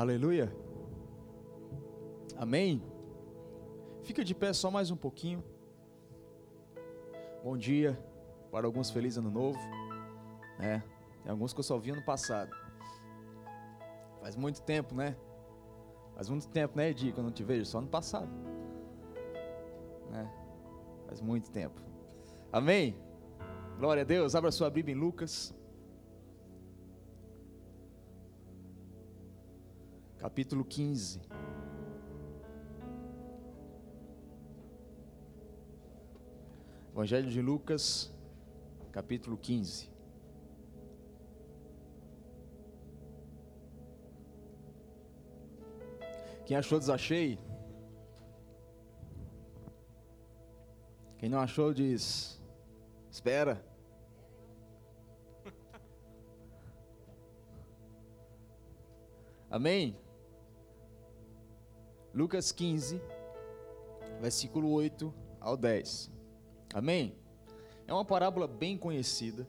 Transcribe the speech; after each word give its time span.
Aleluia. 0.00 0.50
Amém. 2.34 2.82
Fica 4.02 4.24
de 4.24 4.34
pé 4.34 4.50
só 4.54 4.70
mais 4.70 4.90
um 4.90 4.96
pouquinho. 4.96 5.44
Bom 7.44 7.54
dia. 7.54 8.02
Para 8.50 8.66
alguns, 8.66 8.90
feliz 8.90 9.18
ano 9.18 9.30
novo. 9.30 9.58
É, 10.58 10.80
tem 11.22 11.30
alguns 11.30 11.52
que 11.52 11.60
eu 11.60 11.64
só 11.64 11.76
vi 11.76 11.90
ano 11.90 12.02
passado. 12.02 12.50
Faz 14.22 14.36
muito 14.36 14.62
tempo, 14.62 14.94
né? 14.94 15.14
Faz 16.14 16.30
muito 16.30 16.48
tempo, 16.48 16.78
né, 16.78 16.88
Edi, 16.88 17.12
que 17.12 17.18
eu 17.18 17.24
não 17.24 17.30
te 17.30 17.44
vejo? 17.44 17.66
Só 17.66 17.76
ano 17.76 17.88
passado. 17.88 18.30
Né? 20.10 20.32
Faz 21.08 21.20
muito 21.20 21.50
tempo. 21.50 21.78
Amém? 22.50 22.96
Glória 23.78 24.00
a 24.00 24.06
Deus. 24.06 24.34
Abra 24.34 24.50
sua 24.50 24.70
Bíblia 24.70 24.96
em 24.96 24.98
Lucas. 24.98 25.54
Capítulo 30.20 30.64
15. 30.66 31.22
Evangelho 36.92 37.30
de 37.30 37.40
Lucas, 37.40 38.12
capítulo 38.92 39.38
15. 39.38 39.90
Quem 46.44 46.54
achou, 46.54 46.78
desachei. 46.78 47.38
Quem 51.16 51.30
não 51.30 51.40
achou, 51.40 51.72
diz: 51.72 52.38
Espera. 53.10 53.64
Amém? 59.50 59.96
Lucas 62.12 62.50
15, 62.50 63.00
versículo 64.20 64.68
8 64.72 65.14
ao 65.38 65.56
10. 65.56 66.10
Amém? 66.74 67.14
É 67.86 67.92
uma 67.92 68.04
parábola 68.04 68.48
bem 68.48 68.76
conhecida. 68.76 69.46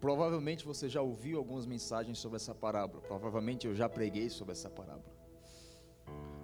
Provavelmente 0.00 0.64
você 0.64 0.88
já 0.88 1.02
ouviu 1.02 1.38
algumas 1.38 1.66
mensagens 1.66 2.18
sobre 2.18 2.36
essa 2.36 2.54
parábola. 2.54 3.02
Provavelmente 3.02 3.66
eu 3.66 3.74
já 3.74 3.88
preguei 3.88 4.30
sobre 4.30 4.52
essa 4.52 4.70
parábola. 4.70 5.12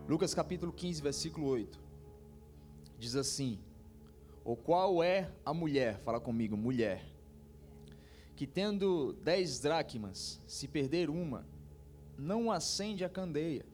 Lucas 0.09 0.35
capítulo 0.35 0.73
15, 0.73 1.01
versículo 1.01 1.47
8. 1.47 1.79
Diz 2.99 3.15
assim: 3.15 3.61
O 4.45 4.57
qual 4.57 5.05
é 5.05 5.31
a 5.45 5.55
mulher, 5.55 6.01
fala 6.01 6.21
comigo, 6.21 6.57
mulher, 6.57 7.05
que 8.35 8.45
tendo 8.47 9.13
dez 9.23 9.61
dracmas, 9.61 10.41
se 10.49 10.67
perder 10.67 11.11
uma, 11.11 11.47
não 12.19 12.51
acende 12.51 13.05
a 13.05 13.09
candeia, 13.09 13.65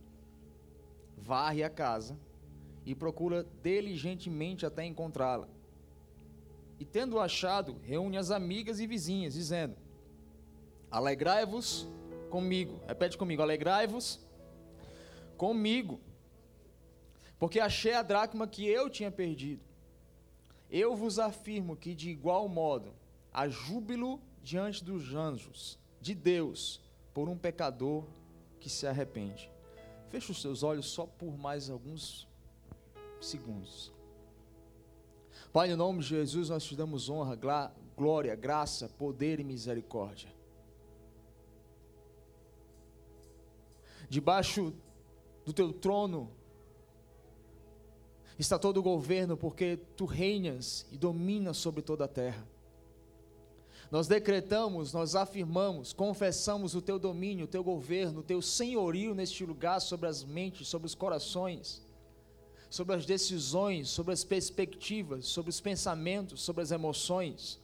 varre 1.17 1.63
a 1.63 1.71
casa 1.71 2.19
e 2.85 2.95
procura 2.95 3.47
diligentemente 3.63 4.67
até 4.67 4.85
encontrá-la. 4.85 5.49
E 6.79 6.85
tendo 6.85 7.19
achado, 7.19 7.79
reúne 7.83 8.19
as 8.19 8.31
amigas 8.31 8.81
e 8.81 8.87
vizinhas, 8.87 9.33
dizendo: 9.33 9.77
Alegrai-vos 10.91 11.89
comigo. 12.29 12.81
Repete 12.87 13.17
comigo: 13.17 13.41
Alegrai-vos 13.41 14.21
comigo, 15.39 15.99
porque 17.39 17.59
achei 17.59 17.95
a 17.95 18.03
dracma 18.03 18.47
que 18.47 18.67
eu 18.67 18.91
tinha 18.91 19.11
perdido. 19.11 19.63
Eu 20.71 20.95
vos 20.95 21.19
afirmo 21.19 21.77
que, 21.77 21.95
de 21.95 22.11
igual 22.11 22.49
modo, 22.49 22.93
há 23.33 23.49
júbilo 23.49 24.21
diante 24.43 24.85
dos 24.85 25.15
anjos 25.15 25.79
de 26.01 26.15
Deus 26.15 26.83
por 27.15 27.29
um 27.29 27.39
pecador 27.39 28.05
que 28.65 28.71
se 28.71 28.87
arrepende. 28.87 29.51
Feche 30.09 30.33
os 30.33 30.41
seus 30.41 30.63
olhos 30.63 30.87
só 30.87 31.05
por 31.05 31.37
mais 31.37 31.69
alguns 31.69 32.27
segundos. 33.21 33.93
Pai, 35.53 35.69
no 35.69 35.77
nome 35.77 36.01
de 36.01 36.07
Jesus, 36.07 36.49
nós 36.49 36.65
te 36.65 36.75
damos 36.75 37.11
honra, 37.11 37.39
glória, 37.95 38.35
graça, 38.35 38.89
poder 38.89 39.39
e 39.39 39.45
misericórdia. 39.45 40.33
Debaixo 44.09 44.73
do 45.45 45.53
teu 45.53 45.71
trono 45.71 46.31
está 48.39 48.59
todo 48.59 48.79
o 48.79 48.83
governo, 48.83 49.37
porque 49.37 49.79
tu 49.95 50.07
reinas 50.07 50.87
e 50.91 50.97
dominas 50.97 51.59
sobre 51.59 51.83
toda 51.83 52.07
a 52.07 52.09
terra. 52.09 52.49
Nós 53.95 54.09
decretamos, 54.09 54.93
nós 54.93 55.15
afirmamos, 55.15 55.93
confessamos 55.93 56.75
o 56.75 56.83
teu 56.83 56.99
domínio, 56.99 57.45
o 57.45 57.49
teu 57.49 57.63
governo, 57.63 58.21
o 58.21 58.25
teu 58.25 58.43
senhorio 58.43 59.15
neste 59.15 59.47
lugar 59.47 59.81
sobre 59.81 60.09
as 60.09 60.25
mentes, 60.25 60.67
sobre 60.67 60.87
os 60.87 60.95
corações 60.95 61.85
sobre 62.75 62.97
as 62.97 63.07
decisões, 63.07 63.89
sobre 63.89 64.13
as 64.13 64.25
perspectivas, 64.25 65.27
sobre 65.27 65.49
os 65.49 65.61
pensamentos, 65.61 66.43
sobre 66.43 66.61
as 66.61 66.73
emoções. 66.73 67.61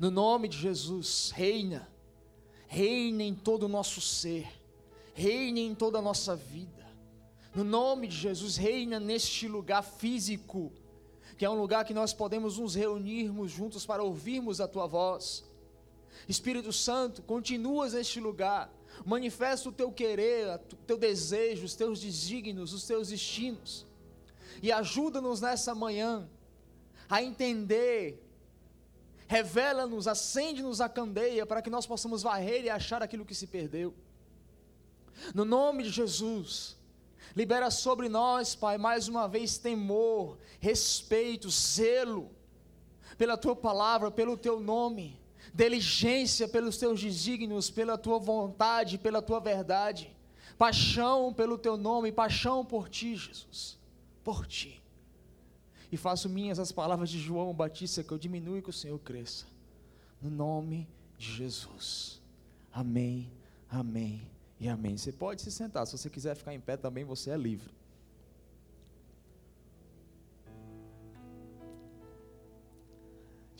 No 0.00 0.10
nome 0.10 0.48
de 0.48 0.58
Jesus, 0.58 1.30
reina, 1.32 1.88
reina 2.66 3.22
em 3.22 3.32
todo 3.32 3.66
o 3.66 3.68
nosso 3.68 4.00
ser, 4.00 4.48
reina 5.14 5.60
em 5.60 5.72
toda 5.72 6.00
a 6.00 6.02
nossa 6.02 6.34
vida. 6.34 6.84
No 7.54 7.62
nome 7.62 8.08
de 8.08 8.16
Jesus, 8.16 8.56
reina 8.56 8.98
neste 8.98 9.46
lugar 9.46 9.84
físico, 9.84 10.72
que 11.40 11.46
é 11.46 11.48
um 11.48 11.58
lugar 11.58 11.86
que 11.86 11.94
nós 11.94 12.12
podemos 12.12 12.58
nos 12.58 12.74
reunirmos 12.74 13.50
juntos 13.50 13.86
para 13.86 14.02
ouvirmos 14.02 14.60
a 14.60 14.68
tua 14.68 14.86
voz. 14.86 15.42
Espírito 16.28 16.70
Santo, 16.70 17.22
continuas 17.22 17.94
neste 17.94 18.20
lugar 18.20 18.70
manifesta 19.06 19.70
o 19.70 19.72
teu 19.72 19.90
querer, 19.90 20.60
o 20.74 20.76
teu 20.86 20.98
desejo, 20.98 21.64
os 21.64 21.74
teus 21.74 21.98
desígnios, 21.98 22.74
os 22.74 22.84
teus 22.86 23.08
destinos, 23.08 23.86
e 24.62 24.70
ajuda-nos 24.70 25.40
nessa 25.40 25.74
manhã 25.74 26.28
a 27.08 27.22
entender, 27.22 28.22
revela-nos, 29.26 30.06
acende-nos 30.06 30.78
a 30.78 30.90
candeia 30.90 31.46
para 31.46 31.62
que 31.62 31.70
nós 31.70 31.86
possamos 31.86 32.22
varrer 32.22 32.64
e 32.64 32.68
achar 32.68 33.02
aquilo 33.02 33.24
que 33.24 33.34
se 33.34 33.46
perdeu. 33.46 33.94
No 35.34 35.46
nome 35.46 35.84
de 35.84 35.88
Jesus, 35.88 36.76
libera 37.36 37.70
sobre 37.70 38.08
nós, 38.08 38.54
Pai, 38.54 38.78
mais 38.78 39.08
uma 39.08 39.28
vez 39.28 39.58
temor, 39.58 40.38
respeito, 40.58 41.50
zelo 41.50 42.30
pela 43.16 43.36
tua 43.36 43.54
palavra, 43.54 44.10
pelo 44.10 44.36
teu 44.36 44.60
nome 44.60 45.20
diligência 45.54 46.48
pelos 46.48 46.76
teus 46.76 47.00
desígnios, 47.00 47.70
pela 47.70 47.98
tua 47.98 48.18
vontade, 48.18 48.98
pela 48.98 49.20
tua 49.20 49.40
verdade, 49.40 50.14
paixão 50.56 51.32
pelo 51.32 51.58
teu 51.58 51.76
nome, 51.76 52.12
paixão 52.12 52.64
por 52.64 52.88
ti, 52.88 53.16
Jesus, 53.16 53.78
por 54.22 54.46
ti. 54.46 54.80
E 55.90 55.96
faço 55.96 56.28
minhas 56.28 56.58
as 56.58 56.70
palavras 56.70 57.10
de 57.10 57.18
João 57.18 57.52
Batista, 57.52 58.04
que 58.04 58.12
eu 58.12 58.18
diminua 58.18 58.58
e 58.58 58.62
que 58.62 58.70
o 58.70 58.72
Senhor 58.72 58.98
cresça, 59.00 59.46
no 60.22 60.30
nome 60.30 60.88
de 61.18 61.32
Jesus. 61.32 62.20
Amém, 62.72 63.30
amém 63.68 64.39
e 64.60 64.68
amém. 64.68 64.96
Você 64.96 65.10
pode 65.10 65.42
se 65.42 65.50
sentar, 65.50 65.86
se 65.86 65.98
você 65.98 66.08
quiser 66.08 66.36
ficar 66.36 66.54
em 66.54 66.60
pé 66.60 66.76
também, 66.76 67.04
você 67.04 67.30
é 67.30 67.36
livre. 67.36 67.72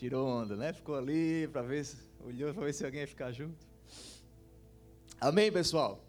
tirou 0.00 0.26
onda, 0.26 0.56
né? 0.56 0.72
Ficou 0.72 0.96
ali 0.96 1.46
para 1.48 1.60
ver, 1.60 1.84
se, 1.84 1.98
olhou 2.24 2.54
para 2.54 2.64
ver 2.64 2.72
se 2.72 2.82
alguém 2.86 3.02
ia 3.02 3.06
ficar 3.06 3.32
junto. 3.32 3.66
Amém, 5.20 5.52
pessoal? 5.52 6.02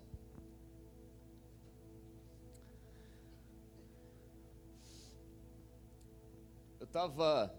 Eu 6.79 6.85
estava 6.85 7.53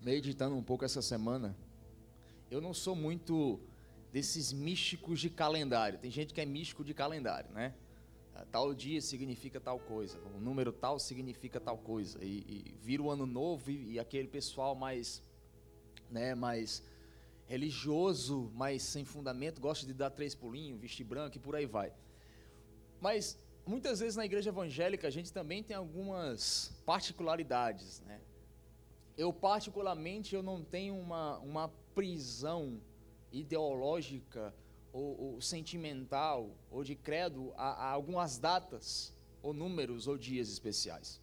meditando 0.00 0.54
um 0.54 0.62
pouco 0.62 0.84
essa 0.84 1.02
semana. 1.02 1.56
Eu 2.48 2.60
não 2.60 2.72
sou 2.72 2.94
muito 2.94 3.58
desses 4.16 4.50
místicos 4.50 5.20
de 5.20 5.28
calendário. 5.28 5.98
Tem 5.98 6.10
gente 6.10 6.32
que 6.32 6.40
é 6.40 6.46
místico 6.46 6.82
de 6.82 6.94
calendário, 6.94 7.50
né? 7.50 7.74
Ah, 8.34 8.46
tal 8.50 8.72
dia 8.72 8.98
significa 9.02 9.60
tal 9.60 9.78
coisa, 9.78 10.18
o 10.34 10.40
número 10.40 10.72
tal 10.72 10.98
significa 10.98 11.60
tal 11.60 11.76
coisa, 11.76 12.24
e, 12.24 12.38
e 12.48 12.78
vira 12.82 13.02
o 13.02 13.10
ano 13.10 13.26
novo 13.26 13.70
e, 13.70 13.92
e, 13.92 13.98
aquele 13.98 14.26
pessoal 14.26 14.74
mais, 14.74 15.22
né, 16.10 16.34
mais 16.34 16.82
religioso, 17.46 18.50
mais 18.54 18.82
sem 18.82 19.04
fundamento, 19.04 19.60
gosta 19.60 19.84
de 19.84 19.92
dar 19.92 20.08
três 20.08 20.34
pulinhos, 20.34 20.80
vestir 20.80 21.04
branco 21.04 21.36
e 21.36 21.38
por 21.38 21.54
aí 21.54 21.66
vai. 21.66 21.92
Mas 23.02 23.38
muitas 23.66 24.00
vezes 24.00 24.16
na 24.16 24.24
igreja 24.24 24.48
evangélica 24.48 25.06
a 25.06 25.10
gente 25.10 25.30
também 25.30 25.62
tem 25.62 25.76
algumas 25.76 26.74
particularidades, 26.86 28.00
né? 28.00 28.18
Eu 29.14 29.30
particularmente 29.30 30.34
eu 30.34 30.42
não 30.42 30.64
tenho 30.64 30.98
uma, 30.98 31.38
uma 31.40 31.68
prisão 31.94 32.80
ideológica 33.40 34.54
ou, 34.92 35.34
ou 35.34 35.40
sentimental 35.40 36.50
ou 36.70 36.82
de 36.82 36.94
credo 36.94 37.52
a, 37.56 37.68
a 37.86 37.90
algumas 37.90 38.38
datas 38.38 39.14
ou 39.42 39.52
números 39.52 40.08
ou 40.08 40.16
dias 40.16 40.48
especiais. 40.48 41.20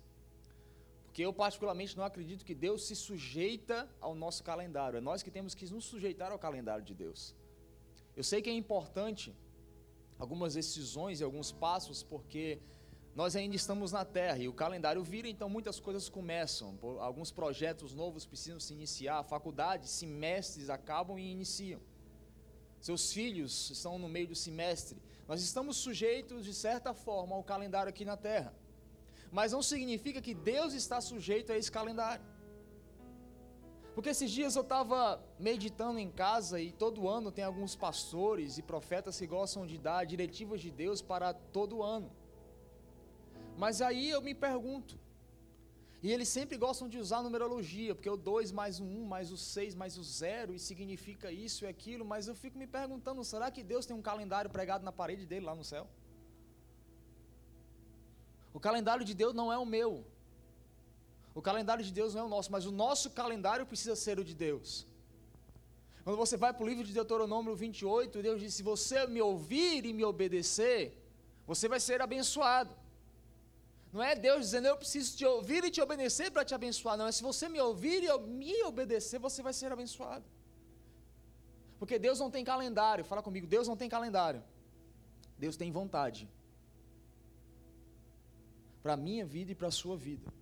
Porque 1.05 1.23
eu 1.23 1.33
particularmente 1.33 1.95
não 1.95 2.03
acredito 2.03 2.43
que 2.43 2.55
Deus 2.55 2.87
se 2.87 2.95
sujeita 2.95 3.87
ao 4.01 4.15
nosso 4.15 4.43
calendário. 4.43 4.97
É 4.97 5.01
nós 5.01 5.21
que 5.21 5.29
temos 5.29 5.53
que 5.53 5.71
nos 5.71 5.85
sujeitar 5.85 6.31
ao 6.31 6.39
calendário 6.39 6.83
de 6.83 6.95
Deus. 6.95 7.35
Eu 8.15 8.23
sei 8.23 8.41
que 8.41 8.49
é 8.49 8.53
importante 8.53 9.35
algumas 10.17 10.55
decisões 10.55 11.19
e 11.19 11.23
alguns 11.23 11.51
passos, 11.51 12.01
porque 12.01 12.59
nós 13.15 13.35
ainda 13.35 13.55
estamos 13.55 13.91
na 13.91 14.03
Terra 14.03 14.39
e 14.39 14.47
o 14.47 14.53
calendário 14.53 15.03
vira, 15.03 15.27
então 15.27 15.47
muitas 15.47 15.79
coisas 15.79 16.09
começam. 16.09 16.77
Alguns 16.99 17.31
projetos 17.31 17.93
novos 17.93 18.25
precisam 18.25 18.59
se 18.59 18.73
iniciar, 18.73 19.23
faculdades, 19.23 19.91
semestres 19.91 20.69
acabam 20.69 21.19
e 21.19 21.31
iniciam. 21.31 21.79
Seus 22.87 23.13
filhos 23.13 23.69
estão 23.69 23.97
no 23.97 24.09
meio 24.09 24.27
do 24.27 24.35
semestre. 24.35 25.01
Nós 25.25 25.41
estamos 25.41 25.77
sujeitos, 25.77 26.43
de 26.43 26.53
certa 26.53 26.93
forma, 26.93 27.33
ao 27.33 27.41
calendário 27.41 27.89
aqui 27.89 28.03
na 28.03 28.17
Terra. 28.17 28.53
Mas 29.31 29.53
não 29.53 29.63
significa 29.63 30.21
que 30.21 30.33
Deus 30.33 30.73
está 30.73 30.99
sujeito 30.99 31.53
a 31.53 31.57
esse 31.57 31.71
calendário. 31.71 32.25
Porque 33.95 34.09
esses 34.09 34.29
dias 34.29 34.57
eu 34.57 34.63
estava 34.63 35.23
meditando 35.39 35.97
em 35.97 36.11
casa 36.11 36.59
e 36.59 36.73
todo 36.73 37.07
ano 37.07 37.31
tem 37.31 37.45
alguns 37.45 37.73
pastores 37.73 38.57
e 38.57 38.61
profetas 38.61 39.17
que 39.17 39.27
gostam 39.27 39.65
de 39.65 39.77
dar 39.77 40.05
diretivas 40.05 40.59
de 40.59 40.69
Deus 40.69 41.01
para 41.01 41.33
todo 41.33 41.81
ano. 41.81 42.11
Mas 43.57 43.81
aí 43.81 44.09
eu 44.09 44.21
me 44.21 44.35
pergunto, 44.35 44.99
e 46.03 46.11
eles 46.11 46.27
sempre 46.27 46.57
gostam 46.57 46.89
de 46.89 46.97
usar 47.03 47.23
numerologia, 47.23 47.95
porque 47.95 48.09
o 48.09 48.17
2 48.17 48.51
mais 48.51 48.77
o 48.81 48.83
1 48.83 48.87
um, 48.97 49.05
mais 49.05 49.31
o 49.31 49.37
6 49.37 49.73
mais 49.73 49.97
o 49.97 50.03
0 50.03 50.53
e 50.53 50.59
significa 50.59 51.31
isso 51.31 51.63
e 51.63 51.67
aquilo, 51.67 52.03
mas 52.03 52.27
eu 52.27 52.35
fico 52.35 52.57
me 52.57 52.67
perguntando, 52.67 53.23
será 53.23 53.49
que 53.49 53.63
Deus 53.63 53.85
tem 53.85 53.95
um 53.95 54.01
calendário 54.01 54.49
pregado 54.49 54.83
na 54.83 54.91
parede 54.91 55.25
dele 55.25 55.45
lá 55.45 55.55
no 55.55 55.63
céu? 55.63 55.87
O 58.53 58.59
calendário 58.59 59.05
de 59.05 59.13
Deus 59.13 59.33
não 59.33 59.51
é 59.51 59.57
o 59.57 59.65
meu. 59.65 60.05
O 61.33 61.41
calendário 61.41 61.83
de 61.85 61.93
Deus 61.99 62.13
não 62.13 62.23
é 62.23 62.25
o 62.25 62.29
nosso, 62.35 62.51
mas 62.51 62.65
o 62.65 62.71
nosso 62.71 63.09
calendário 63.11 63.65
precisa 63.65 63.95
ser 63.95 64.19
o 64.19 64.25
de 64.25 64.35
Deus. 64.35 64.85
Quando 66.03 66.17
você 66.17 66.35
vai 66.35 66.53
para 66.53 66.65
o 66.65 66.67
livro 66.67 66.83
de 66.83 66.93
Deuteronômio 66.93 67.55
28, 67.55 68.21
Deus 68.21 68.41
diz: 68.41 68.53
se 68.53 68.61
você 68.61 69.07
me 69.07 69.21
ouvir 69.21 69.85
e 69.85 69.93
me 69.93 70.03
obedecer, 70.03 71.01
você 71.47 71.69
vai 71.69 71.79
ser 71.79 72.01
abençoado. 72.01 72.82
Não 73.93 74.01
é 74.01 74.15
Deus 74.15 74.39
dizendo, 74.45 74.67
eu 74.67 74.75
preciso 74.75 75.15
te 75.15 75.23
ouvir 75.23 75.63
e 75.63 75.69
te 75.69 75.79
obedecer 75.79 76.31
para 76.31 76.43
te 76.43 76.55
abençoar. 76.55 76.97
Não, 76.97 77.05
é 77.05 77.11
se 77.11 77.21
você 77.21 77.47
me 77.47 77.61
ouvir 77.61 78.03
e 78.03 78.19
me 78.41 78.63
obedecer, 78.63 79.19
você 79.19 79.43
vai 79.43 79.53
ser 79.53 79.71
abençoado. 79.71 80.25
Porque 81.77 81.99
Deus 81.99 82.19
não 82.19 82.31
tem 82.31 82.43
calendário. 82.43 83.05
Fala 83.05 83.21
comigo, 83.21 83.45
Deus 83.45 83.67
não 83.67 83.77
tem 83.77 83.87
calendário. 83.87 84.43
Deus 85.37 85.55
tem 85.55 85.71
vontade. 85.71 86.27
Para 88.81 88.93
a 88.93 88.97
minha 88.97 89.25
vida 89.27 89.51
e 89.51 89.55
para 89.55 89.67
a 89.67 89.71
sua 89.79 89.95
vida. 89.95 90.33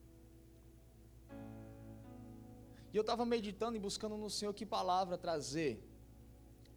E 2.94 2.96
eu 2.96 3.02
estava 3.02 3.26
meditando 3.26 3.76
e 3.76 3.80
buscando 3.82 4.16
no 4.16 4.30
Senhor 4.30 4.54
que 4.54 4.66
palavra 4.66 5.18
trazer 5.18 5.84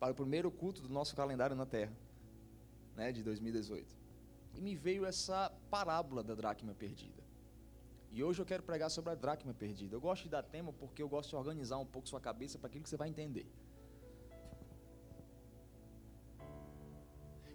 para 0.00 0.11
o 0.11 0.15
primeiro 0.15 0.50
culto 0.50 0.82
do 0.82 0.88
nosso 0.88 1.15
calendário 1.15 1.55
na 1.55 1.67
Terra, 1.67 1.97
né, 2.97 3.12
de 3.12 3.23
2018 3.23 4.04
e 4.55 4.61
me 4.61 4.75
veio 4.75 5.05
essa 5.05 5.51
parábola 5.71 6.23
da 6.23 6.35
dracma 6.35 6.75
perdida. 6.75 7.23
E 8.11 8.23
hoje 8.23 8.41
eu 8.41 8.47
quero 8.47 8.62
pregar 8.62 8.91
sobre 8.91 9.11
a 9.11 9.15
dracma 9.15 9.53
perdida. 9.53 9.97
Eu 9.97 10.01
gosto 10.01 10.23
de 10.25 10.29
dar 10.29 10.43
tema 10.43 10.73
porque 10.73 11.03
eu 11.03 11.09
gosto 11.09 11.31
de 11.31 11.37
organizar 11.37 11.79
um 11.79 11.87
pouco 11.87 12.09
sua 12.09 12.21
cabeça 12.21 12.59
para 12.59 12.69
aquilo 12.69 12.85
que 12.85 12.91
você 12.91 12.97
vai 12.97 13.09
entender. 13.09 13.47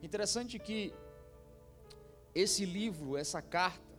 Interessante 0.01 0.59
que 0.59 0.93
esse 2.35 2.65
livro, 2.65 3.17
essa 3.17 3.41
carta, 3.41 3.93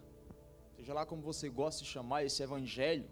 seja 0.77 0.93
lá 0.93 1.07
como 1.07 1.23
você 1.23 1.49
gosta 1.49 1.83
de 1.83 1.89
chamar 1.89 2.25
esse 2.25 2.43
evangelho, 2.43 3.09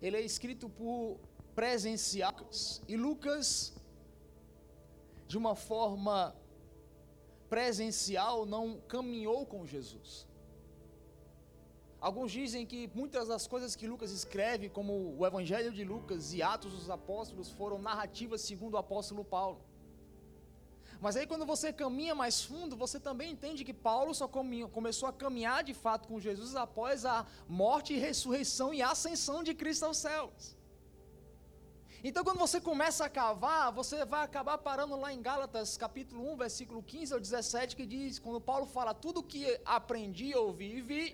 ele 0.00 0.16
é 0.16 0.20
escrito 0.20 0.68
por 0.68 1.20
presenciais 1.54 2.82
e 2.88 2.96
Lucas 2.96 3.74
de 5.28 5.38
uma 5.38 5.54
forma 5.54 6.34
presencial 7.52 8.46
não 8.46 8.64
caminhou 8.88 9.44
com 9.44 9.66
Jesus. 9.66 10.26
Alguns 12.00 12.32
dizem 12.32 12.64
que 12.64 12.90
muitas 12.94 13.28
das 13.28 13.46
coisas 13.46 13.76
que 13.76 13.86
Lucas 13.86 14.10
escreve, 14.10 14.70
como 14.70 14.92
o 15.18 15.26
Evangelho 15.26 15.70
de 15.70 15.84
Lucas 15.84 16.32
e 16.32 16.40
Atos 16.42 16.72
dos 16.72 16.88
Apóstolos, 16.88 17.50
foram 17.50 17.78
narrativas 17.78 18.40
segundo 18.40 18.74
o 18.74 18.78
apóstolo 18.78 19.22
Paulo. 19.22 19.60
Mas 20.98 21.14
aí, 21.14 21.26
quando 21.26 21.44
você 21.44 21.74
caminha 21.74 22.14
mais 22.14 22.42
fundo, 22.42 22.74
você 22.74 22.98
também 22.98 23.32
entende 23.32 23.66
que 23.68 23.74
Paulo 23.74 24.14
só 24.14 24.26
começou 24.26 25.06
a 25.10 25.12
caminhar 25.12 25.62
de 25.62 25.74
fato 25.74 26.08
com 26.08 26.18
Jesus 26.18 26.56
após 26.56 27.04
a 27.04 27.26
morte, 27.46 28.02
ressurreição 28.08 28.72
e 28.72 28.80
ascensão 28.80 29.42
de 29.42 29.52
Cristo 29.52 29.84
aos 29.84 29.98
céus. 29.98 30.56
Então, 32.08 32.24
quando 32.24 32.38
você 32.44 32.60
começa 32.60 33.04
a 33.04 33.08
cavar, 33.08 33.70
você 33.70 34.04
vai 34.04 34.24
acabar 34.24 34.58
parando 34.58 34.96
lá 35.02 35.12
em 35.12 35.22
Gálatas, 35.22 35.76
capítulo 35.76 36.32
1, 36.32 36.36
versículo 36.36 36.82
15 36.82 37.14
ao 37.14 37.20
17, 37.20 37.76
que 37.76 37.86
diz: 37.86 38.18
quando 38.18 38.40
Paulo 38.40 38.66
fala, 38.66 38.92
tudo 38.92 39.22
que 39.22 39.42
aprendi, 39.64 40.34
ouvi 40.34 40.78
e 40.78 40.82
vi, 40.82 41.04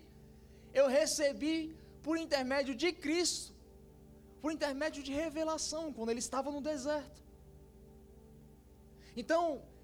eu 0.73 0.87
recebi 0.89 1.77
por 2.03 2.17
intermédio 2.17 2.75
de 2.75 2.91
Cristo, 2.91 3.53
por 4.41 4.51
intermédio 4.51 5.03
de 5.03 5.13
revelação, 5.13 5.93
quando 5.93 6.09
ele 6.09 6.21
estava 6.21 6.51
no 6.51 6.63
deserto. 6.63 7.23
Então, 9.15 9.43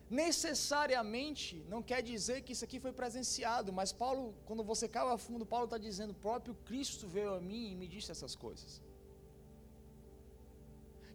necessariamente, 0.09 1.63
não 1.69 1.83
quer 1.83 2.01
dizer 2.03 2.41
que 2.45 2.53
isso 2.55 2.65
aqui 2.65 2.81
foi 2.81 2.93
presenciado, 2.93 3.71
mas 3.75 3.93
Paulo, 3.93 4.35
quando 4.47 4.65
você 4.65 4.89
cava 4.89 5.19
fundo, 5.19 5.45
Paulo 5.45 5.67
está 5.67 5.77
dizendo: 5.77 6.13
o 6.13 6.23
próprio 6.29 6.55
Cristo 6.65 7.07
veio 7.07 7.35
a 7.35 7.41
mim 7.43 7.73
e 7.73 7.77
me 7.77 7.87
disse 7.87 8.11
essas 8.11 8.35
coisas. 8.35 8.81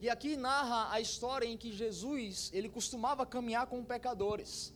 E 0.02 0.10
aqui 0.10 0.38
narra 0.38 0.94
a 0.94 1.02
história 1.02 1.46
em 1.46 1.58
que 1.58 1.72
Jesus, 1.74 2.50
ele 2.54 2.70
costumava 2.70 3.26
caminhar 3.26 3.68
com 3.68 3.84
pecadores. 3.84 4.74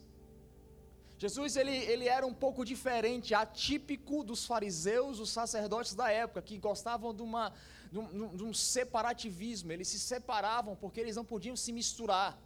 Jesus, 1.16 1.56
ele, 1.56 1.74
ele 1.92 2.06
era 2.06 2.26
um 2.26 2.34
pouco 2.34 2.64
diferente, 2.64 3.34
atípico 3.34 4.22
dos 4.22 4.44
fariseus, 4.44 5.20
os 5.20 5.30
sacerdotes 5.30 5.94
da 5.94 6.10
época, 6.10 6.42
que 6.42 6.58
gostavam 6.58 7.14
de, 7.14 7.22
uma, 7.22 7.52
de, 7.90 7.98
um, 7.98 8.36
de 8.36 8.44
um 8.44 8.52
separativismo, 8.52 9.72
eles 9.72 9.88
se 9.88 9.98
separavam 9.98 10.76
porque 10.76 11.00
eles 11.00 11.16
não 11.16 11.24
podiam 11.24 11.56
se 11.56 11.72
misturar. 11.72 12.38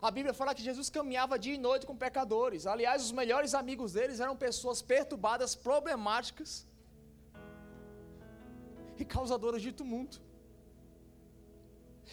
A 0.00 0.10
Bíblia 0.10 0.32
fala 0.32 0.54
que 0.54 0.62
Jesus 0.62 0.88
caminhava 0.88 1.38
dia 1.38 1.54
e 1.54 1.58
noite 1.58 1.84
com 1.84 1.96
pecadores. 1.96 2.66
Aliás, 2.66 3.02
os 3.04 3.12
melhores 3.12 3.54
amigos 3.54 3.92
deles 3.92 4.20
eram 4.20 4.36
pessoas 4.36 4.80
perturbadas, 4.80 5.54
problemáticas 5.54 6.66
e 8.96 9.04
causadoras 9.04 9.60
de 9.60 9.72
tumulto. 9.72 10.29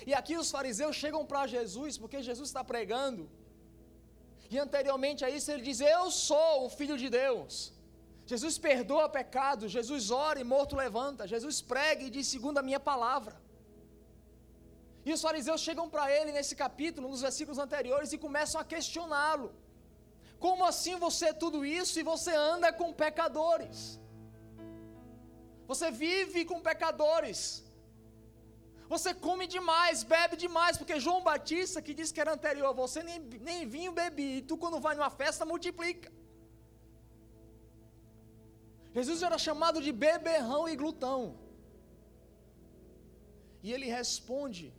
E 0.05 0.13
aqui 0.13 0.35
os 0.37 0.51
fariseus 0.51 0.95
chegam 0.95 1.25
para 1.25 1.47
Jesus, 1.47 1.97
porque 1.97 2.21
Jesus 2.21 2.49
está 2.49 2.63
pregando. 2.63 3.29
E 4.49 4.57
anteriormente 4.57 5.25
a 5.25 5.29
isso 5.29 5.51
ele 5.51 5.63
diz: 5.69 5.79
Eu 5.79 6.11
sou 6.11 6.65
o 6.65 6.69
Filho 6.69 6.97
de 6.97 7.09
Deus. 7.09 7.73
Jesus 8.31 8.57
perdoa 8.57 9.07
pecados, 9.07 9.71
Jesus 9.71 10.11
ora 10.11 10.39
e 10.39 10.43
morto 10.43 10.75
levanta, 10.75 11.27
Jesus 11.33 11.61
prega 11.61 12.03
e 12.03 12.09
diz 12.09 12.27
segundo 12.27 12.57
a 12.57 12.67
minha 12.69 12.79
palavra. 12.79 13.35
E 15.05 15.13
os 15.13 15.21
fariseus 15.21 15.61
chegam 15.61 15.85
para 15.93 16.05
ele 16.15 16.33
nesse 16.37 16.53
capítulo, 16.63 17.07
nos 17.07 17.21
versículos 17.21 17.59
anteriores, 17.65 18.11
e 18.11 18.17
começam 18.17 18.59
a 18.59 18.65
questioná-lo. 18.73 19.49
Como 20.45 20.65
assim 20.71 20.95
você 21.05 21.27
é 21.27 21.39
tudo 21.43 21.65
isso 21.65 21.99
e 21.99 22.03
você 22.03 22.33
anda 22.35 22.71
com 22.79 22.91
pecadores? 23.05 23.79
Você 25.71 25.89
vive 25.89 26.43
com 26.43 26.59
pecadores. 26.59 27.63
Você 28.93 29.13
come 29.13 29.45
demais, 29.55 30.03
bebe 30.15 30.35
demais, 30.45 30.77
porque 30.77 30.99
João 31.05 31.21
Batista, 31.29 31.81
que 31.85 31.93
disse 31.99 32.13
que 32.13 32.21
era 32.23 32.33
anterior 32.37 32.69
a 32.69 32.79
você, 32.83 33.03
nem, 33.09 33.19
nem 33.49 33.67
vinho 33.75 33.91
bebia, 33.91 34.37
e 34.37 34.41
tu, 34.41 34.55
quando 34.57 34.79
vai 34.79 34.95
numa 34.95 35.09
festa, 35.21 35.45
multiplica. 35.45 36.09
Jesus 38.97 39.21
era 39.27 39.37
chamado 39.37 39.81
de 39.85 39.91
beberrão 39.91 40.63
e 40.69 40.75
glutão. 40.81 41.19
E 43.61 43.73
ele 43.73 43.87
responde, 43.99 44.73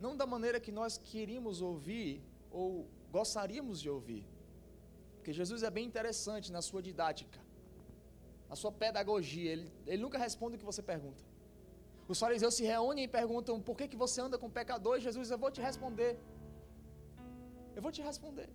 não 0.00 0.16
da 0.16 0.26
maneira 0.34 0.58
que 0.58 0.72
nós 0.72 0.96
queríamos 0.96 1.60
ouvir, 1.60 2.12
ou 2.50 2.88
gostaríamos 3.12 3.80
de 3.82 3.90
ouvir. 3.96 4.24
Porque 5.16 5.32
Jesus 5.32 5.62
é 5.62 5.70
bem 5.70 5.86
interessante 5.90 6.50
na 6.50 6.62
sua 6.62 6.82
didática, 6.88 7.38
na 8.48 8.56
sua 8.56 8.72
pedagogia. 8.72 9.52
Ele, 9.52 9.70
ele 9.86 10.02
nunca 10.02 10.18
responde 10.18 10.56
o 10.56 10.58
que 10.58 10.64
você 10.64 10.82
pergunta. 10.82 11.29
Os 12.12 12.18
fariseus 12.24 12.54
se 12.58 12.64
reúnem 12.72 13.04
e 13.04 13.08
perguntam: 13.18 13.54
por 13.68 13.76
que, 13.78 13.86
que 13.90 13.98
você 14.04 14.20
anda 14.26 14.36
com 14.42 14.48
pecadores? 14.60 15.04
Jesus, 15.08 15.30
eu 15.30 15.38
vou 15.44 15.50
te 15.56 15.60
responder. 15.68 16.12
Eu 17.76 17.82
vou 17.84 17.92
te 17.96 18.02
responder. 18.02 18.48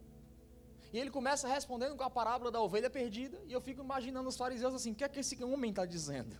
E 0.91 0.99
ele 1.01 1.11
começa 1.17 1.47
respondendo 1.47 1.95
com 1.99 2.03
a 2.03 2.09
parábola 2.09 2.51
da 2.55 2.61
ovelha 2.67 2.89
perdida. 2.89 3.37
E 3.49 3.53
eu 3.57 3.61
fico 3.67 3.81
imaginando 3.87 4.27
os 4.27 4.37
fariseus 4.43 4.73
assim: 4.79 4.91
o 4.91 4.95
que 4.95 5.05
é 5.05 5.09
que 5.13 5.21
esse 5.23 5.41
homem 5.51 5.71
está 5.71 5.85
dizendo? 5.85 6.35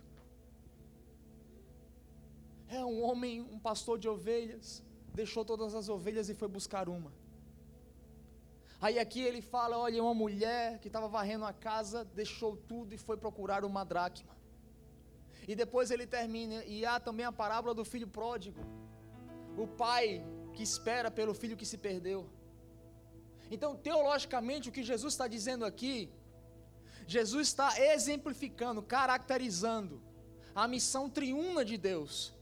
É 2.68 2.84
um 2.84 3.02
homem, 3.02 3.40
um 3.40 3.58
pastor 3.58 3.98
de 3.98 4.08
ovelhas, 4.14 4.82
deixou 5.14 5.42
todas 5.52 5.74
as 5.74 5.88
ovelhas 5.88 6.28
e 6.28 6.34
foi 6.34 6.48
buscar 6.48 6.86
uma. 6.98 7.12
Aí 8.78 8.98
aqui 8.98 9.22
ele 9.22 9.40
fala: 9.40 9.78
olha, 9.78 10.02
uma 10.02 10.14
mulher 10.24 10.78
que 10.80 10.88
estava 10.88 11.08
varrendo 11.08 11.46
a 11.46 11.54
casa, 11.68 12.04
deixou 12.22 12.56
tudo 12.58 12.92
e 12.94 12.98
foi 12.98 13.16
procurar 13.16 13.64
uma 13.64 13.84
dracma. 13.84 14.36
E 15.46 15.54
depois 15.54 15.90
ele 15.90 16.06
termina, 16.06 16.64
e 16.64 16.84
há 16.84 16.98
também 16.98 17.24
a 17.24 17.32
parábola 17.32 17.74
do 17.74 17.84
filho 17.84 18.08
pródigo. 18.08 18.60
o 19.56 19.66
pai 19.66 20.22
que 20.52 20.62
espera 20.62 21.10
pelo 21.10 21.34
filho 21.34 21.56
que 21.56 21.64
se 21.64 21.78
perdeu. 21.78 22.28
Então, 23.50 23.76
teologicamente, 23.76 24.68
o 24.68 24.72
que 24.72 24.82
Jesus 24.82 25.14
está 25.14 25.26
dizendo 25.26 25.64
aqui, 25.64 26.10
Jesus 27.06 27.48
está 27.48 27.80
exemplificando, 27.80 28.82
caracterizando 28.82 30.02
a 30.54 30.66
missão 30.66 31.08
triuna 31.08 31.64
de 31.64 31.76
Deus. 31.76 32.34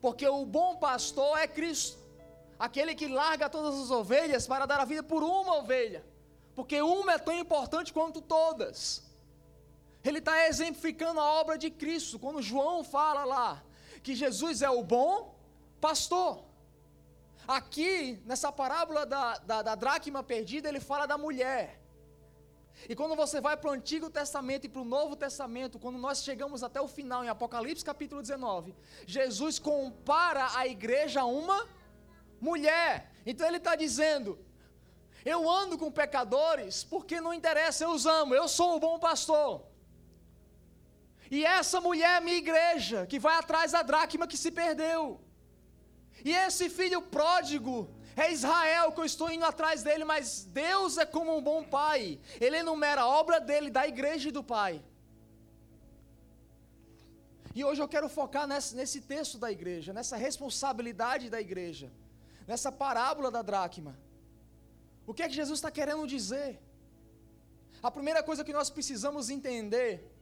Porque 0.00 0.26
o 0.26 0.44
bom 0.46 0.76
pastor 0.76 1.38
é 1.38 1.46
Cristo, 1.46 1.98
aquele 2.58 2.94
que 2.94 3.06
larga 3.06 3.50
todas 3.50 3.78
as 3.78 3.90
ovelhas 3.90 4.46
para 4.46 4.66
dar 4.66 4.80
a 4.80 4.84
vida 4.84 5.02
por 5.02 5.22
uma 5.22 5.58
ovelha, 5.58 6.04
porque 6.54 6.80
uma 6.80 7.12
é 7.12 7.18
tão 7.18 7.36
importante 7.38 7.92
quanto 7.92 8.20
todas. 8.20 9.11
Ele 10.04 10.18
está 10.18 10.46
exemplificando 10.48 11.20
a 11.20 11.32
obra 11.40 11.56
de 11.56 11.70
Cristo, 11.70 12.18
quando 12.18 12.42
João 12.42 12.82
fala 12.82 13.24
lá 13.24 13.62
que 14.02 14.14
Jesus 14.14 14.62
é 14.62 14.70
o 14.70 14.82
bom 14.82 15.38
pastor. 15.80 16.44
Aqui, 17.46 18.20
nessa 18.24 18.50
parábola 18.50 19.04
da, 19.04 19.38
da, 19.38 19.62
da 19.62 19.74
dracma 19.74 20.22
perdida, 20.22 20.68
ele 20.68 20.80
fala 20.80 21.06
da 21.06 21.16
mulher. 21.16 21.80
E 22.88 22.96
quando 22.96 23.14
você 23.14 23.40
vai 23.40 23.56
para 23.56 23.70
o 23.70 23.72
Antigo 23.72 24.10
Testamento 24.10 24.64
e 24.64 24.68
para 24.68 24.82
o 24.82 24.84
Novo 24.84 25.14
Testamento, 25.14 25.78
quando 25.78 25.98
nós 25.98 26.22
chegamos 26.22 26.64
até 26.64 26.80
o 26.80 26.88
final, 26.88 27.24
em 27.24 27.28
Apocalipse 27.28 27.84
capítulo 27.84 28.20
19, 28.20 28.74
Jesus 29.06 29.58
compara 29.58 30.48
a 30.56 30.66
igreja 30.66 31.20
a 31.20 31.26
uma 31.26 31.68
mulher. 32.40 33.12
Então 33.24 33.46
ele 33.46 33.58
está 33.58 33.76
dizendo: 33.76 34.38
Eu 35.24 35.48
ando 35.48 35.78
com 35.78 35.92
pecadores 35.92 36.82
porque 36.82 37.20
não 37.20 37.32
interessa, 37.32 37.84
eu 37.84 37.92
os 37.92 38.04
amo, 38.04 38.34
eu 38.34 38.48
sou 38.48 38.76
o 38.76 38.80
bom 38.80 38.98
pastor. 38.98 39.71
E 41.36 41.46
essa 41.58 41.78
mulher 41.80 42.18
é 42.18 42.24
minha 42.24 42.40
igreja, 42.44 43.06
que 43.10 43.18
vai 43.26 43.36
atrás 43.38 43.72
da 43.72 43.82
dracma 43.90 44.26
que 44.30 44.36
se 44.42 44.50
perdeu. 44.50 45.02
E 46.28 46.30
esse 46.46 46.66
filho 46.78 47.00
pródigo 47.00 47.76
é 48.14 48.30
Israel 48.30 48.92
que 48.92 49.00
eu 49.00 49.08
estou 49.12 49.28
indo 49.36 49.46
atrás 49.52 49.82
dele, 49.86 50.04
mas 50.04 50.44
Deus 50.44 50.98
é 50.98 51.06
como 51.06 51.34
um 51.34 51.42
bom 51.50 51.64
pai. 51.64 52.20
Ele 52.38 52.58
enumera 52.58 53.00
a 53.00 53.08
obra 53.20 53.40
dele, 53.40 53.70
da 53.70 53.88
igreja 53.92 54.28
e 54.28 54.36
do 54.38 54.44
pai. 54.44 54.84
E 57.54 57.64
hoje 57.64 57.80
eu 57.82 57.88
quero 57.88 58.10
focar 58.10 58.46
nesse, 58.46 58.76
nesse 58.76 59.00
texto 59.00 59.38
da 59.38 59.50
igreja, 59.50 59.90
nessa 59.98 60.18
responsabilidade 60.18 61.30
da 61.30 61.40
igreja, 61.40 61.90
nessa 62.46 62.70
parábola 62.70 63.30
da 63.30 63.40
dracma. 63.40 63.98
O 65.06 65.14
que 65.14 65.22
é 65.22 65.28
que 65.30 65.40
Jesus 65.42 65.60
está 65.60 65.70
querendo 65.70 66.06
dizer? 66.06 66.60
A 67.82 67.90
primeira 67.90 68.22
coisa 68.22 68.44
que 68.44 68.52
nós 68.52 68.68
precisamos 68.68 69.30
entender 69.30 70.12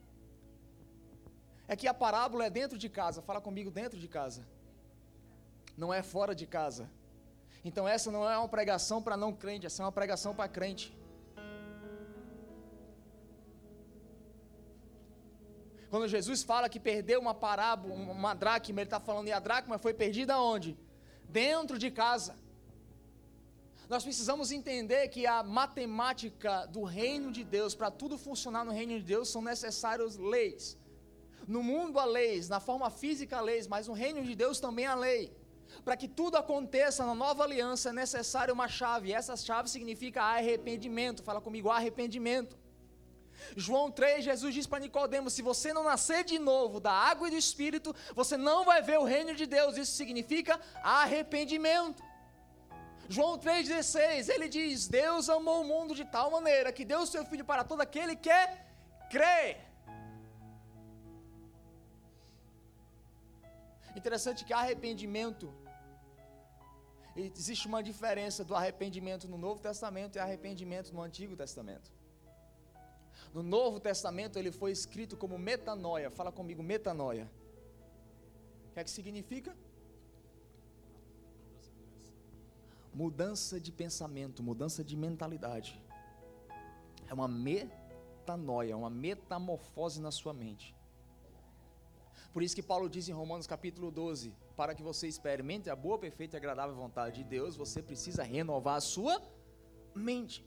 é 1.67 1.75
que 1.75 1.87
a 1.87 1.93
parábola 1.93 2.45
é 2.45 2.49
dentro 2.49 2.77
de 2.77 2.89
casa. 2.89 3.21
Fala 3.21 3.41
comigo, 3.41 3.71
dentro 3.71 3.99
de 3.99 4.07
casa. 4.07 4.45
Não 5.77 5.93
é 5.93 6.01
fora 6.01 6.33
de 6.35 6.45
casa. 6.45 6.89
Então 7.63 7.87
essa 7.87 8.11
não 8.11 8.29
é 8.29 8.37
uma 8.37 8.47
pregação 8.47 9.01
para 9.01 9.15
não 9.15 9.31
crente, 9.33 9.65
essa 9.65 9.83
é 9.83 9.85
uma 9.85 9.91
pregação 9.91 10.33
para 10.33 10.49
crente. 10.49 10.93
Quando 15.91 16.07
Jesus 16.07 16.41
fala 16.41 16.69
que 16.69 16.79
perdeu 16.79 17.19
uma 17.19 17.33
parábola, 17.33 17.93
uma 17.93 18.33
dracma, 18.33 18.79
ele 18.79 18.87
está 18.87 18.99
falando, 18.99 19.27
e 19.27 19.33
a 19.33 19.39
dracma 19.39 19.77
foi 19.77 19.93
perdida 19.93 20.39
onde? 20.39 20.77
Dentro 21.27 21.77
de 21.77 21.91
casa. 21.91 22.35
Nós 23.89 24.03
precisamos 24.03 24.53
entender 24.53 25.09
que 25.09 25.27
a 25.27 25.43
matemática 25.43 26.65
do 26.67 26.83
reino 26.83 27.29
de 27.29 27.43
Deus, 27.43 27.75
para 27.75 27.91
tudo 27.91 28.17
funcionar 28.17 28.63
no 28.63 28.71
reino 28.71 28.97
de 28.97 29.03
Deus, 29.03 29.27
são 29.27 29.41
necessárias 29.41 30.15
leis. 30.15 30.77
No 31.47 31.63
mundo 31.63 31.99
há 31.99 32.05
leis, 32.05 32.47
na 32.49 32.59
forma 32.59 32.89
física 32.89 33.37
há 33.37 33.41
leis, 33.41 33.67
mas 33.67 33.87
no 33.87 33.93
reino 33.93 34.23
de 34.23 34.35
Deus 34.35 34.59
também 34.59 34.85
há 34.85 34.95
lei. 34.95 35.35
Para 35.83 35.97
que 35.97 36.07
tudo 36.07 36.37
aconteça 36.37 37.05
na 37.05 37.15
nova 37.15 37.43
aliança 37.43 37.89
é 37.89 37.93
necessária 37.93 38.53
uma 38.53 38.67
chave. 38.67 39.09
E 39.09 39.13
essa 39.13 39.35
chave 39.35 39.69
significa 39.69 40.21
arrependimento. 40.21 41.23
Fala 41.23 41.41
comigo, 41.41 41.69
arrependimento. 41.69 42.57
João 43.55 43.89
3, 43.89 44.23
Jesus 44.23 44.53
diz 44.53 44.67
para 44.67 44.79
Nicodemos: 44.79 45.33
se 45.33 45.41
você 45.41 45.73
não 45.73 45.83
nascer 45.83 46.23
de 46.23 46.37
novo 46.37 46.79
da 46.79 46.91
água 46.91 47.27
e 47.27 47.31
do 47.31 47.37
espírito, 47.37 47.95
você 48.13 48.37
não 48.37 48.63
vai 48.63 48.81
ver 48.81 48.99
o 48.99 49.03
reino 49.03 49.33
de 49.33 49.45
Deus. 49.45 49.77
Isso 49.77 49.93
significa 49.93 50.59
arrependimento. 50.83 52.03
João 53.09 53.37
3,16, 53.37 54.29
ele 54.29 54.47
diz: 54.47 54.87
Deus 54.87 55.29
amou 55.29 55.61
o 55.61 55.67
mundo 55.67 55.95
de 55.95 56.05
tal 56.05 56.31
maneira 56.31 56.71
que 56.71 56.85
deu 56.85 56.99
o 57.01 57.07
seu 57.07 57.25
filho 57.25 57.43
para 57.43 57.63
todo 57.63 57.81
aquele 57.81 58.15
que 58.15 58.29
crê. 59.09 59.57
Interessante 63.95 64.45
que 64.45 64.53
arrependimento 64.53 65.53
existe 67.15 67.67
uma 67.67 67.83
diferença 67.83 68.43
do 68.43 68.55
arrependimento 68.55 69.27
no 69.27 69.37
Novo 69.37 69.61
Testamento 69.61 70.15
e 70.15 70.19
arrependimento 70.19 70.93
no 70.93 71.01
Antigo 71.01 71.35
Testamento. 71.35 71.91
No 73.33 73.43
Novo 73.43 73.79
Testamento 73.79 74.37
ele 74.39 74.51
foi 74.51 74.71
escrito 74.71 75.17
como 75.17 75.37
metanoia. 75.37 76.09
Fala 76.09 76.31
comigo, 76.31 76.63
metanoia. 76.63 77.29
O 78.69 78.73
que 78.73 78.79
é 78.79 78.83
que 78.83 78.89
significa? 78.89 79.55
Mudança 82.93 83.59
de 83.59 83.71
pensamento, 83.71 84.41
mudança 84.43 84.83
de 84.83 84.95
mentalidade. 84.95 85.81
É 87.09 87.13
uma 87.13 87.27
metanoia, 87.27 88.75
uma 88.75 88.89
metamorfose 88.89 90.01
na 90.01 90.11
sua 90.11 90.33
mente. 90.33 90.75
Por 92.33 92.41
isso 92.41 92.55
que 92.55 92.63
Paulo 92.63 92.89
diz 92.89 93.09
em 93.09 93.11
Romanos 93.11 93.45
capítulo 93.45 93.91
12: 93.91 94.33
para 94.55 94.73
que 94.73 94.83
você 94.83 95.07
experimente 95.07 95.69
a 95.69 95.75
boa, 95.75 95.97
perfeita 95.97 96.35
e 96.35 96.39
agradável 96.39 96.75
vontade 96.75 97.17
de 97.17 97.23
Deus, 97.23 97.55
você 97.55 97.81
precisa 97.81 98.23
renovar 98.23 98.77
a 98.77 98.81
sua 98.81 99.21
mente. 99.93 100.45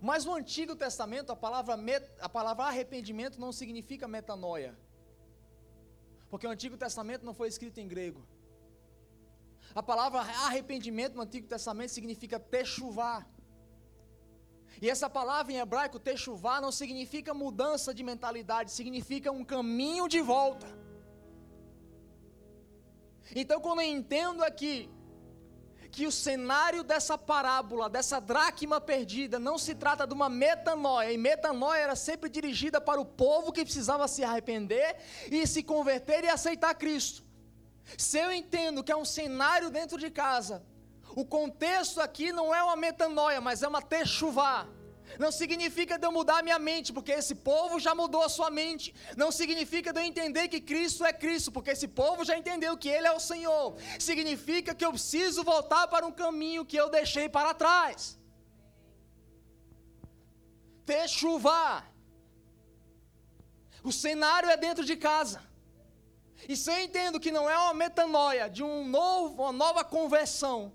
Mas 0.00 0.24
no 0.24 0.34
Antigo 0.34 0.76
Testamento, 0.76 1.30
a 1.30 1.36
palavra, 1.36 1.76
met, 1.76 2.04
a 2.20 2.28
palavra 2.28 2.64
arrependimento 2.64 3.40
não 3.40 3.52
significa 3.52 4.06
metanoia. 4.08 4.76
Porque 6.28 6.46
o 6.46 6.50
Antigo 6.50 6.76
Testamento 6.76 7.24
não 7.24 7.32
foi 7.32 7.48
escrito 7.48 7.78
em 7.78 7.88
grego. 7.88 8.26
A 9.74 9.82
palavra 9.82 10.20
arrependimento 10.20 11.14
no 11.14 11.22
Antigo 11.22 11.46
Testamento 11.46 11.90
significa 11.90 12.38
techuvá. 12.38 13.26
E 14.82 14.90
essa 14.90 15.08
palavra 15.08 15.52
em 15.52 15.58
hebraico, 15.58 15.98
techuvá, 15.98 16.60
não 16.60 16.72
significa 16.72 17.32
mudança 17.32 17.94
de 17.94 18.02
mentalidade, 18.02 18.70
significa 18.70 19.30
um 19.30 19.44
caminho 19.44 20.08
de 20.08 20.20
volta. 20.20 20.66
Então, 23.34 23.60
quando 23.60 23.80
eu 23.80 23.88
entendo 23.88 24.42
aqui 24.42 24.90
que 25.90 26.06
o 26.08 26.12
cenário 26.12 26.82
dessa 26.82 27.16
parábola, 27.16 27.88
dessa 27.88 28.20
dracma 28.20 28.80
perdida, 28.80 29.38
não 29.38 29.56
se 29.56 29.76
trata 29.76 30.04
de 30.06 30.12
uma 30.12 30.28
metanoia, 30.28 31.12
e 31.12 31.16
metanoia 31.16 31.78
era 31.78 31.96
sempre 31.96 32.28
dirigida 32.28 32.80
para 32.80 33.00
o 33.00 33.04
povo 33.04 33.52
que 33.52 33.64
precisava 33.64 34.08
se 34.08 34.24
arrepender 34.24 34.96
e 35.30 35.46
se 35.46 35.62
converter 35.62 36.24
e 36.24 36.28
aceitar 36.28 36.74
Cristo. 36.74 37.22
Se 37.96 38.18
eu 38.18 38.32
entendo 38.32 38.82
que 38.82 38.90
é 38.90 38.96
um 38.96 39.04
cenário 39.04 39.70
dentro 39.70 39.96
de 39.96 40.10
casa, 40.10 40.64
o 41.14 41.24
contexto 41.24 42.00
aqui 42.00 42.32
não 42.32 42.54
é 42.54 42.62
uma 42.62 42.76
metanoia, 42.76 43.40
mas 43.40 43.62
é 43.62 43.68
uma 43.68 43.82
techuvá. 43.82 44.66
Não 45.18 45.30
significa 45.30 45.98
de 45.98 46.06
eu 46.06 46.10
mudar 46.10 46.42
minha 46.42 46.58
mente, 46.58 46.92
porque 46.92 47.12
esse 47.12 47.34
povo 47.34 47.78
já 47.78 47.94
mudou 47.94 48.22
a 48.22 48.28
sua 48.28 48.50
mente. 48.50 48.94
Não 49.16 49.30
significa 49.30 49.92
de 49.92 50.00
eu 50.00 50.04
entender 50.04 50.48
que 50.48 50.60
Cristo 50.60 51.04
é 51.04 51.12
Cristo, 51.12 51.52
porque 51.52 51.70
esse 51.70 51.86
povo 51.86 52.24
já 52.24 52.36
entendeu 52.36 52.76
que 52.76 52.88
Ele 52.88 53.06
é 53.06 53.12
o 53.12 53.20
Senhor. 53.20 53.76
Significa 53.98 54.74
que 54.74 54.84
eu 54.84 54.90
preciso 54.90 55.44
voltar 55.44 55.86
para 55.86 56.06
um 56.06 56.10
caminho 56.10 56.64
que 56.64 56.76
eu 56.76 56.90
deixei 56.90 57.28
para 57.28 57.54
trás. 57.54 58.18
Techuvá. 60.84 61.84
O 63.82 63.92
cenário 63.92 64.50
é 64.50 64.56
dentro 64.56 64.84
de 64.84 64.96
casa. 64.96 65.40
E 66.48 66.56
se 66.56 66.70
eu 66.70 66.78
entendo 66.80 67.20
que 67.20 67.30
não 67.30 67.48
é 67.48 67.56
uma 67.56 67.74
metanoia 67.74 68.50
de 68.50 68.62
um 68.62 68.86
novo, 68.86 69.42
uma 69.42 69.52
nova 69.52 69.84
conversão, 69.84 70.72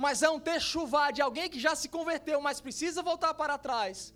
mas 0.00 0.22
é 0.22 0.30
um 0.30 0.40
techuvá 0.40 1.10
de 1.10 1.20
alguém 1.20 1.50
que 1.50 1.60
já 1.60 1.74
se 1.76 1.86
converteu, 1.86 2.40
mas 2.40 2.58
precisa 2.58 3.02
voltar 3.02 3.34
para 3.34 3.58
trás. 3.58 4.14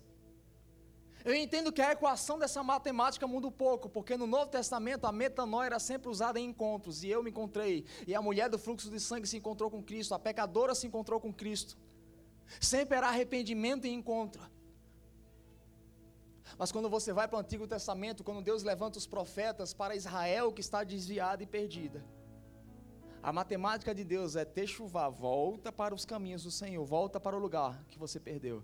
Eu 1.23 1.35
entendo 1.35 1.71
que 1.71 1.79
a 1.79 1.91
equação 1.91 2.39
dessa 2.39 2.63
matemática 2.63 3.27
muda 3.27 3.45
um 3.45 3.51
pouco, 3.51 3.87
porque 3.87 4.17
no 4.17 4.25
Novo 4.25 4.49
Testamento 4.49 5.05
a 5.05 5.11
metanoia 5.11 5.67
era 5.67 5.79
sempre 5.79 6.09
usada 6.09 6.39
em 6.39 6.45
encontros, 6.45 7.03
e 7.03 7.09
eu 7.09 7.21
me 7.21 7.29
encontrei, 7.29 7.85
e 8.07 8.15
a 8.15 8.21
mulher 8.27 8.49
do 8.49 8.57
fluxo 8.57 8.89
de 8.89 8.99
sangue 8.99 9.27
se 9.27 9.37
encontrou 9.37 9.69
com 9.69 9.83
Cristo, 9.83 10.15
a 10.15 10.19
pecadora 10.19 10.73
se 10.73 10.87
encontrou 10.87 11.19
com 11.19 11.31
Cristo. 11.31 11.77
Sempre 12.59 12.97
era 12.97 13.07
arrependimento 13.09 13.85
e 13.85 13.93
encontro. 13.93 14.41
Mas 16.57 16.71
quando 16.71 16.89
você 16.89 17.13
vai 17.13 17.27
para 17.27 17.37
o 17.37 17.41
Antigo 17.41 17.67
Testamento, 17.67 18.23
quando 18.23 18.41
Deus 18.41 18.63
levanta 18.63 18.97
os 18.97 19.05
profetas 19.05 19.71
para 19.71 19.95
Israel 19.95 20.51
que 20.51 20.61
está 20.61 20.83
desviada 20.83 21.43
e 21.43 21.45
perdida, 21.45 22.03
a 23.25 23.33
matemática 23.33 23.91
de 23.95 24.03
Deus 24.03 24.35
é 24.35 24.45
ter 24.45 24.67
chuva, 24.67 25.09
volta 25.09 25.71
para 25.71 25.95
os 25.95 26.05
caminhos 26.05 26.43
do 26.43 26.51
Senhor, 26.51 26.85
volta 26.85 27.19
para 27.19 27.35
o 27.35 27.39
lugar 27.39 27.83
que 27.87 27.97
você 27.97 28.19
perdeu. 28.19 28.63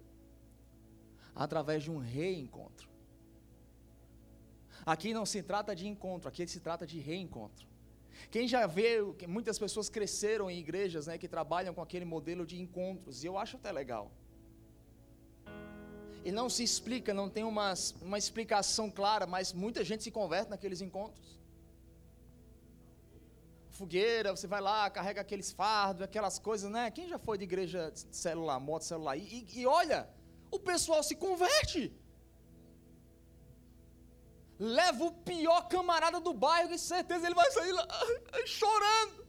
Através 1.33 1.81
de 1.81 1.89
um 1.89 1.97
reencontro. 1.97 2.87
Aqui 4.85 5.15
não 5.15 5.25
se 5.25 5.41
trata 5.41 5.75
de 5.75 5.87
encontro, 5.87 6.29
aqui 6.29 6.45
se 6.45 6.59
trata 6.59 6.85
de 6.85 6.99
reencontro. 6.99 7.65
Quem 8.29 8.47
já 8.47 8.67
vê, 8.67 8.99
muitas 9.27 9.57
pessoas 9.57 9.89
cresceram 9.89 10.47
em 10.47 10.59
igrejas 10.59 11.07
né, 11.07 11.17
que 11.17 11.27
trabalham 11.27 11.73
com 11.73 11.81
aquele 11.81 12.05
modelo 12.05 12.45
de 12.45 12.61
encontros, 12.61 13.23
e 13.23 13.27
eu 13.27 13.39
acho 13.39 13.57
até 13.57 13.71
legal. 13.71 14.11
E 16.23 16.31
não 16.31 16.47
se 16.51 16.63
explica, 16.63 17.15
não 17.15 17.31
tem 17.31 17.43
uma, 17.43 17.73
uma 17.99 18.19
explicação 18.19 18.91
clara, 18.91 19.25
mas 19.25 19.53
muita 19.53 19.83
gente 19.83 20.03
se 20.03 20.11
converte 20.11 20.51
naqueles 20.51 20.81
encontros. 20.81 21.40
Fogueira, 23.81 24.35
você 24.35 24.45
vai 24.45 24.61
lá, 24.61 24.89
carrega 24.91 25.21
aqueles 25.21 25.51
fardos, 25.51 26.03
aquelas 26.03 26.37
coisas, 26.37 26.69
né? 26.69 26.91
Quem 26.91 27.07
já 27.07 27.17
foi 27.17 27.35
de 27.39 27.45
igreja 27.45 27.91
celular, 28.11 28.59
moto 28.59 28.83
celular? 28.83 29.17
E, 29.17 29.23
e, 29.23 29.61
e 29.61 29.65
olha, 29.65 30.07
o 30.51 30.59
pessoal 30.59 31.01
se 31.01 31.15
converte 31.15 31.91
leva 34.59 35.03
o 35.03 35.11
pior 35.11 35.67
camarada 35.67 36.19
do 36.19 36.31
bairro, 36.31 36.69
com 36.69 36.77
certeza 36.77 37.25
ele 37.25 37.33
vai 37.33 37.49
sair 37.49 37.71
lá, 37.71 37.87
chorando. 38.45 39.25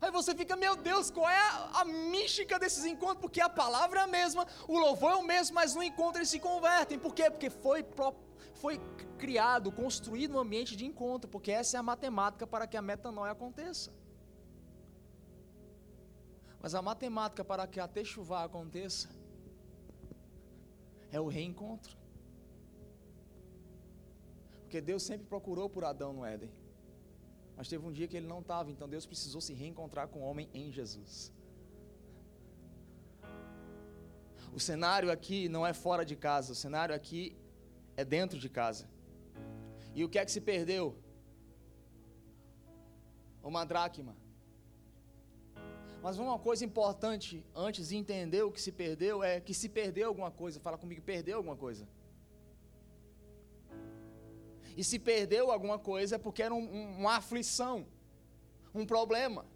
Aí 0.00 0.10
você 0.10 0.34
fica, 0.34 0.56
meu 0.56 0.74
Deus, 0.76 1.10
qual 1.10 1.28
é 1.28 1.38
a, 1.38 1.80
a 1.80 1.84
mística 1.84 2.58
desses 2.58 2.86
encontros? 2.86 3.20
Porque 3.20 3.42
a 3.42 3.50
palavra 3.50 4.00
é 4.00 4.02
a 4.04 4.06
mesma, 4.06 4.46
o 4.66 4.78
louvor 4.78 5.12
é 5.12 5.16
o 5.16 5.22
mesmo, 5.22 5.54
mas 5.54 5.74
no 5.74 5.82
encontro 5.82 6.20
eles 6.20 6.30
se 6.30 6.40
convertem. 6.40 6.98
Por 6.98 7.14
quê? 7.14 7.30
Porque 7.30 7.50
foi, 7.50 7.84
foi 8.62 8.80
criado, 9.18 9.70
construído 9.70 10.34
um 10.36 10.40
ambiente 10.40 10.74
de 10.80 10.84
encontro, 10.90 11.28
porque 11.34 11.50
essa 11.60 11.76
é 11.76 11.80
a 11.80 11.82
matemática 11.92 12.46
para 12.46 12.66
que 12.66 12.76
a 12.76 12.82
metanoia 12.82 13.32
aconteça. 13.32 13.92
Mas 16.60 16.74
a 16.74 16.82
matemática 16.82 17.44
para 17.44 17.66
que 17.66 17.78
a 17.78 17.86
techuvá 17.86 18.44
aconteça 18.44 19.08
é 21.10 21.20
o 21.20 21.28
reencontro. 21.28 21.96
Porque 24.62 24.80
Deus 24.80 25.02
sempre 25.02 25.26
procurou 25.26 25.68
por 25.70 25.84
Adão 25.84 26.12
no 26.12 26.24
Éden. 26.24 26.52
Mas 27.56 27.68
teve 27.68 27.86
um 27.86 27.92
dia 27.92 28.08
que 28.08 28.16
ele 28.16 28.26
não 28.26 28.40
estava, 28.40 28.70
então 28.70 28.88
Deus 28.88 29.06
precisou 29.06 29.40
se 29.40 29.54
reencontrar 29.54 30.08
com 30.08 30.20
o 30.20 30.24
homem 30.30 30.48
em 30.52 30.70
Jesus. 30.70 31.32
O 34.52 34.60
cenário 34.60 35.10
aqui 35.10 35.48
não 35.48 35.66
é 35.66 35.72
fora 35.72 36.04
de 36.04 36.16
casa, 36.16 36.52
o 36.52 36.54
cenário 36.54 36.94
aqui 36.94 37.36
é 37.96 38.04
dentro 38.04 38.38
de 38.38 38.48
casa. 38.48 38.88
E 39.94 40.04
o 40.04 40.08
que 40.08 40.18
é 40.18 40.24
que 40.24 40.30
se 40.30 40.40
perdeu? 40.40 40.96
Uma 43.42 43.64
dracma. 43.64 44.14
Mas 46.02 46.18
uma 46.18 46.38
coisa 46.38 46.64
importante 46.64 47.44
antes 47.54 47.88
de 47.88 47.96
entender 47.96 48.42
o 48.42 48.52
que 48.52 48.60
se 48.60 48.70
perdeu 48.70 49.24
é 49.24 49.40
que 49.40 49.54
se 49.54 49.68
perdeu 49.68 50.08
alguma 50.08 50.30
coisa. 50.30 50.60
Fala 50.60 50.78
comigo, 50.78 51.00
perdeu 51.02 51.38
alguma 51.38 51.56
coisa. 51.56 51.88
E 54.76 54.84
se 54.84 54.98
perdeu 54.98 55.50
alguma 55.50 55.78
coisa 55.78 56.16
é 56.16 56.18
porque 56.18 56.42
era 56.42 56.54
um, 56.54 56.58
um, 56.58 56.98
uma 56.98 57.16
aflição, 57.16 57.86
um 58.74 58.84
problema. 58.84 59.46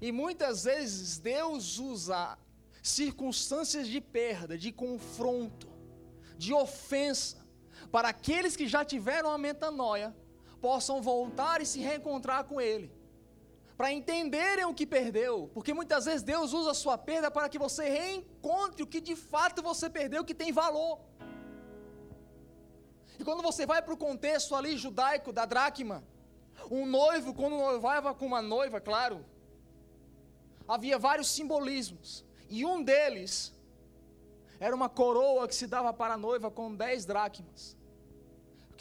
E 0.00 0.10
muitas 0.10 0.64
vezes 0.64 1.18
Deus 1.18 1.78
usa 1.78 2.38
circunstâncias 2.82 3.86
de 3.86 4.00
perda, 4.00 4.56
de 4.56 4.72
confronto, 4.72 5.68
de 6.38 6.54
ofensa, 6.54 7.36
para 7.92 8.08
aqueles 8.08 8.56
que 8.56 8.66
já 8.66 8.82
tiveram 8.84 9.30
a 9.30 9.36
metanoia 9.36 10.16
possam 10.60 11.02
voltar 11.02 11.60
e 11.60 11.66
se 11.66 11.80
reencontrar 11.80 12.44
com 12.44 12.60
Ele, 12.60 12.90
para 13.76 13.92
entenderem 13.92 14.64
o 14.64 14.72
que 14.72 14.86
perdeu, 14.86 15.50
porque 15.52 15.74
muitas 15.74 16.06
vezes 16.06 16.22
Deus 16.22 16.52
usa 16.52 16.70
a 16.70 16.74
sua 16.74 16.96
perda 16.96 17.30
para 17.30 17.48
que 17.48 17.58
você 17.58 17.88
reencontre 17.88 18.82
o 18.82 18.86
que 18.86 19.00
de 19.00 19.14
fato 19.14 19.62
você 19.62 19.90
perdeu, 19.90 20.24
que 20.24 20.34
tem 20.34 20.52
valor. 20.52 21.00
E 23.18 23.24
quando 23.24 23.42
você 23.42 23.66
vai 23.66 23.82
para 23.82 23.92
o 23.92 23.96
contexto 23.96 24.54
ali 24.54 24.76
judaico 24.76 25.32
da 25.32 25.44
dracma, 25.44 26.02
um 26.70 26.86
noivo, 26.86 27.34
quando 27.34 27.56
noivava 27.56 28.14
com 28.14 28.24
uma 28.24 28.40
noiva, 28.40 28.80
claro, 28.80 29.24
havia 30.66 30.98
vários 30.98 31.28
simbolismos. 31.28 32.24
E 32.48 32.64
um 32.64 32.82
deles 32.82 33.52
era 34.58 34.74
uma 34.74 34.88
coroa 34.88 35.46
que 35.46 35.54
se 35.54 35.66
dava 35.66 35.92
para 35.92 36.14
a 36.14 36.16
noiva 36.16 36.50
com 36.50 36.74
dez 36.74 37.04
dracmas. 37.04 37.76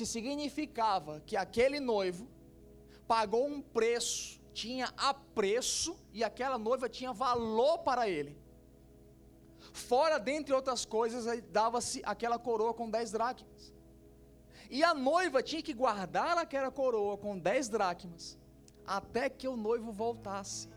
Que 0.01 0.05
significava 0.07 1.21
que 1.27 1.37
aquele 1.37 1.79
noivo 1.79 2.27
pagou 3.07 3.45
um 3.45 3.61
preço, 3.61 4.41
tinha 4.51 4.91
apreço 4.97 5.95
e 6.11 6.23
aquela 6.23 6.57
noiva 6.57 6.89
tinha 6.89 7.13
valor 7.13 7.77
para 7.83 8.09
ele. 8.09 8.35
Fora, 9.71 10.17
dentre 10.17 10.55
outras 10.55 10.85
coisas, 10.85 11.39
dava-se 11.51 12.01
aquela 12.03 12.39
coroa 12.39 12.73
com 12.73 12.89
dez 12.89 13.11
dracmas. 13.11 13.71
E 14.71 14.83
a 14.83 14.91
noiva 14.95 15.43
tinha 15.43 15.61
que 15.61 15.71
guardar 15.71 16.35
aquela 16.35 16.71
coroa 16.71 17.15
com 17.15 17.37
dez 17.37 17.69
dracmas, 17.69 18.39
até 18.87 19.29
que 19.29 19.47
o 19.47 19.55
noivo 19.55 19.91
voltasse. 19.91 20.67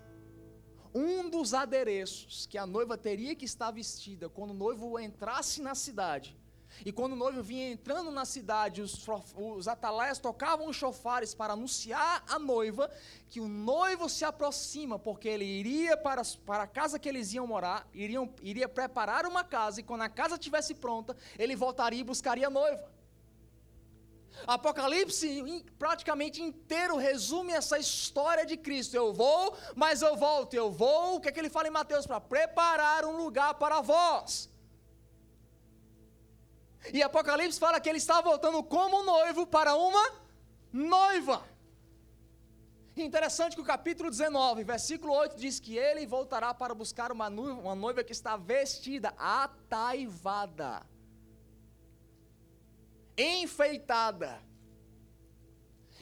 Um 0.95 1.31
dos 1.31 1.55
adereços 1.55 2.45
que 2.45 2.59
a 2.59 2.67
noiva 2.67 2.99
teria 2.99 3.35
que 3.35 3.47
estar 3.47 3.71
vestida 3.71 4.29
quando 4.29 4.51
o 4.51 4.61
noivo 4.65 4.99
entrasse 4.99 5.63
na 5.63 5.75
cidade, 5.75 6.37
e 6.85 6.93
quando 6.93 7.13
o 7.13 7.17
noivo 7.17 7.43
vinha 7.43 7.71
entrando 7.71 8.11
na 8.11 8.25
cidade, 8.25 8.81
os, 8.81 9.07
os 9.37 9.69
atalaias 9.69 10.19
tocavam 10.19 10.69
os 10.69 10.77
chofares 10.77 11.35
para 11.35 11.53
anunciar 11.53 12.25
à 12.29 12.39
noiva 12.39 12.91
que 13.29 13.41
o 13.41 13.49
noivo 13.49 14.09
se 14.09 14.25
aproxima, 14.25 14.99
porque 14.99 15.29
ele 15.29 15.45
iria 15.45 15.97
para, 15.97 16.23
para 16.47 16.63
a 16.63 16.67
casa 16.67 16.99
que 16.99 17.09
eles 17.09 17.33
iam 17.33 17.47
morar, 17.47 17.87
iriam, 17.93 18.33
iria 18.43 18.69
preparar 18.69 19.27
uma 19.27 19.45
casa, 19.45 19.81
e 19.81 19.83
quando 19.83 20.03
a 20.03 20.09
casa 20.09 20.35
estivesse 20.35 20.75
pronta, 20.75 21.17
ele 21.39 21.55
voltaria 21.55 22.01
e 22.01 22.05
buscaria 22.05 22.47
a 22.47 22.51
noiva. 22.51 22.95
Apocalipse 24.47 25.65
praticamente 25.79 26.43
inteiro 26.43 26.97
resume 26.97 27.53
essa 27.53 27.79
história 27.79 28.45
de 28.45 28.57
Cristo. 28.57 28.95
Eu 28.95 29.13
vou, 29.13 29.57
mas 29.75 30.03
eu 30.03 30.17
volto. 30.17 30.55
Eu 30.55 30.71
vou, 30.71 31.17
o 31.17 31.21
que 31.21 31.29
é 31.29 31.33
que 31.33 31.39
ele 31.39 31.49
fala 31.49 31.69
em 31.69 31.71
Mateus? 31.71 32.07
Para 32.07 32.21
preparar 32.21 33.05
um 33.05 33.17
lugar 33.17 33.55
para 33.55 33.81
vós. 33.81 34.51
E 36.93 37.03
Apocalipse 37.03 37.59
fala 37.59 37.81
que 37.81 37.89
ele 37.89 37.99
está 37.99 38.21
voltando 38.21 38.63
como 38.63 39.03
noivo 39.03 39.47
para 39.47 39.75
uma 39.75 40.13
noiva. 40.73 41.45
Interessante 42.97 43.57
que 43.57 43.63
o 43.63 43.65
capítulo 43.65 44.11
19, 44.11 44.63
versículo 44.63 45.13
8 45.15 45.37
diz 45.37 45.59
que 45.59 45.77
ele 45.77 46.07
voltará 46.07 46.55
para 46.55 46.75
buscar 46.75 47.11
uma 47.11 47.29
noiva, 47.29 47.61
uma 47.61 47.75
noiva 47.75 48.05
que 48.05 48.13
está 48.13 48.37
vestida, 48.37 49.13
ataivada 49.19 50.87
enfeitada. 53.17 54.43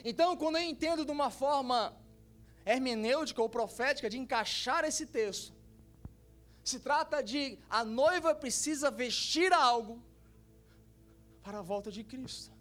Então, 0.03 0.35
quando 0.35 0.57
eu 0.57 0.63
entendo 0.63 1.05
de 1.05 1.11
uma 1.11 1.29
forma 1.29 1.95
hermenêutica 2.65 3.41
ou 3.41 3.49
profética 3.49 4.09
de 4.09 4.17
encaixar 4.17 4.83
esse 4.83 5.05
texto, 5.05 5.53
se 6.63 6.79
trata 6.79 7.21
de 7.21 7.59
a 7.69 7.83
noiva 7.83 8.33
precisa 8.33 8.89
vestir 8.89 9.51
algo 9.53 10.01
para 11.43 11.59
a 11.59 11.61
volta 11.61 11.91
de 11.91 12.03
Cristo. 12.03 12.51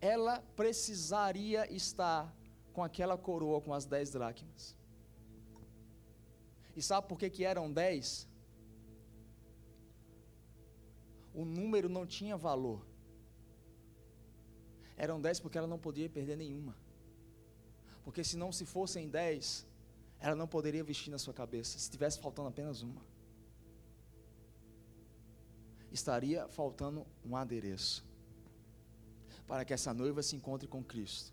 Ela 0.00 0.42
precisaria 0.56 1.72
estar 1.72 2.34
com 2.72 2.82
aquela 2.82 3.16
coroa 3.16 3.60
com 3.60 3.72
as 3.72 3.84
dez 3.84 4.10
dracmas. 4.10 4.76
E 6.76 6.82
sabe 6.82 7.06
por 7.06 7.18
que, 7.18 7.30
que 7.30 7.44
eram 7.44 7.72
dez? 7.72 8.28
O 11.32 11.44
número 11.44 11.88
não 11.88 12.04
tinha 12.04 12.36
valor. 12.36 12.84
Eram 14.96 15.20
dez 15.20 15.40
porque 15.40 15.56
ela 15.56 15.66
não 15.66 15.78
podia 15.78 16.08
perder 16.08 16.36
nenhuma. 16.36 16.74
Porque 18.04 18.22
se 18.22 18.36
não 18.36 18.52
se 18.52 18.66
fossem 18.66 19.08
dez, 19.08 19.66
ela 20.20 20.34
não 20.34 20.46
poderia 20.46 20.84
vestir 20.84 21.10
na 21.10 21.18
sua 21.18 21.32
cabeça, 21.32 21.72
se 21.72 21.84
estivesse 21.84 22.18
faltando 22.18 22.48
apenas 22.48 22.82
uma. 22.82 23.13
Estaria 25.94 26.48
faltando 26.48 27.06
um 27.24 27.36
adereço. 27.36 28.04
Para 29.46 29.64
que 29.64 29.72
essa 29.72 29.94
noiva 29.94 30.24
se 30.24 30.34
encontre 30.34 30.66
com 30.66 30.82
Cristo, 30.82 31.32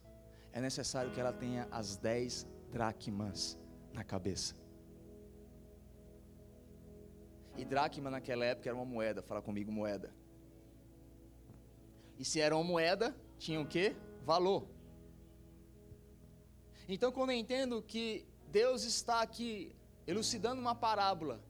é 0.54 0.62
necessário 0.62 1.12
que 1.12 1.20
ela 1.20 1.34
tenha 1.34 1.68
as 1.72 1.98
dez 1.98 2.46
dracmas 2.72 3.58
na 3.92 4.04
cabeça. 4.04 4.54
E 7.58 7.66
dracma 7.66 8.12
naquela 8.12 8.46
época 8.46 8.70
era 8.70 8.76
uma 8.76 8.86
moeda, 8.86 9.24
fala 9.24 9.42
comigo 9.42 9.72
moeda. 9.72 10.14
E 12.20 12.24
se 12.24 12.40
era 12.40 12.56
uma 12.56 12.64
moeda, 12.64 13.16
tinha 13.40 13.60
o 13.60 13.68
quê? 13.68 13.96
Valor. 14.24 14.68
Então, 16.88 17.12
quando 17.12 17.32
eu 17.32 17.38
entendo 17.38 17.82
que 17.82 18.28
Deus 18.52 18.84
está 18.84 19.24
aqui 19.24 19.76
elucidando 20.06 20.62
uma 20.62 20.76
parábola, 20.76 21.42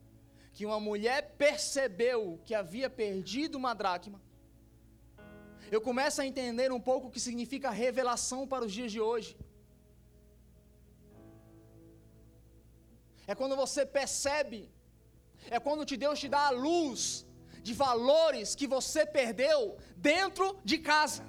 que 0.54 0.66
uma 0.66 0.80
mulher 0.88 1.20
percebeu 1.44 2.20
que 2.46 2.54
havia 2.60 2.88
perdido 3.02 3.56
uma 3.62 3.72
dracma, 3.80 4.20
eu 5.74 5.80
começo 5.88 6.20
a 6.20 6.26
entender 6.30 6.70
um 6.78 6.82
pouco 6.88 7.06
o 7.06 7.10
que 7.14 7.20
significa 7.28 7.78
revelação 7.84 8.40
para 8.52 8.64
os 8.66 8.72
dias 8.78 8.92
de 8.94 9.00
hoje. 9.08 9.32
É 13.30 13.34
quando 13.40 13.56
você 13.62 13.82
percebe, 13.98 14.60
é 15.56 15.58
quando 15.66 15.88
te 15.90 15.96
Deus 16.04 16.18
te 16.22 16.28
dá 16.36 16.42
a 16.48 16.56
luz 16.66 17.26
de 17.66 17.72
valores 17.72 18.54
que 18.60 18.66
você 18.76 19.02
perdeu 19.18 19.58
dentro 19.96 20.46
de 20.70 20.78
casa. 20.90 21.24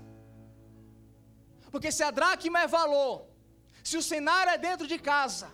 Porque 1.72 1.92
se 1.98 2.04
a 2.04 2.12
dracma 2.20 2.60
é 2.66 2.68
valor, 2.80 3.16
Se 3.90 3.98
o 3.98 4.04
cenário 4.12 4.52
é 4.52 4.58
dentro 4.58 4.88
de 4.88 4.98
casa, 4.98 5.48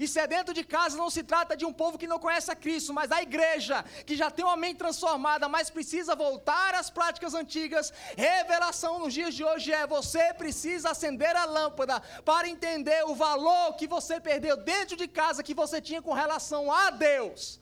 e 0.00 0.08
se 0.08 0.18
é 0.18 0.26
dentro 0.26 0.54
de 0.54 0.64
casa, 0.64 0.96
não 0.96 1.10
se 1.10 1.22
trata 1.22 1.54
de 1.54 1.66
um 1.66 1.72
povo 1.80 1.98
que 1.98 2.06
não 2.06 2.18
conhece 2.18 2.50
a 2.50 2.56
Cristo, 2.56 2.94
mas 2.94 3.10
da 3.10 3.20
igreja, 3.20 3.84
que 4.06 4.16
já 4.16 4.30
tem 4.30 4.42
uma 4.42 4.56
mente 4.56 4.78
transformada, 4.78 5.46
mas 5.46 5.68
precisa 5.68 6.16
voltar 6.16 6.74
às 6.74 6.88
práticas 6.88 7.34
antigas. 7.34 7.92
Revelação 8.16 8.98
nos 8.98 9.12
dias 9.12 9.34
de 9.34 9.44
hoje 9.44 9.70
é: 9.70 9.86
você 9.86 10.32
precisa 10.32 10.90
acender 10.92 11.36
a 11.36 11.44
lâmpada 11.44 12.00
para 12.24 12.48
entender 12.48 13.04
o 13.04 13.14
valor 13.14 13.74
que 13.74 13.86
você 13.86 14.18
perdeu 14.18 14.56
dentro 14.56 14.96
de 14.96 15.06
casa, 15.06 15.42
que 15.42 15.52
você 15.52 15.82
tinha 15.82 16.00
com 16.00 16.14
relação 16.14 16.72
a 16.72 16.88
Deus. 16.88 17.60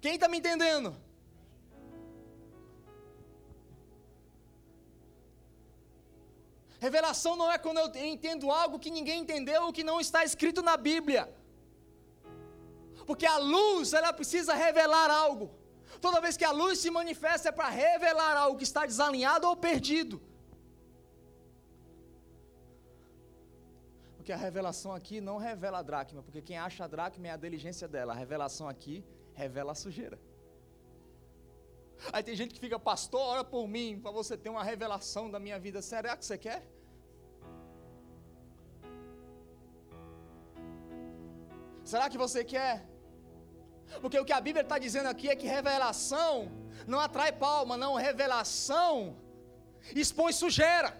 Quem 0.00 0.14
está 0.14 0.26
me 0.26 0.38
entendendo? 0.38 0.96
Revelação 6.86 7.32
não 7.40 7.48
é 7.54 7.58
quando 7.64 7.78
eu 7.82 7.88
entendo 8.12 8.46
algo 8.50 8.80
que 8.84 8.90
ninguém 8.96 9.18
entendeu 9.24 9.60
ou 9.66 9.72
que 9.76 9.84
não 9.88 9.98
está 10.04 10.20
escrito 10.28 10.60
na 10.68 10.76
Bíblia. 10.76 11.22
Porque 13.08 13.26
a 13.34 13.38
luz, 13.38 13.92
ela 13.98 14.12
precisa 14.20 14.52
revelar 14.64 15.08
algo. 15.24 15.46
Toda 16.00 16.22
vez 16.24 16.36
que 16.40 16.46
a 16.50 16.50
luz 16.60 16.80
se 16.80 16.90
manifesta 16.90 17.50
é 17.50 17.52
para 17.52 17.68
revelar 17.68 18.34
algo 18.36 18.58
que 18.60 18.68
está 18.70 18.82
desalinhado 18.84 19.46
ou 19.50 19.54
perdido. 19.68 20.16
Porque 24.16 24.32
a 24.32 24.40
revelação 24.46 24.92
aqui 24.98 25.20
não 25.20 25.36
revela 25.48 25.78
a 25.78 25.82
dracma, 25.90 26.20
porque 26.26 26.42
quem 26.42 26.58
acha 26.66 26.82
a 26.84 26.88
dracma 26.88 27.28
é 27.28 27.30
a 27.30 27.36
diligência 27.36 27.86
dela. 27.86 28.12
A 28.12 28.16
revelação 28.24 28.68
aqui 28.68 29.04
revela 29.34 29.70
a 29.70 29.80
sujeira. 29.84 30.18
Aí 32.12 32.22
tem 32.22 32.34
gente 32.34 32.54
que 32.54 32.60
fica, 32.60 32.78
pastor, 32.78 33.20
ora 33.20 33.44
por 33.44 33.68
mim, 33.68 34.00
para 34.02 34.10
você 34.10 34.36
ter 34.36 34.48
uma 34.48 34.64
revelação 34.64 35.30
da 35.30 35.38
minha 35.38 35.58
vida. 35.58 35.80
Será 35.82 36.16
que 36.16 36.24
você 36.24 36.38
quer? 36.38 36.62
Será 41.84 42.08
que 42.08 42.18
você 42.18 42.42
quer? 42.44 42.86
Porque 44.00 44.18
o 44.18 44.24
que 44.24 44.32
a 44.32 44.40
Bíblia 44.40 44.62
está 44.62 44.78
dizendo 44.78 45.08
aqui 45.08 45.28
é 45.28 45.36
que 45.36 45.46
revelação 45.46 46.50
não 46.86 46.98
atrai 46.98 47.32
palma, 47.32 47.76
não, 47.76 47.94
revelação 47.94 49.16
expõe 49.94 50.32
sujeira. 50.32 50.90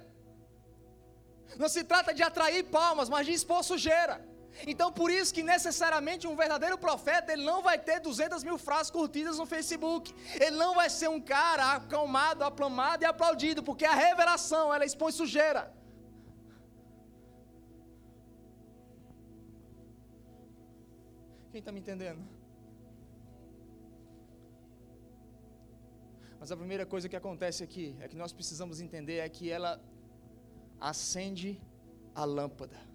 Não 1.57 1.69
se 1.69 1.85
trata 1.85 2.13
de 2.15 2.23
atrair 2.23 2.65
palmas, 2.65 3.09
mas 3.09 3.27
de 3.27 3.33
expor 3.33 3.63
sujeira. 3.63 4.27
Então, 4.67 4.93
por 4.93 5.11
isso 5.11 5.35
que 5.35 5.43
necessariamente 5.43 6.27
um 6.27 6.37
verdadeiro 6.37 6.77
profeta, 6.79 7.33
ele 7.33 7.45
não 7.45 7.63
vai 7.63 7.79
ter 7.79 8.01
200 8.01 8.45
mil 8.45 8.59
frases 8.59 8.91
curtidas 8.91 9.39
no 9.39 9.47
Facebook. 9.47 10.15
Ele 10.35 10.57
não 10.57 10.75
vai 10.75 10.89
ser 10.91 11.09
um 11.09 11.21
cara 11.21 11.73
acalmado, 11.73 12.45
aplamado 12.45 13.03
e 13.03 13.07
aplaudido, 13.07 13.63
porque 13.63 13.85
a 13.85 13.95
revelação, 13.95 14.73
ela 14.73 14.85
expõe 14.85 15.13
sujeira. 15.13 15.73
Quem 21.51 21.59
está 21.59 21.73
me 21.73 21.81
entendendo? 21.81 22.23
Mas 26.39 26.51
a 26.51 26.57
primeira 26.57 26.85
coisa 26.85 27.09
que 27.09 27.17
acontece 27.17 27.63
aqui, 27.63 27.97
é 28.01 28.09
que 28.09 28.17
nós 28.17 28.33
precisamos 28.33 28.81
entender, 28.81 29.19
é 29.19 29.29
que 29.29 29.51
ela 29.51 29.81
acende 30.81 31.61
a 32.15 32.25
lâmpada 32.25 32.92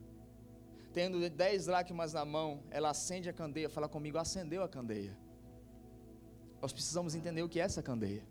tendo 0.97 1.29
dez 1.29 1.67
dracmas 1.67 2.13
na 2.13 2.25
mão, 2.25 2.49
ela 2.71 2.89
acende 2.89 3.29
a 3.29 3.33
candeia, 3.41 3.69
fala 3.69 3.87
comigo, 3.87 4.17
acendeu 4.17 4.63
a 4.63 4.69
candeia. 4.75 5.15
Nós 6.59 6.73
precisamos 6.73 7.13
entender 7.13 7.43
o 7.43 7.49
que 7.51 7.59
é 7.59 7.63
essa 7.63 7.83
candeia. 7.89 8.23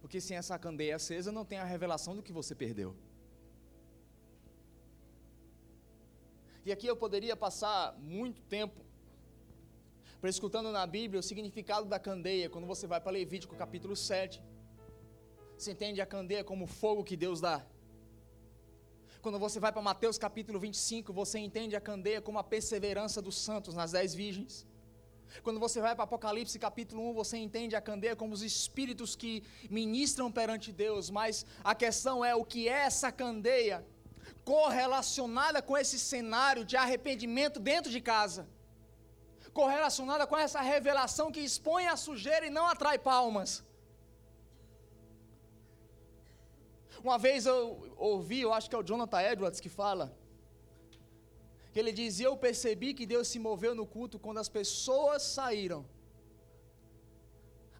Porque 0.00 0.18
sem 0.18 0.34
essa 0.38 0.58
candeia 0.58 0.96
acesa, 0.96 1.30
não 1.30 1.44
tem 1.44 1.58
a 1.58 1.64
revelação 1.74 2.16
do 2.16 2.22
que 2.22 2.32
você 2.32 2.54
perdeu. 2.54 2.96
E 6.64 6.72
aqui 6.72 6.86
eu 6.86 6.96
poderia 6.96 7.36
passar 7.36 7.94
muito 7.98 8.40
tempo 8.56 8.80
escutando 10.22 10.72
na 10.72 10.86
Bíblia 10.86 11.20
o 11.20 11.22
significado 11.22 11.86
da 11.86 11.98
candeia, 11.98 12.48
quando 12.48 12.66
você 12.66 12.86
vai 12.86 12.98
para 12.98 13.12
Levítico 13.12 13.54
capítulo 13.56 13.94
7. 13.94 14.42
Você 15.58 15.72
entende 15.72 16.00
a 16.00 16.06
candeia 16.06 16.42
como 16.42 16.66
fogo 16.66 17.04
que 17.04 17.14
Deus 17.14 17.42
dá. 17.42 17.62
Quando 19.22 19.38
você 19.38 19.60
vai 19.60 19.70
para 19.70 19.80
Mateus 19.80 20.18
capítulo 20.18 20.58
25, 20.58 21.12
você 21.12 21.38
entende 21.38 21.76
a 21.76 21.80
candeia 21.80 22.20
como 22.20 22.40
a 22.40 22.42
perseverança 22.42 23.22
dos 23.22 23.36
santos 23.38 23.72
nas 23.72 23.92
dez 23.92 24.12
virgens. 24.12 24.66
Quando 25.44 25.60
você 25.60 25.80
vai 25.80 25.94
para 25.94 26.02
Apocalipse 26.02 26.58
capítulo 26.58 27.08
1, 27.10 27.14
você 27.14 27.36
entende 27.36 27.76
a 27.76 27.80
candeia 27.80 28.16
como 28.16 28.34
os 28.34 28.42
espíritos 28.42 29.14
que 29.14 29.44
ministram 29.70 30.28
perante 30.38 30.72
Deus, 30.72 31.08
mas 31.08 31.46
a 31.62 31.72
questão 31.72 32.24
é 32.24 32.34
o 32.34 32.44
que 32.44 32.68
é 32.68 32.80
essa 32.90 33.12
candeia 33.12 33.86
correlacionada 34.44 35.62
com 35.62 35.78
esse 35.78 36.00
cenário 36.00 36.64
de 36.64 36.76
arrependimento 36.76 37.60
dentro 37.60 37.92
de 37.92 38.00
casa, 38.00 38.48
correlacionada 39.52 40.26
com 40.26 40.36
essa 40.36 40.60
revelação 40.60 41.30
que 41.30 41.38
expõe 41.38 41.86
a 41.86 41.96
sujeira 41.96 42.44
e 42.48 42.50
não 42.50 42.66
atrai 42.66 42.98
palmas. 42.98 43.64
Uma 47.04 47.18
vez 47.18 47.46
eu 47.46 47.58
ouvi, 47.96 48.40
eu 48.42 48.52
acho 48.56 48.68
que 48.70 48.76
é 48.76 48.78
o 48.78 48.86
Jonathan 48.88 49.22
Edwards 49.32 49.60
que 49.64 49.68
fala, 49.68 50.16
que 51.72 51.78
ele 51.80 51.92
diz: 52.00 52.20
Eu 52.20 52.36
percebi 52.36 52.94
que 52.94 53.06
Deus 53.14 53.26
se 53.32 53.38
moveu 53.48 53.74
no 53.74 53.86
culto 53.94 54.20
quando 54.24 54.38
as 54.44 54.48
pessoas 54.48 55.22
saíram, 55.22 55.84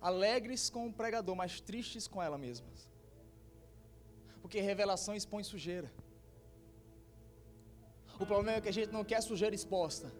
alegres 0.01 0.69
com 0.69 0.83
o 0.89 0.93
pregador, 1.01 1.37
mas 1.37 1.61
tristes 1.61 2.09
com 2.09 2.21
ela 2.27 2.37
mesmas. 2.47 2.91
Porque 4.43 4.61
revelação 4.61 5.15
expõe 5.15 5.45
sujeira. 5.45 5.91
O 8.19 8.27
problema 8.27 8.59
é 8.59 8.61
que 8.61 8.73
a 8.75 8.77
gente 8.79 8.93
não 8.97 9.05
quer 9.05 9.21
sujeira 9.23 9.55
exposta. 9.55 10.13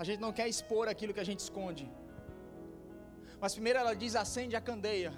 A 0.00 0.04
gente 0.04 0.20
não 0.20 0.32
quer 0.32 0.48
expor 0.48 0.88
aquilo 0.88 1.14
que 1.14 1.20
a 1.20 1.28
gente 1.30 1.38
esconde. 1.46 1.86
Mas 3.40 3.54
primeiro 3.54 3.78
ela 3.78 3.94
diz: 3.94 4.16
acende 4.16 4.56
a 4.56 4.60
candeia 4.70 5.12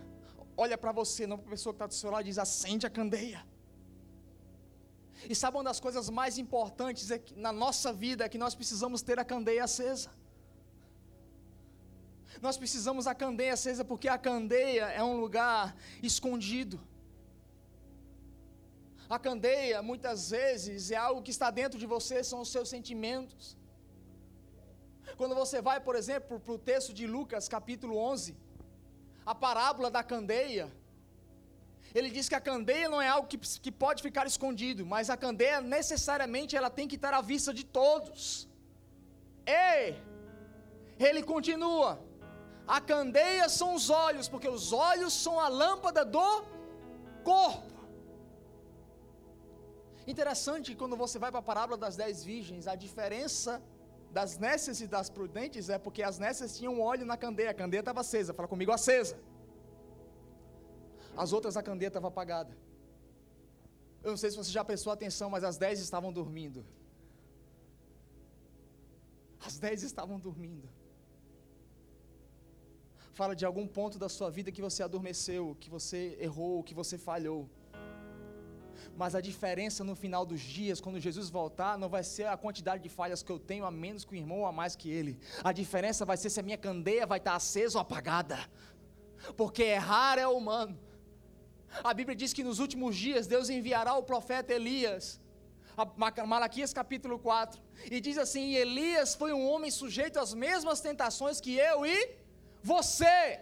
olha 0.56 0.76
para 0.76 0.92
você, 0.92 1.26
não 1.26 1.36
para 1.38 1.48
a 1.48 1.50
pessoa 1.50 1.72
que 1.72 1.76
está 1.76 1.86
do 1.86 1.94
seu 1.94 2.10
lado 2.10 2.22
e 2.22 2.24
diz: 2.24 2.38
acende 2.38 2.86
a 2.86 2.90
candeia. 2.90 3.44
E 5.28 5.34
sabe 5.34 5.56
uma 5.56 5.64
das 5.64 5.80
coisas 5.80 6.10
mais 6.10 6.38
importantes 6.38 7.10
é 7.10 7.18
que, 7.18 7.34
na 7.34 7.52
nossa 7.52 7.92
vida 7.92 8.24
é 8.24 8.28
que 8.28 8.38
nós 8.38 8.54
precisamos 8.54 9.00
ter 9.02 9.18
a 9.18 9.24
candeia 9.24 9.64
acesa. 9.64 10.10
Nós 12.42 12.56
precisamos 12.56 13.06
a 13.06 13.14
candeia 13.14 13.54
acesa 13.54 13.84
porque 13.84 14.08
a 14.08 14.18
candeia 14.18 14.86
é 14.86 15.02
um 15.02 15.18
lugar 15.20 15.76
escondido. 16.02 16.80
A 19.08 19.18
candeia, 19.18 19.80
muitas 19.82 20.30
vezes, 20.30 20.90
é 20.90 20.96
algo 20.96 21.22
que 21.22 21.30
está 21.30 21.50
dentro 21.50 21.78
de 21.78 21.86
você, 21.86 22.24
são 22.24 22.40
os 22.40 22.50
seus 22.50 22.68
sentimentos. 22.68 23.56
Quando 25.16 25.34
você 25.34 25.60
vai, 25.62 25.78
por 25.80 25.94
exemplo, 25.94 26.40
para 26.40 26.52
o 26.52 26.58
texto 26.58 26.92
de 26.92 27.06
Lucas, 27.06 27.48
capítulo 27.48 27.96
11, 27.96 28.36
a 29.26 29.34
parábola 29.34 29.90
da 29.90 30.02
candeia, 30.02 30.70
ele 31.94 32.10
diz 32.10 32.28
que 32.28 32.34
a 32.34 32.40
candeia 32.40 32.88
não 32.88 33.00
é 33.00 33.08
algo 33.08 33.28
que, 33.28 33.38
que 33.38 33.72
pode 33.84 34.02
ficar 34.02 34.26
escondido, 34.26 34.84
mas 34.84 35.10
a 35.10 35.16
candeia 35.16 35.60
necessariamente 35.60 36.56
ela 36.56 36.70
tem 36.70 36.88
que 36.88 36.96
estar 36.96 37.14
à 37.14 37.20
vista 37.20 37.52
de 37.54 37.64
todos. 37.64 38.48
E 39.46 39.94
ele 40.98 41.22
continua: 41.22 41.90
a 42.66 42.80
candeia 42.80 43.48
são 43.48 43.74
os 43.74 43.90
olhos, 43.90 44.28
porque 44.28 44.48
os 44.48 44.72
olhos 44.72 45.12
são 45.12 45.38
a 45.38 45.48
lâmpada 45.48 46.04
do 46.04 46.44
corpo. 47.22 47.74
Interessante 50.06 50.74
quando 50.74 50.96
você 50.96 51.18
vai 51.18 51.30
para 51.30 51.40
a 51.40 51.50
parábola 51.50 51.78
das 51.78 51.96
dez 51.96 52.22
virgens, 52.22 52.66
a 52.66 52.74
diferença 52.74 53.62
das 54.16 54.32
nécias 54.38 54.80
e 54.84 54.86
das 54.94 55.08
prudentes 55.16 55.68
é 55.68 55.78
porque 55.84 56.02
as 56.10 56.18
nécias 56.24 56.56
tinham 56.56 56.74
óleo 56.90 57.04
na 57.12 57.16
candeia, 57.24 57.50
a 57.50 57.58
candeia 57.62 57.80
estava 57.80 58.00
acesa, 58.04 58.32
fala 58.38 58.48
comigo, 58.52 58.70
acesa. 58.70 59.16
As 61.22 61.32
outras 61.36 61.56
a 61.56 61.62
candeia 61.68 61.88
estava 61.88 62.08
apagada. 62.12 62.52
Eu 64.04 64.10
não 64.12 64.16
sei 64.22 64.30
se 64.30 64.36
você 64.36 64.52
já 64.58 64.64
prestou 64.70 64.92
atenção, 64.92 65.28
mas 65.34 65.42
as 65.50 65.56
dez 65.64 65.80
estavam 65.80 66.12
dormindo. 66.12 66.64
As 69.46 69.58
dez 69.58 69.82
estavam 69.82 70.18
dormindo. 70.28 70.68
Fala 73.18 73.34
de 73.34 73.44
algum 73.44 73.66
ponto 73.66 73.98
da 74.04 74.08
sua 74.08 74.30
vida 74.30 74.52
que 74.52 74.62
você 74.68 74.82
adormeceu, 74.82 75.56
que 75.62 75.68
você 75.76 76.16
errou, 76.20 76.62
que 76.62 76.74
você 76.82 76.96
falhou. 76.96 77.40
Mas 78.96 79.14
a 79.14 79.20
diferença 79.20 79.82
no 79.82 79.96
final 79.96 80.24
dos 80.24 80.40
dias, 80.40 80.80
quando 80.80 81.00
Jesus 81.00 81.28
voltar, 81.28 81.76
não 81.76 81.88
vai 81.88 82.04
ser 82.04 82.26
a 82.28 82.36
quantidade 82.36 82.82
de 82.82 82.88
falhas 82.88 83.22
que 83.22 83.32
eu 83.32 83.38
tenho 83.38 83.64
a 83.64 83.70
menos 83.70 84.04
que 84.04 84.12
o 84.12 84.16
irmão 84.16 84.40
ou 84.40 84.46
a 84.46 84.52
mais 84.52 84.76
que 84.76 84.90
ele. 84.90 85.18
A 85.42 85.52
diferença 85.52 86.04
vai 86.04 86.16
ser 86.16 86.30
se 86.30 86.38
a 86.38 86.42
minha 86.42 86.56
candeia 86.56 87.06
vai 87.06 87.18
estar 87.18 87.34
acesa 87.34 87.78
ou 87.78 87.82
apagada. 87.82 88.38
Porque 89.36 89.62
errar 89.62 90.18
é 90.18 90.26
humano. 90.28 90.78
A 91.82 91.92
Bíblia 91.92 92.14
diz 92.14 92.32
que 92.32 92.44
nos 92.44 92.58
últimos 92.60 92.94
dias 92.96 93.26
Deus 93.26 93.50
enviará 93.50 93.94
o 93.94 94.02
profeta 94.02 94.52
Elias. 94.52 95.20
Malaquias 96.26 96.72
capítulo 96.72 97.18
4. 97.18 97.60
E 97.90 98.00
diz 98.00 98.16
assim: 98.16 98.54
Elias 98.54 99.14
foi 99.14 99.32
um 99.32 99.44
homem 99.48 99.70
sujeito 99.70 100.20
às 100.20 100.32
mesmas 100.32 100.80
tentações 100.80 101.40
que 101.40 101.56
eu 101.56 101.84
e 101.84 102.16
você. 102.62 103.40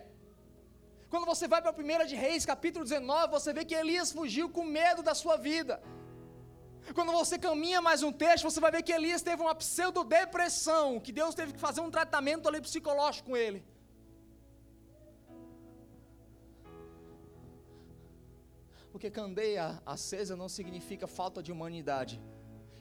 Quando 1.13 1.27
você 1.27 1.47
vai 1.53 1.61
para 1.61 1.73
a 1.73 2.05
1 2.05 2.07
de 2.11 2.17
Reis, 2.25 2.47
capítulo 2.51 2.85
19, 2.87 3.31
você 3.39 3.53
vê 3.57 3.63
que 3.67 3.75
Elias 3.75 4.11
fugiu 4.19 4.47
com 4.49 4.65
medo 4.65 5.03
da 5.09 5.15
sua 5.23 5.37
vida. 5.37 5.75
Quando 6.95 7.13
você 7.13 7.39
caminha 7.39 7.83
mais 7.89 8.03
um 8.03 8.11
texto, 8.11 8.45
você 8.45 8.61
vai 8.65 8.71
ver 8.77 8.83
que 8.83 8.95
Elias 8.99 9.21
teve 9.21 9.43
uma 9.43 9.55
pseudo-depressão, 9.55 10.99
que 10.99 11.13
Deus 11.13 11.35
teve 11.35 11.53
que 11.53 11.61
fazer 11.67 11.83
um 11.83 11.91
tratamento 11.91 12.49
ali 12.49 12.63
psicológico 12.63 13.29
com 13.29 13.37
ele. 13.37 13.61
Porque 18.91 19.11
candeia 19.11 19.67
acesa 19.85 20.35
não 20.35 20.49
significa 20.49 21.07
falta 21.07 21.43
de 21.43 21.53
humanidade. 21.53 22.17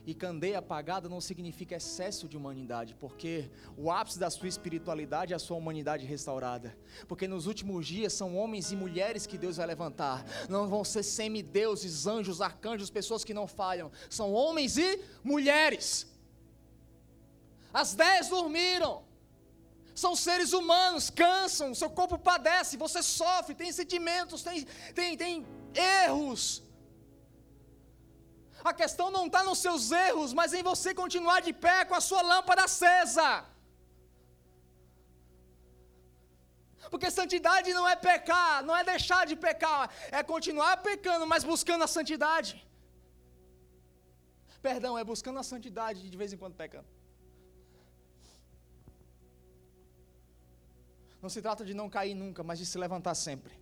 E 0.04 0.14
candeia 0.14 0.58
apagada 0.58 1.08
não 1.08 1.20
significa 1.20 1.76
excesso 1.76 2.28
de 2.28 2.36
humanidade, 2.36 2.94
porque 2.98 3.48
o 3.76 3.88
ápice 3.88 4.18
da 4.18 4.30
sua 4.30 4.48
espiritualidade 4.48 5.32
é 5.32 5.36
a 5.36 5.38
sua 5.38 5.56
humanidade 5.56 6.04
restaurada. 6.04 6.76
Porque 7.06 7.28
nos 7.28 7.46
últimos 7.46 7.86
dias 7.86 8.12
são 8.12 8.36
homens 8.36 8.72
e 8.72 8.76
mulheres 8.76 9.26
que 9.26 9.38
Deus 9.38 9.58
vai 9.58 9.66
levantar. 9.66 10.24
Não 10.48 10.66
vão 10.66 10.82
ser 10.82 11.04
semideuses, 11.04 12.06
anjos, 12.08 12.40
arcanjos, 12.40 12.90
pessoas 12.90 13.22
que 13.22 13.32
não 13.32 13.46
falham. 13.46 13.92
São 14.10 14.32
homens 14.32 14.76
e 14.76 15.00
mulheres. 15.22 16.06
As 17.72 17.94
dez 17.94 18.28
dormiram. 18.28 19.04
São 19.94 20.16
seres 20.16 20.52
humanos, 20.52 21.10
cansam, 21.10 21.74
seu 21.74 21.90
corpo 21.90 22.18
padece, 22.18 22.78
você 22.78 23.02
sofre, 23.02 23.54
tem 23.54 23.70
sentimentos, 23.70 24.42
tem, 24.42 24.66
tem, 24.94 25.18
tem 25.18 25.46
erros 25.74 26.62
a 28.70 28.72
questão 28.80 29.10
não 29.16 29.24
está 29.26 29.42
nos 29.48 29.58
seus 29.58 29.90
erros, 29.90 30.32
mas 30.32 30.52
em 30.58 30.62
você 30.70 30.94
continuar 31.02 31.40
de 31.46 31.52
pé 31.52 31.84
com 31.84 31.96
a 32.00 32.04
sua 32.08 32.22
lâmpada 32.22 32.64
acesa. 32.64 33.28
Porque 36.92 37.10
santidade 37.10 37.72
não 37.78 37.86
é 37.88 37.96
pecar, 37.96 38.62
não 38.68 38.76
é 38.76 38.84
deixar 38.84 39.22
de 39.30 39.36
pecar, 39.46 39.82
é 40.18 40.22
continuar 40.22 40.76
pecando, 40.88 41.26
mas 41.32 41.44
buscando 41.52 41.84
a 41.84 41.90
santidade. 41.96 42.54
Perdão, 44.68 44.96
é 44.96 45.04
buscando 45.12 45.38
a 45.38 45.46
santidade 45.52 46.08
de 46.08 46.16
vez 46.16 46.32
em 46.32 46.36
quando 46.42 46.54
pecando. 46.54 46.88
Não 51.22 51.30
se 51.34 51.40
trata 51.40 51.64
de 51.64 51.74
não 51.80 51.88
cair 51.88 52.14
nunca, 52.14 52.42
mas 52.42 52.58
de 52.58 52.66
se 52.66 52.76
levantar 52.84 53.14
sempre. 53.14 53.54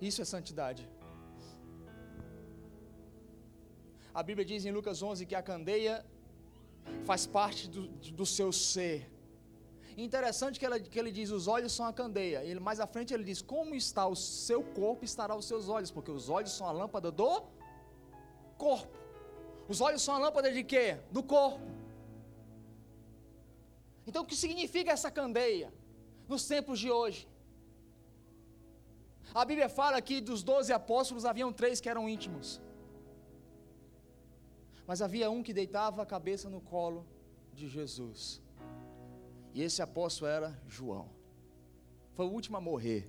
Isso 0.00 0.22
é 0.22 0.24
santidade. 0.24 0.88
A 4.14 4.22
Bíblia 4.22 4.44
diz 4.44 4.64
em 4.64 4.70
Lucas 4.70 5.02
11 5.02 5.26
que 5.26 5.34
a 5.34 5.42
candeia 5.42 6.06
faz 7.04 7.26
parte 7.26 7.68
do, 7.68 7.88
do 8.20 8.24
seu 8.24 8.52
ser. 8.52 9.10
Interessante 9.96 10.58
que, 10.58 10.66
ela, 10.66 10.78
que 10.78 10.98
ele 10.98 11.10
diz: 11.10 11.30
os 11.30 11.48
olhos 11.48 11.72
são 11.72 11.86
a 11.86 11.92
candeia. 11.92 12.44
E 12.44 12.54
mais 12.68 12.78
à 12.78 12.86
frente 12.86 13.12
ele 13.12 13.24
diz: 13.24 13.42
como 13.42 13.74
está 13.74 14.06
o 14.06 14.14
seu 14.14 14.62
corpo, 14.62 15.04
estará 15.04 15.34
os 15.34 15.46
seus 15.46 15.68
olhos, 15.68 15.90
porque 15.90 16.10
os 16.10 16.28
olhos 16.28 16.52
são 16.52 16.66
a 16.68 16.72
lâmpada 16.72 17.10
do 17.10 17.42
corpo. 18.56 18.96
Os 19.68 19.80
olhos 19.80 20.02
são 20.02 20.14
a 20.14 20.18
lâmpada 20.18 20.52
de 20.52 20.62
quê? 20.62 20.98
Do 21.10 21.22
corpo. 21.22 21.66
Então 24.06 24.22
o 24.22 24.26
que 24.26 24.36
significa 24.36 24.92
essa 24.92 25.10
candeia 25.10 25.72
nos 26.28 26.46
tempos 26.46 26.78
de 26.78 26.90
hoje? 26.90 27.28
A 29.34 29.44
Bíblia 29.44 29.68
fala 29.68 30.00
que 30.00 30.20
dos 30.20 30.42
doze 30.42 30.72
apóstolos 30.72 31.24
haviam 31.24 31.52
três 31.52 31.80
que 31.80 31.88
eram 31.88 32.08
íntimos. 32.08 32.60
Mas 34.86 35.00
havia 35.00 35.30
um 35.30 35.42
que 35.42 35.52
deitava 35.52 36.02
a 36.02 36.06
cabeça 36.06 36.48
no 36.50 36.60
colo 36.60 37.06
de 37.52 37.68
Jesus. 37.68 38.42
E 39.54 39.62
esse 39.62 39.80
apóstolo 39.80 40.30
era 40.30 40.60
João. 40.66 41.08
Foi 42.14 42.26
o 42.26 42.30
último 42.30 42.56
a 42.56 42.60
morrer. 42.60 43.08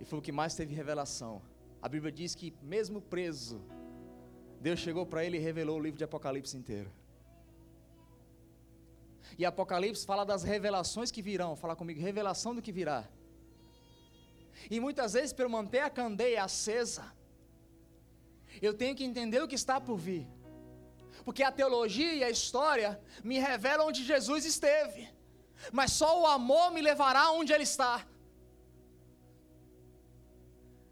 E 0.00 0.04
foi 0.04 0.18
o 0.18 0.22
que 0.22 0.32
mais 0.32 0.54
teve 0.54 0.74
revelação. 0.74 1.42
A 1.80 1.88
Bíblia 1.88 2.12
diz 2.12 2.34
que, 2.34 2.52
mesmo 2.62 3.00
preso, 3.00 3.60
Deus 4.60 4.80
chegou 4.80 5.06
para 5.06 5.24
ele 5.24 5.36
e 5.36 5.40
revelou 5.40 5.78
o 5.78 5.82
livro 5.82 5.98
de 5.98 6.04
Apocalipse 6.04 6.56
inteiro. 6.56 6.90
E 9.36 9.44
Apocalipse 9.44 10.04
fala 10.04 10.24
das 10.24 10.42
revelações 10.42 11.10
que 11.10 11.22
virão. 11.22 11.54
Fala 11.54 11.76
comigo, 11.76 12.00
revelação 12.00 12.54
do 12.54 12.62
que 12.62 12.72
virá. 12.72 13.08
E 14.70 14.80
muitas 14.80 15.12
vezes, 15.12 15.32
para 15.32 15.48
manter 15.48 15.80
a 15.80 15.90
candeia 15.90 16.42
acesa, 16.42 17.12
eu 18.66 18.74
tenho 18.74 18.94
que 18.94 19.04
entender 19.04 19.42
o 19.42 19.48
que 19.48 19.54
está 19.54 19.80
por 19.80 19.96
vir. 19.96 20.26
Porque 21.24 21.42
a 21.42 21.52
teologia 21.52 22.12
e 22.14 22.24
a 22.24 22.30
história 22.30 23.00
me 23.22 23.38
revelam 23.38 23.88
onde 23.88 24.04
Jesus 24.04 24.44
esteve, 24.44 25.08
mas 25.72 25.92
só 25.92 26.20
o 26.20 26.26
amor 26.26 26.70
me 26.70 26.80
levará 26.80 27.30
onde 27.30 27.52
Ele 27.52 27.64
está. 27.64 28.06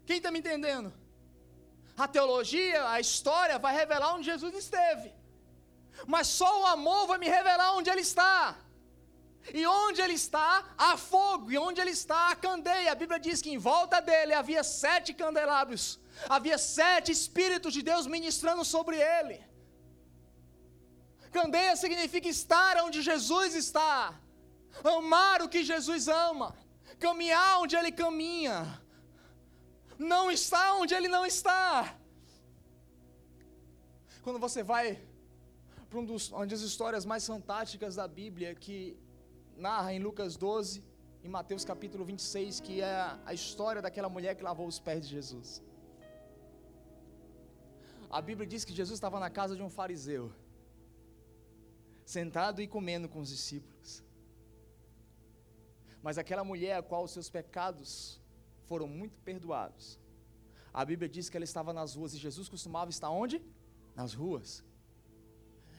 Quem 0.05 0.17
está 0.17 0.29
me 0.31 0.39
entendendo? 0.39 0.93
A 1.97 2.07
teologia, 2.07 2.89
a 2.89 2.99
história 2.99 3.57
vai 3.57 3.73
revelar 3.75 4.13
onde 4.15 4.25
Jesus 4.25 4.53
esteve, 4.53 5.13
mas 6.05 6.27
só 6.27 6.61
o 6.61 6.65
amor 6.67 7.07
vai 7.07 7.17
me 7.17 7.27
revelar 7.27 7.75
onde 7.75 7.89
Ele 7.89 8.01
está. 8.01 8.57
E 9.53 9.65
onde 9.65 10.01
ele 10.01 10.13
está, 10.13 10.63
há 10.77 10.97
fogo, 10.97 11.49
e 11.49 11.57
onde 11.57 11.79
ele 11.79 11.91
está, 11.91 12.31
há 12.31 12.35
candeia. 12.35 12.91
A 12.91 12.95
Bíblia 12.95 13.17
diz 13.17 13.41
que 13.41 13.49
em 13.49 13.57
volta 13.57 14.01
dele 14.01 14.33
havia 14.33 14.61
sete 14.61 15.13
candelabros 15.13 15.97
havia 16.29 16.57
sete 16.57 17.11
Espíritos 17.11 17.73
de 17.73 17.81
Deus 17.81 18.07
ministrando 18.07 18.63
sobre 18.65 18.97
ele. 18.97 19.37
Candeia 21.31 21.75
significa 21.75 22.27
estar 22.27 22.77
onde 22.83 23.01
Jesus 23.01 23.53
está, 23.53 24.19
amar 24.83 25.41
o 25.41 25.49
que 25.49 25.63
Jesus 25.63 26.07
ama, 26.07 26.55
caminhar 26.99 27.59
onde 27.59 27.75
ele 27.75 27.91
caminha, 27.91 28.81
não 29.99 30.31
estar 30.31 30.73
onde 30.75 30.93
ele 30.93 31.07
não 31.07 31.25
está. 31.25 31.95
Quando 34.23 34.39
você 34.39 34.63
vai 34.63 34.99
para 35.89 35.99
um 35.99 36.05
dos, 36.05 36.31
uma 36.31 36.45
das 36.45 36.61
histórias 36.61 37.05
mais 37.05 37.25
fantásticas 37.25 37.95
da 37.95 38.07
Bíblia, 38.07 38.53
que 38.55 38.97
narra 39.55 39.93
em 39.93 39.99
Lucas 39.99 40.35
12, 40.35 40.83
em 41.23 41.29
Mateus 41.29 41.63
capítulo 41.63 42.03
26, 42.05 42.59
que 42.59 42.81
é 42.81 43.17
a 43.25 43.33
história 43.33 43.81
daquela 43.81 44.09
mulher 44.09 44.35
que 44.35 44.43
lavou 44.43 44.67
os 44.67 44.79
pés 44.79 45.05
de 45.05 45.11
Jesus. 45.15 45.61
A 48.09 48.21
Bíblia 48.21 48.47
diz 48.47 48.63
que 48.63 48.73
Jesus 48.73 48.97
estava 48.97 49.19
na 49.19 49.29
casa 49.29 49.55
de 49.55 49.61
um 49.61 49.69
fariseu, 49.69 50.31
sentado 52.05 52.61
e 52.61 52.67
comendo 52.67 53.09
com 53.09 53.19
os 53.19 53.29
discípulos. 53.29 54.01
Mas 56.01 56.17
aquela 56.17 56.43
mulher 56.43 56.77
a 56.77 56.83
qual 56.83 57.03
os 57.03 57.11
seus 57.11 57.29
pecados 57.29 58.21
foram 58.67 58.87
muito 58.87 59.19
perdoados, 59.19 59.99
a 60.73 60.85
Bíblia 60.85 61.09
diz 61.09 61.29
que 61.29 61.35
ela 61.35 61.43
estava 61.43 61.73
nas 61.73 61.95
ruas 61.95 62.13
e 62.13 62.17
Jesus 62.17 62.47
costumava 62.47 62.89
estar 62.89 63.09
onde? 63.09 63.41
Nas 63.93 64.13
ruas. 64.13 64.63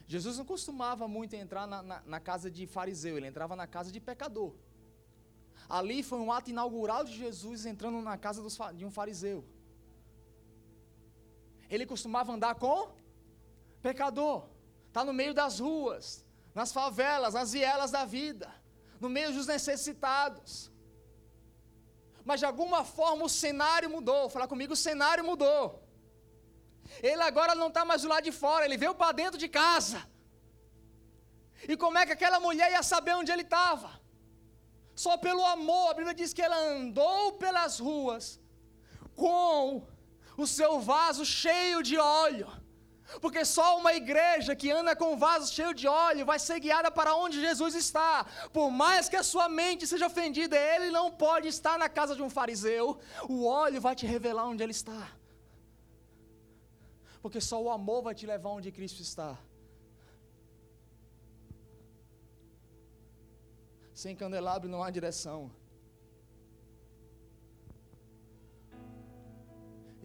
Jesus 0.06 0.36
não 0.38 0.44
costumava 0.44 1.06
muito 1.06 1.34
entrar 1.34 1.66
na, 1.66 1.82
na, 1.82 2.02
na, 2.04 2.20
casa 2.20 2.50
de 2.50 2.66
fariseu, 2.66 3.16
ele 3.16 3.26
entrava 3.26 3.54
na 3.54 3.66
casa 3.66 3.90
de 3.92 4.00
pecador. 4.00 4.54
Ali 5.68 6.02
foi 6.02 6.18
um 6.18 6.32
ato 6.32 6.50
inaugural 6.50 7.04
de 7.04 7.14
Jesus 7.16 7.64
entrando 7.64 8.00
na 8.02 8.18
casa 8.18 8.42
dos, 8.42 8.58
de 8.74 8.84
um 8.84 8.90
fariseu 8.90 9.44
ele 11.70 11.86
costumava 11.86 12.32
andar 12.32 12.54
com 12.54 12.90
pecador. 13.82 14.48
Está 14.88 15.04
no 15.04 15.12
meio 15.12 15.34
das 15.34 15.60
ruas, 15.60 16.24
nas 16.54 16.72
favelas, 16.72 17.34
nas 17.34 17.52
vielas 17.52 17.90
da 17.90 18.04
vida, 18.04 18.52
no 19.00 19.08
meio 19.08 19.32
dos 19.32 19.46
necessitados. 19.46 20.70
Mas 22.24 22.40
de 22.40 22.46
alguma 22.46 22.84
forma 22.84 23.24
o 23.24 23.28
cenário 23.28 23.88
mudou. 23.88 24.28
Fala 24.28 24.48
comigo, 24.48 24.72
o 24.72 24.76
cenário 24.76 25.24
mudou. 25.24 25.82
Ele 27.02 27.22
agora 27.22 27.54
não 27.54 27.68
está 27.68 27.84
mais 27.84 28.02
do 28.02 28.08
lado 28.08 28.24
de 28.24 28.32
fora, 28.32 28.64
ele 28.64 28.76
veio 28.76 28.94
para 28.94 29.12
dentro 29.12 29.38
de 29.38 29.48
casa. 29.48 30.02
E 31.66 31.76
como 31.76 31.98
é 31.98 32.06
que 32.06 32.12
aquela 32.12 32.40
mulher 32.40 32.70
ia 32.70 32.82
saber 32.82 33.14
onde 33.14 33.30
ele 33.32 33.42
estava? 33.42 33.90
Só 34.94 35.16
pelo 35.16 35.44
amor, 35.44 35.90
a 35.90 35.94
Bíblia 35.94 36.14
diz 36.14 36.32
que 36.32 36.42
ela 36.42 36.56
andou 36.56 37.32
pelas 37.34 37.78
ruas 37.78 38.40
com 39.14 39.86
o 40.44 40.46
seu 40.46 40.72
vaso 40.80 41.24
cheio 41.24 41.82
de 41.82 41.96
óleo. 41.98 42.48
Porque 43.22 43.42
só 43.44 43.78
uma 43.78 43.92
igreja 43.94 44.54
que 44.54 44.70
anda 44.70 44.94
com 44.94 45.16
vaso 45.16 45.52
cheio 45.52 45.72
de 45.72 45.86
óleo 45.88 46.26
vai 46.30 46.38
ser 46.38 46.60
guiada 46.60 46.90
para 46.90 47.14
onde 47.14 47.40
Jesus 47.40 47.74
está. 47.74 48.26
Por 48.52 48.70
mais 48.70 49.08
que 49.08 49.16
a 49.16 49.22
sua 49.22 49.48
mente 49.48 49.86
seja 49.86 50.06
ofendida, 50.06 50.56
ele 50.56 50.90
não 50.90 51.10
pode 51.10 51.48
estar 51.48 51.78
na 51.78 51.88
casa 51.88 52.14
de 52.14 52.22
um 52.22 52.30
fariseu. 52.30 52.98
O 53.28 53.46
óleo 53.46 53.80
vai 53.80 53.94
te 53.96 54.06
revelar 54.06 54.46
onde 54.46 54.62
ele 54.62 54.72
está. 54.72 55.02
Porque 57.22 57.40
só 57.40 57.60
o 57.62 57.70
amor 57.70 58.02
vai 58.02 58.14
te 58.14 58.26
levar 58.26 58.50
onde 58.50 58.70
Cristo 58.70 59.00
está. 59.02 59.36
Sem 63.94 64.14
candelabro 64.14 64.68
não 64.68 64.82
há 64.82 64.90
direção. 64.90 65.50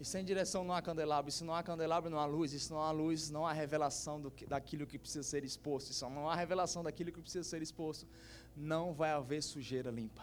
E 0.04 0.06
sem 0.06 0.22
direção 0.22 0.62
não 0.62 0.74
há 0.74 0.82
candelabro, 0.82 1.30
e 1.30 1.32
se 1.32 1.42
não 1.42 1.54
há 1.54 1.62
candelabro 1.62 2.10
não 2.10 2.18
há 2.18 2.26
luz, 2.26 2.52
e 2.52 2.60
se 2.60 2.70
não 2.70 2.78
há 2.78 2.90
luz 2.90 3.30
não 3.30 3.46
há 3.46 3.54
revelação 3.54 4.20
do 4.20 4.30
daquilo 4.46 4.86
que 4.86 4.98
precisa 4.98 5.22
ser 5.22 5.42
exposto, 5.42 5.92
e 5.92 5.94
se 5.94 6.02
não 6.02 6.28
há 6.28 6.34
revelação 6.34 6.82
daquilo 6.82 7.10
que 7.10 7.22
precisa 7.22 7.42
ser 7.42 7.62
exposto, 7.62 8.06
não 8.54 8.92
vai 8.92 9.12
haver 9.12 9.42
sujeira 9.42 9.90
limpa. 9.90 10.22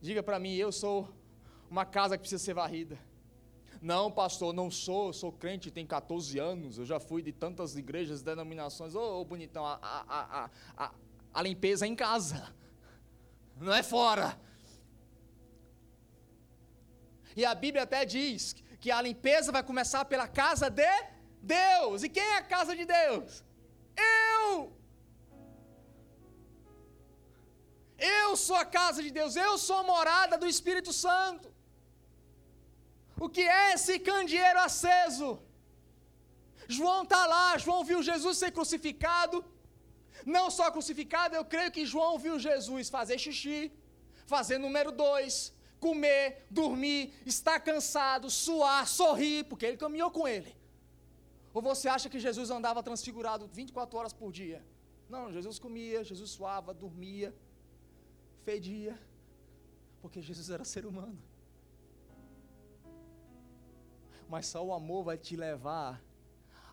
Diga 0.00 0.22
para 0.22 0.38
mim, 0.38 0.54
eu 0.54 0.70
sou 0.70 1.12
uma 1.68 1.84
casa 1.84 2.16
que 2.16 2.20
precisa 2.20 2.40
ser 2.40 2.54
varrida. 2.54 2.96
Não, 3.82 4.12
pastor, 4.12 4.54
não 4.54 4.70
sou, 4.70 5.08
eu 5.08 5.12
sou 5.12 5.32
crente, 5.32 5.68
tem 5.68 5.84
14 5.84 6.38
anos, 6.38 6.78
eu 6.78 6.84
já 6.84 7.00
fui 7.00 7.20
de 7.20 7.32
tantas 7.32 7.74
igrejas, 7.74 8.22
denominações. 8.22 8.94
Ô, 8.94 9.22
oh, 9.22 9.24
bonitão, 9.24 9.66
a, 9.66 9.74
a, 9.82 10.44
a, 10.44 10.50
a, 10.76 10.94
a 11.34 11.42
limpeza 11.42 11.84
é 11.84 11.88
em 11.88 11.96
casa, 11.96 12.54
não 13.56 13.74
é 13.74 13.82
fora. 13.82 14.45
E 17.38 17.44
a 17.44 17.54
Bíblia 17.64 17.82
até 17.84 18.04
diz 18.16 18.40
que 18.82 18.90
a 18.90 19.00
limpeza 19.08 19.50
vai 19.56 19.62
começar 19.70 20.02
pela 20.12 20.26
casa 20.42 20.68
de 20.80 20.94
Deus. 21.56 22.02
E 22.02 22.08
quem 22.16 22.26
é 22.34 22.38
a 22.38 22.48
casa 22.54 22.74
de 22.80 22.84
Deus? 22.98 23.44
Eu! 23.96 24.76
Eu 27.98 28.30
sou 28.46 28.56
a 28.56 28.66
casa 28.78 29.02
de 29.02 29.10
Deus, 29.18 29.36
eu 29.36 29.52
sou 29.66 29.76
a 29.82 29.88
morada 29.92 30.36
do 30.42 30.48
Espírito 30.54 30.92
Santo. 31.04 31.48
O 33.24 33.28
que 33.34 33.44
é 33.60 33.72
esse 33.74 33.94
candeeiro 33.98 34.60
aceso? 34.68 35.28
João 36.76 37.02
está 37.04 37.22
lá, 37.34 37.56
João 37.64 37.82
viu 37.90 38.02
Jesus 38.10 38.36
ser 38.42 38.50
crucificado. 38.56 39.38
Não 40.34 40.46
só 40.50 40.70
crucificado, 40.74 41.34
eu 41.34 41.44
creio 41.44 41.70
que 41.76 41.86
João 41.92 42.18
viu 42.24 42.38
Jesus 42.38 42.90
fazer 42.96 43.18
xixi, 43.24 43.60
fazer 44.26 44.58
número 44.58 44.90
dois, 45.04 45.34
comer, 45.80 46.46
dormir, 46.50 47.12
estar 47.24 47.60
cansado, 47.60 48.30
suar, 48.30 48.86
sorrir, 48.86 49.44
porque 49.44 49.66
ele 49.66 49.76
caminhou 49.76 50.10
com 50.10 50.26
ele. 50.26 50.54
Ou 51.52 51.62
você 51.62 51.88
acha 51.88 52.08
que 52.08 52.18
Jesus 52.18 52.50
andava 52.50 52.82
transfigurado 52.82 53.48
24 53.52 53.98
horas 53.98 54.12
por 54.12 54.32
dia? 54.32 54.64
Não, 55.08 55.32
Jesus 55.32 55.58
comia, 55.58 56.04
Jesus 56.04 56.30
suava, 56.30 56.74
dormia, 56.74 57.34
fedia, 58.44 58.98
porque 60.02 60.20
Jesus 60.20 60.50
era 60.50 60.64
ser 60.64 60.84
humano. 60.84 61.18
Mas 64.28 64.46
só 64.46 64.64
o 64.64 64.74
amor 64.74 65.04
vai 65.04 65.16
te 65.16 65.36
levar 65.36 66.02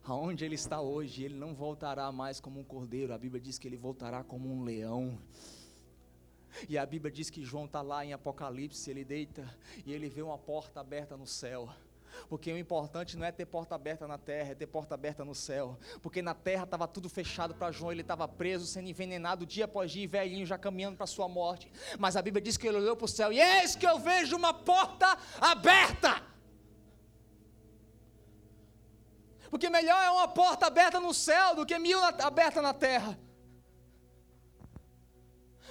aonde 0.04 0.44
ele 0.44 0.56
está 0.56 0.82
hoje. 0.82 1.24
Ele 1.24 1.36
não 1.36 1.54
voltará 1.54 2.12
mais 2.12 2.40
como 2.40 2.60
um 2.60 2.64
cordeiro. 2.64 3.14
A 3.14 3.18
Bíblia 3.18 3.42
diz 3.42 3.58
que 3.60 3.68
ele 3.68 3.78
voltará 3.78 4.24
como 4.24 4.52
um 4.52 4.64
leão. 4.64 5.18
E 6.68 6.78
a 6.78 6.86
Bíblia 6.86 7.12
diz 7.12 7.30
que 7.30 7.44
João 7.44 7.66
está 7.66 7.82
lá 7.82 8.06
em 8.06 8.14
Apocalipse, 8.14 8.90
ele 8.90 9.04
deita 9.04 9.48
e 9.86 9.94
ele 9.94 10.10
vê 10.10 10.22
uma 10.22 10.38
porta 10.38 10.80
aberta 10.80 11.18
no 11.18 11.28
céu. 11.28 11.70
Porque 12.30 12.52
o 12.52 12.58
importante 12.58 13.18
não 13.18 13.26
é 13.26 13.32
ter 13.32 13.46
porta 13.46 13.76
aberta 13.76 14.08
na 14.08 14.18
terra, 14.18 14.52
é 14.52 14.56
ter 14.56 14.68
porta 14.68 14.94
aberta 14.94 15.26
no 15.26 15.34
céu. 15.34 15.78
Porque 16.02 16.22
na 16.22 16.34
terra 16.34 16.64
estava 16.64 16.88
tudo 16.88 17.10
fechado 17.10 17.56
para 17.56 17.72
João, 17.72 17.92
ele 17.92 18.02
estava 18.02 18.28
preso, 18.28 18.66
sendo 18.66 18.90
envenenado 18.90 19.46
dia 19.46 19.66
após 19.66 19.92
dia, 19.92 20.08
velhinho, 20.08 20.46
já 20.46 20.58
caminhando 20.58 20.98
para 20.98 21.08
sua 21.08 21.28
morte. 21.28 21.72
Mas 21.98 22.16
a 22.16 22.22
Bíblia 22.22 22.42
diz 22.42 22.58
que 22.58 22.68
ele 22.68 22.78
olhou 22.78 22.96
para 22.96 23.06
o 23.06 23.08
céu 23.08 23.32
e 23.32 23.40
eis 23.40 23.76
que 23.76 23.88
eu 23.88 24.00
vejo 24.00 24.36
uma 24.36 24.54
porta 24.54 25.18
aberta. 25.40 26.22
Porque 29.50 29.70
melhor 29.70 30.04
é 30.04 30.10
uma 30.10 30.28
porta 30.28 30.66
aberta 30.66 31.00
no 31.00 31.14
céu 31.14 31.56
do 31.56 31.66
que 31.66 31.78
mil 31.78 32.04
aberta 32.04 32.62
na 32.62 32.74
terra. 32.74 33.20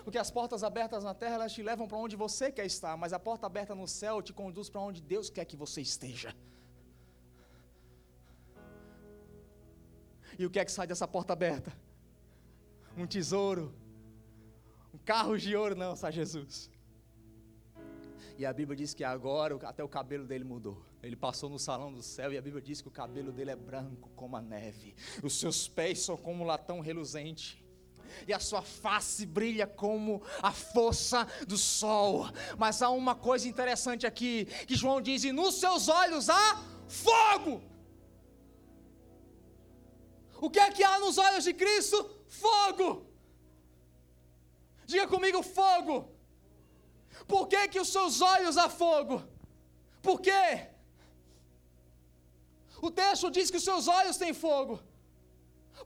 Porque 0.05 0.19
as 0.19 0.31
portas 0.31 0.65
abertas 0.65 1.05
na 1.05 1.15
terra, 1.15 1.35
elas 1.35 1.53
te 1.53 1.63
levam 1.63 1.87
para 1.87 1.97
onde 1.97 2.17
você 2.17 2.51
quer 2.51 2.67
estar, 2.67 2.97
mas 2.97 3.13
a 3.13 3.19
porta 3.19 3.47
aberta 3.47 3.75
no 3.75 3.87
céu 3.87 4.21
te 4.21 4.33
conduz 4.33 4.69
para 4.69 4.81
onde 4.81 5.01
Deus 5.01 5.31
quer 5.31 5.45
que 5.45 5.57
você 5.57 5.81
esteja. 5.81 6.35
E 10.39 10.47
o 10.47 10.51
que 10.51 10.59
é 10.59 10.65
que 10.65 10.73
sai 10.73 10.87
dessa 10.87 11.07
porta 11.07 11.33
aberta? 11.33 11.73
Um 12.97 13.07
tesouro, 13.07 13.73
um 14.93 14.99
carro 14.99 15.39
de 15.39 15.55
ouro, 15.55 15.77
não, 15.77 15.95
sai 15.95 16.11
Jesus. 16.11 16.71
E 18.37 18.45
a 18.45 18.53
Bíblia 18.53 18.77
diz 18.77 18.93
que 18.93 19.05
agora 19.05 19.57
até 19.67 19.85
o 19.85 19.89
cabelo 19.89 20.27
dele 20.27 20.43
mudou. 20.43 20.83
Ele 21.03 21.15
passou 21.15 21.49
no 21.49 21.59
salão 21.59 21.93
do 21.93 22.03
céu 22.03 22.33
e 22.33 22.39
a 22.39 22.43
Bíblia 22.43 22.63
diz 22.63 22.81
que 22.81 22.89
o 22.89 22.91
cabelo 22.91 23.31
dele 23.31 23.51
é 23.51 23.57
branco 23.57 24.11
como 24.17 24.37
a 24.37 24.43
neve. 24.43 24.95
Os 25.23 25.39
seus 25.39 25.69
pés 25.69 26.01
são 26.01 26.17
como 26.17 26.43
um 26.43 26.47
latão 26.47 26.81
reluzente 26.81 27.62
e 28.27 28.33
a 28.33 28.39
sua 28.39 28.63
face 28.63 29.27
brilha 29.27 29.67
como 29.67 30.23
a 30.43 30.53
força 30.53 31.27
do 31.47 31.57
sol. 31.57 32.27
Mas 32.59 32.83
há 32.83 32.91
uma 32.91 33.15
coisa 33.15 33.49
interessante 33.49 34.07
aqui, 34.07 34.47
que 34.67 34.75
João 34.75 35.01
diz: 35.01 35.25
e 35.25 35.33
nos 35.33 35.55
seus 35.57 35.89
olhos 35.89 36.29
há 36.29 36.63
fogo. 36.89 37.63
O 40.41 40.51
que 40.51 40.59
é 40.59 40.71
que 40.71 40.83
há 40.83 40.99
nos 40.99 41.19
olhos 41.19 41.45
de 41.45 41.55
Cristo? 41.55 41.99
Fogo. 42.29 43.07
Diga 44.85 45.07
comigo, 45.07 45.43
fogo. 45.43 46.11
Por 47.27 47.47
que 47.47 47.69
que 47.69 47.81
os 47.81 47.89
seus 47.89 48.21
olhos 48.21 48.57
há 48.57 48.69
fogo? 48.69 49.23
Por 50.03 50.21
quê? 50.21 50.69
O 52.81 52.91
texto 52.91 53.31
diz 53.31 53.51
que 53.51 53.57
os 53.57 53.65
seus 53.65 53.87
olhos 53.87 54.17
têm 54.17 54.35
fogo. 54.35 54.83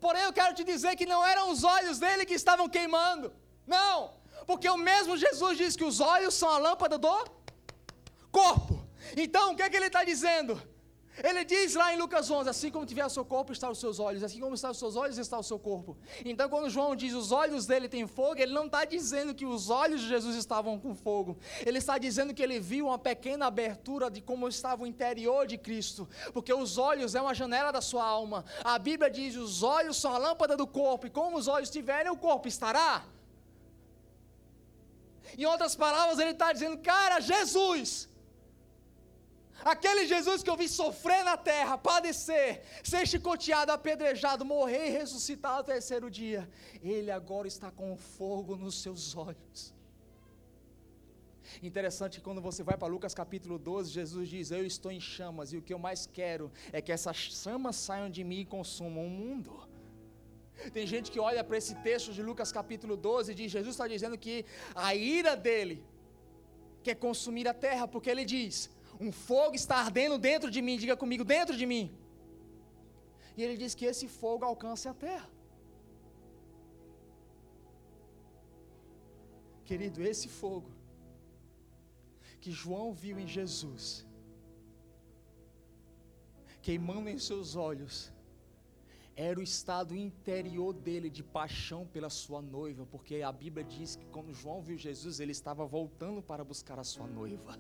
Porém, 0.00 0.22
eu 0.24 0.32
quero 0.32 0.54
te 0.54 0.64
dizer 0.64 0.96
que 0.96 1.06
não 1.06 1.24
eram 1.24 1.50
os 1.50 1.64
olhos 1.64 1.98
dele 1.98 2.26
que 2.26 2.34
estavam 2.34 2.68
queimando. 2.68 3.32
Não, 3.66 4.14
porque 4.46 4.68
o 4.68 4.76
mesmo 4.76 5.16
Jesus 5.16 5.58
diz 5.58 5.76
que 5.76 5.84
os 5.84 6.00
olhos 6.00 6.34
são 6.34 6.48
a 6.48 6.58
lâmpada 6.58 6.98
do 6.98 7.24
corpo. 8.30 8.86
Então, 9.16 9.52
o 9.52 9.56
que 9.56 9.62
é 9.62 9.70
que 9.70 9.76
ele 9.76 9.86
está 9.86 10.04
dizendo? 10.04 10.60
Ele 11.22 11.44
diz 11.44 11.74
lá 11.74 11.92
em 11.92 11.96
Lucas 11.96 12.30
11: 12.30 12.48
Assim 12.48 12.70
como 12.70 12.84
tiver 12.84 13.04
o 13.04 13.10
seu 13.10 13.24
corpo, 13.24 13.52
está 13.52 13.70
os 13.70 13.78
seus 13.78 13.98
olhos, 13.98 14.22
assim 14.22 14.40
como 14.40 14.54
está 14.54 14.70
os 14.70 14.78
seus 14.78 14.96
olhos, 14.96 15.18
está 15.18 15.38
o 15.38 15.42
seu 15.42 15.58
corpo. 15.58 15.96
Então, 16.24 16.48
quando 16.48 16.68
João 16.68 16.94
diz 16.94 17.14
os 17.14 17.32
olhos 17.32 17.66
dele 17.66 17.88
têm 17.88 18.06
fogo, 18.06 18.40
ele 18.40 18.52
não 18.52 18.66
está 18.66 18.84
dizendo 18.84 19.34
que 19.34 19.46
os 19.46 19.70
olhos 19.70 20.00
de 20.00 20.08
Jesus 20.08 20.36
estavam 20.36 20.78
com 20.78 20.94
fogo, 20.94 21.38
ele 21.64 21.78
está 21.78 21.96
dizendo 21.96 22.34
que 22.34 22.42
ele 22.42 22.60
viu 22.60 22.86
uma 22.86 22.98
pequena 22.98 23.46
abertura 23.46 24.10
de 24.10 24.20
como 24.20 24.46
estava 24.48 24.82
o 24.82 24.86
interior 24.86 25.46
de 25.46 25.56
Cristo, 25.56 26.08
porque 26.32 26.52
os 26.52 26.76
olhos 26.76 27.14
é 27.14 27.20
uma 27.20 27.34
janela 27.34 27.72
da 27.72 27.80
sua 27.80 28.04
alma. 28.04 28.44
A 28.62 28.78
Bíblia 28.78 29.10
diz: 29.10 29.36
os 29.36 29.62
olhos 29.62 29.96
são 29.96 30.12
a 30.12 30.18
lâmpada 30.18 30.56
do 30.56 30.66
corpo, 30.66 31.06
e 31.06 31.10
como 31.10 31.38
os 31.38 31.48
olhos 31.48 31.70
tiverem, 31.70 32.12
o 32.12 32.16
corpo 32.16 32.46
estará. 32.46 33.04
Em 35.36 35.44
outras 35.44 35.74
palavras, 35.74 36.18
ele 36.18 36.30
está 36.30 36.52
dizendo, 36.52 36.78
cara, 36.78 37.20
Jesus 37.20 38.08
Aquele 39.64 40.06
Jesus 40.06 40.42
que 40.42 40.50
eu 40.50 40.56
vi 40.56 40.68
sofrer 40.68 41.24
na 41.24 41.36
terra, 41.36 41.78
padecer, 41.78 42.62
ser 42.84 43.06
chicoteado, 43.06 43.72
apedrejado, 43.72 44.44
morrer 44.44 44.88
e 44.88 44.90
ressuscitar 44.90 45.56
ao 45.56 45.64
terceiro 45.64 46.10
dia, 46.10 46.48
ele 46.82 47.10
agora 47.10 47.48
está 47.48 47.70
com 47.70 47.96
fogo 47.96 48.56
nos 48.56 48.82
seus 48.82 49.16
olhos. 49.16 49.74
Interessante 51.62 52.18
que 52.18 52.24
quando 52.24 52.40
você 52.40 52.62
vai 52.62 52.76
para 52.76 52.88
Lucas 52.88 53.14
capítulo 53.14 53.58
12, 53.58 53.90
Jesus 53.90 54.28
diz: 54.28 54.50
Eu 54.50 54.66
estou 54.66 54.90
em 54.90 55.00
chamas, 55.00 55.52
e 55.52 55.56
o 55.56 55.62
que 55.62 55.72
eu 55.72 55.78
mais 55.78 56.06
quero 56.06 56.52
é 56.72 56.82
que 56.82 56.92
essas 56.92 57.16
chamas 57.16 57.76
saiam 57.76 58.10
de 58.10 58.22
mim 58.24 58.40
e 58.40 58.44
consumam 58.44 59.06
o 59.06 59.10
mundo. 59.10 59.66
Tem 60.72 60.86
gente 60.86 61.10
que 61.10 61.20
olha 61.20 61.44
para 61.44 61.56
esse 61.56 61.74
texto 61.76 62.12
de 62.12 62.22
Lucas 62.22 62.50
capítulo 62.50 62.96
12 62.96 63.32
e 63.32 63.34
diz: 63.34 63.52
Jesus 63.52 63.74
está 63.74 63.86
dizendo 63.86 64.18
que 64.18 64.44
a 64.74 64.94
ira 64.94 65.36
dele 65.36 65.84
quer 66.82 66.96
consumir 66.96 67.46
a 67.48 67.54
terra, 67.54 67.86
porque 67.86 68.10
ele 68.10 68.24
diz: 68.24 68.70
um 69.00 69.12
fogo 69.12 69.54
está 69.54 69.76
ardendo 69.76 70.18
dentro 70.18 70.50
de 70.50 70.60
mim, 70.62 70.76
diga 70.78 70.96
comigo, 70.96 71.24
dentro 71.24 71.56
de 71.56 71.66
mim. 71.66 71.84
E 73.36 73.42
ele 73.42 73.56
diz 73.56 73.74
que 73.74 73.84
esse 73.84 74.08
fogo 74.08 74.44
alcance 74.44 74.88
a 74.88 74.94
terra. 74.94 75.28
Querido, 79.64 80.02
esse 80.02 80.28
fogo 80.28 80.70
que 82.40 82.50
João 82.50 82.92
viu 82.92 83.18
em 83.18 83.26
Jesus, 83.26 84.06
queimando 86.62 87.08
em 87.08 87.18
seus 87.18 87.56
olhos, 87.56 88.12
era 89.16 89.40
o 89.40 89.42
estado 89.42 89.96
interior 89.96 90.72
dele 90.72 91.10
de 91.10 91.22
paixão 91.22 91.86
pela 91.86 92.10
sua 92.10 92.40
noiva, 92.40 92.86
porque 92.86 93.22
a 93.22 93.32
Bíblia 93.32 93.64
diz 93.64 93.96
que 93.96 94.06
quando 94.06 94.32
João 94.32 94.62
viu 94.62 94.76
Jesus, 94.76 95.20
ele 95.20 95.32
estava 95.32 95.66
voltando 95.66 96.22
para 96.22 96.44
buscar 96.44 96.78
a 96.78 96.84
sua 96.84 97.06
noiva. 97.06 97.58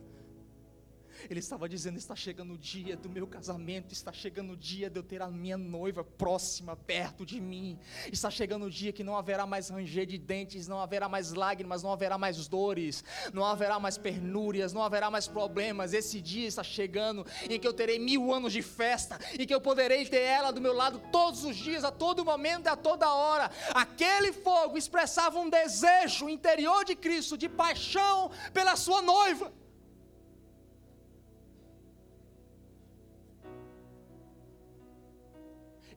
Ele 1.28 1.40
estava 1.40 1.68
dizendo: 1.68 1.96
está 1.96 2.14
chegando 2.14 2.54
o 2.54 2.58
dia 2.58 2.96
do 2.96 3.08
meu 3.08 3.26
casamento, 3.26 3.92
está 3.92 4.12
chegando 4.12 4.52
o 4.52 4.56
dia 4.56 4.88
de 4.90 4.98
eu 4.98 5.02
ter 5.02 5.22
a 5.22 5.28
minha 5.28 5.56
noiva 5.56 6.04
próxima, 6.04 6.76
perto 6.76 7.24
de 7.24 7.40
mim. 7.40 7.78
Está 8.12 8.30
chegando 8.30 8.66
o 8.66 8.70
dia 8.70 8.92
que 8.92 9.04
não 9.04 9.16
haverá 9.16 9.46
mais 9.46 9.68
ranger 9.68 10.06
de 10.06 10.18
dentes, 10.18 10.68
não 10.68 10.80
haverá 10.80 11.08
mais 11.08 11.32
lágrimas, 11.32 11.82
não 11.82 11.92
haverá 11.92 12.18
mais 12.18 12.46
dores, 12.48 13.04
não 13.32 13.44
haverá 13.44 13.78
mais 13.78 13.98
penúrias, 13.98 14.72
não 14.72 14.82
haverá 14.82 15.10
mais 15.10 15.26
problemas. 15.26 15.92
Esse 15.92 16.20
dia 16.20 16.46
está 16.46 16.62
chegando 16.62 17.26
em 17.48 17.58
que 17.58 17.66
eu 17.66 17.72
terei 17.72 17.98
mil 17.98 18.32
anos 18.32 18.52
de 18.52 18.62
festa, 18.62 19.18
e 19.38 19.46
que 19.46 19.54
eu 19.54 19.60
poderei 19.60 20.06
ter 20.06 20.22
ela 20.22 20.50
do 20.50 20.60
meu 20.60 20.74
lado 20.74 21.00
todos 21.10 21.44
os 21.44 21.56
dias, 21.56 21.84
a 21.84 21.90
todo 21.90 22.24
momento 22.24 22.66
e 22.66 22.68
a 22.68 22.76
toda 22.76 23.12
hora. 23.12 23.50
Aquele 23.74 24.32
fogo 24.32 24.76
expressava 24.76 25.38
um 25.38 25.50
desejo 25.50 26.28
interior 26.28 26.84
de 26.84 26.94
Cristo, 26.94 27.36
de 27.36 27.48
paixão 27.48 28.30
pela 28.52 28.76
sua 28.76 29.02
noiva. 29.02 29.52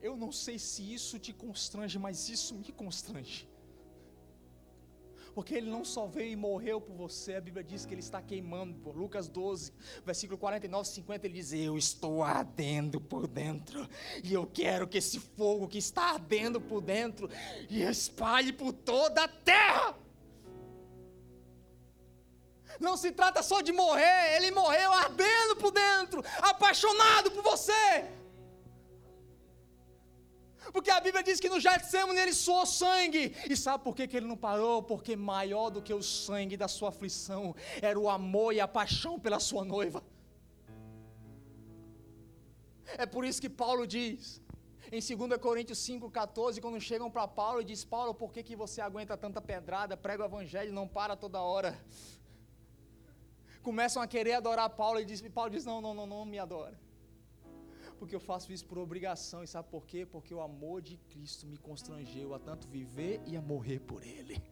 Eu 0.02 0.16
não 0.16 0.32
sei 0.32 0.58
se 0.58 0.94
isso 0.94 1.18
te 1.18 1.32
constrange, 1.32 1.98
mas 1.98 2.28
isso 2.28 2.54
me 2.54 2.72
constrange. 2.72 3.48
Porque 5.34 5.54
ele 5.54 5.70
não 5.70 5.84
só 5.84 6.06
veio 6.06 6.32
e 6.32 6.36
morreu 6.36 6.80
por 6.80 6.94
você, 6.94 7.34
a 7.34 7.40
Bíblia 7.40 7.62
diz 7.62 7.86
que 7.86 7.94
ele 7.94 8.00
está 8.00 8.20
queimando. 8.20 8.74
Por 8.80 8.96
Lucas 8.96 9.28
12, 9.28 9.72
versículo 10.04 10.38
49, 10.38 10.88
50, 10.88 11.26
ele 11.26 11.34
diz: 11.34 11.52
Eu 11.52 11.78
estou 11.78 12.22
ardendo 12.22 13.00
por 13.00 13.26
dentro, 13.26 13.88
e 14.24 14.32
eu 14.32 14.46
quero 14.46 14.88
que 14.88 14.98
esse 14.98 15.20
fogo 15.20 15.68
que 15.68 15.78
está 15.78 16.10
ardendo 16.14 16.60
por 16.60 16.80
dentro 16.80 17.30
espalhe 17.68 18.52
por 18.52 18.72
toda 18.72 19.24
a 19.24 19.28
terra. 19.28 19.96
Não 22.80 22.96
se 22.96 23.12
trata 23.12 23.42
só 23.42 23.60
de 23.60 23.72
morrer, 23.72 24.36
ele 24.36 24.50
morreu 24.50 24.92
ardendo 24.92 25.56
por 25.56 25.70
dentro, 25.70 26.24
apaixonado 26.40 27.30
por 27.30 27.42
você. 27.42 28.19
Porque 30.72 30.90
a 30.90 31.00
Bíblia 31.00 31.22
diz 31.22 31.40
que 31.40 31.48
no 31.48 31.58
Getsemane 31.58 32.18
ele 32.18 32.32
suou 32.32 32.64
sangue. 32.64 33.34
E 33.48 33.56
sabe 33.56 33.82
por 33.82 33.94
que, 33.94 34.06
que 34.06 34.16
ele 34.16 34.26
não 34.26 34.36
parou? 34.36 34.82
Porque 34.82 35.16
maior 35.16 35.70
do 35.70 35.82
que 35.82 35.92
o 35.92 36.02
sangue 36.02 36.56
da 36.56 36.68
sua 36.68 36.90
aflição 36.90 37.54
era 37.82 37.98
o 37.98 38.08
amor 38.08 38.54
e 38.54 38.60
a 38.60 38.68
paixão 38.68 39.18
pela 39.18 39.40
sua 39.40 39.64
noiva. 39.64 40.02
É 42.98 43.06
por 43.06 43.24
isso 43.24 43.40
que 43.40 43.48
Paulo 43.48 43.86
diz, 43.86 44.40
em 44.90 45.00
2 45.00 45.40
Coríntios 45.40 45.78
5,14, 45.78 46.60
quando 46.60 46.80
chegam 46.80 47.10
para 47.10 47.26
Paulo 47.26 47.60
e 47.60 47.64
diz, 47.64 47.84
Paulo, 47.84 48.12
por 48.12 48.32
que, 48.32 48.42
que 48.42 48.56
você 48.56 48.80
aguenta 48.80 49.16
tanta 49.16 49.40
pedrada? 49.40 49.96
Prega 49.96 50.24
o 50.24 50.26
evangelho, 50.26 50.72
não 50.72 50.88
para 50.88 51.14
toda 51.16 51.40
hora. 51.40 51.78
Começam 53.62 54.02
a 54.02 54.06
querer 54.06 54.32
adorar 54.34 54.68
Paulo 54.70 54.98
e 55.00 55.04
diz, 55.04 55.20
Paulo 55.28 55.50
diz, 55.50 55.64
não, 55.64 55.80
não, 55.80 55.94
não, 55.94 56.06
não 56.06 56.24
me 56.24 56.38
adora 56.38 56.89
porque 58.00 58.16
eu 58.16 58.20
faço 58.20 58.50
isso 58.50 58.64
por 58.64 58.78
obrigação. 58.78 59.44
E 59.44 59.46
sabe 59.46 59.68
por 59.68 59.84
quê? 59.86 60.06
Porque 60.06 60.32
o 60.32 60.40
amor 60.40 60.80
de 60.80 60.96
Cristo 61.10 61.46
me 61.46 61.58
constrangeu 61.58 62.32
a 62.34 62.38
tanto 62.38 62.66
viver 62.66 63.20
e 63.26 63.36
a 63.36 63.42
morrer 63.42 63.78
por 63.80 64.02
Ele. 64.02 64.42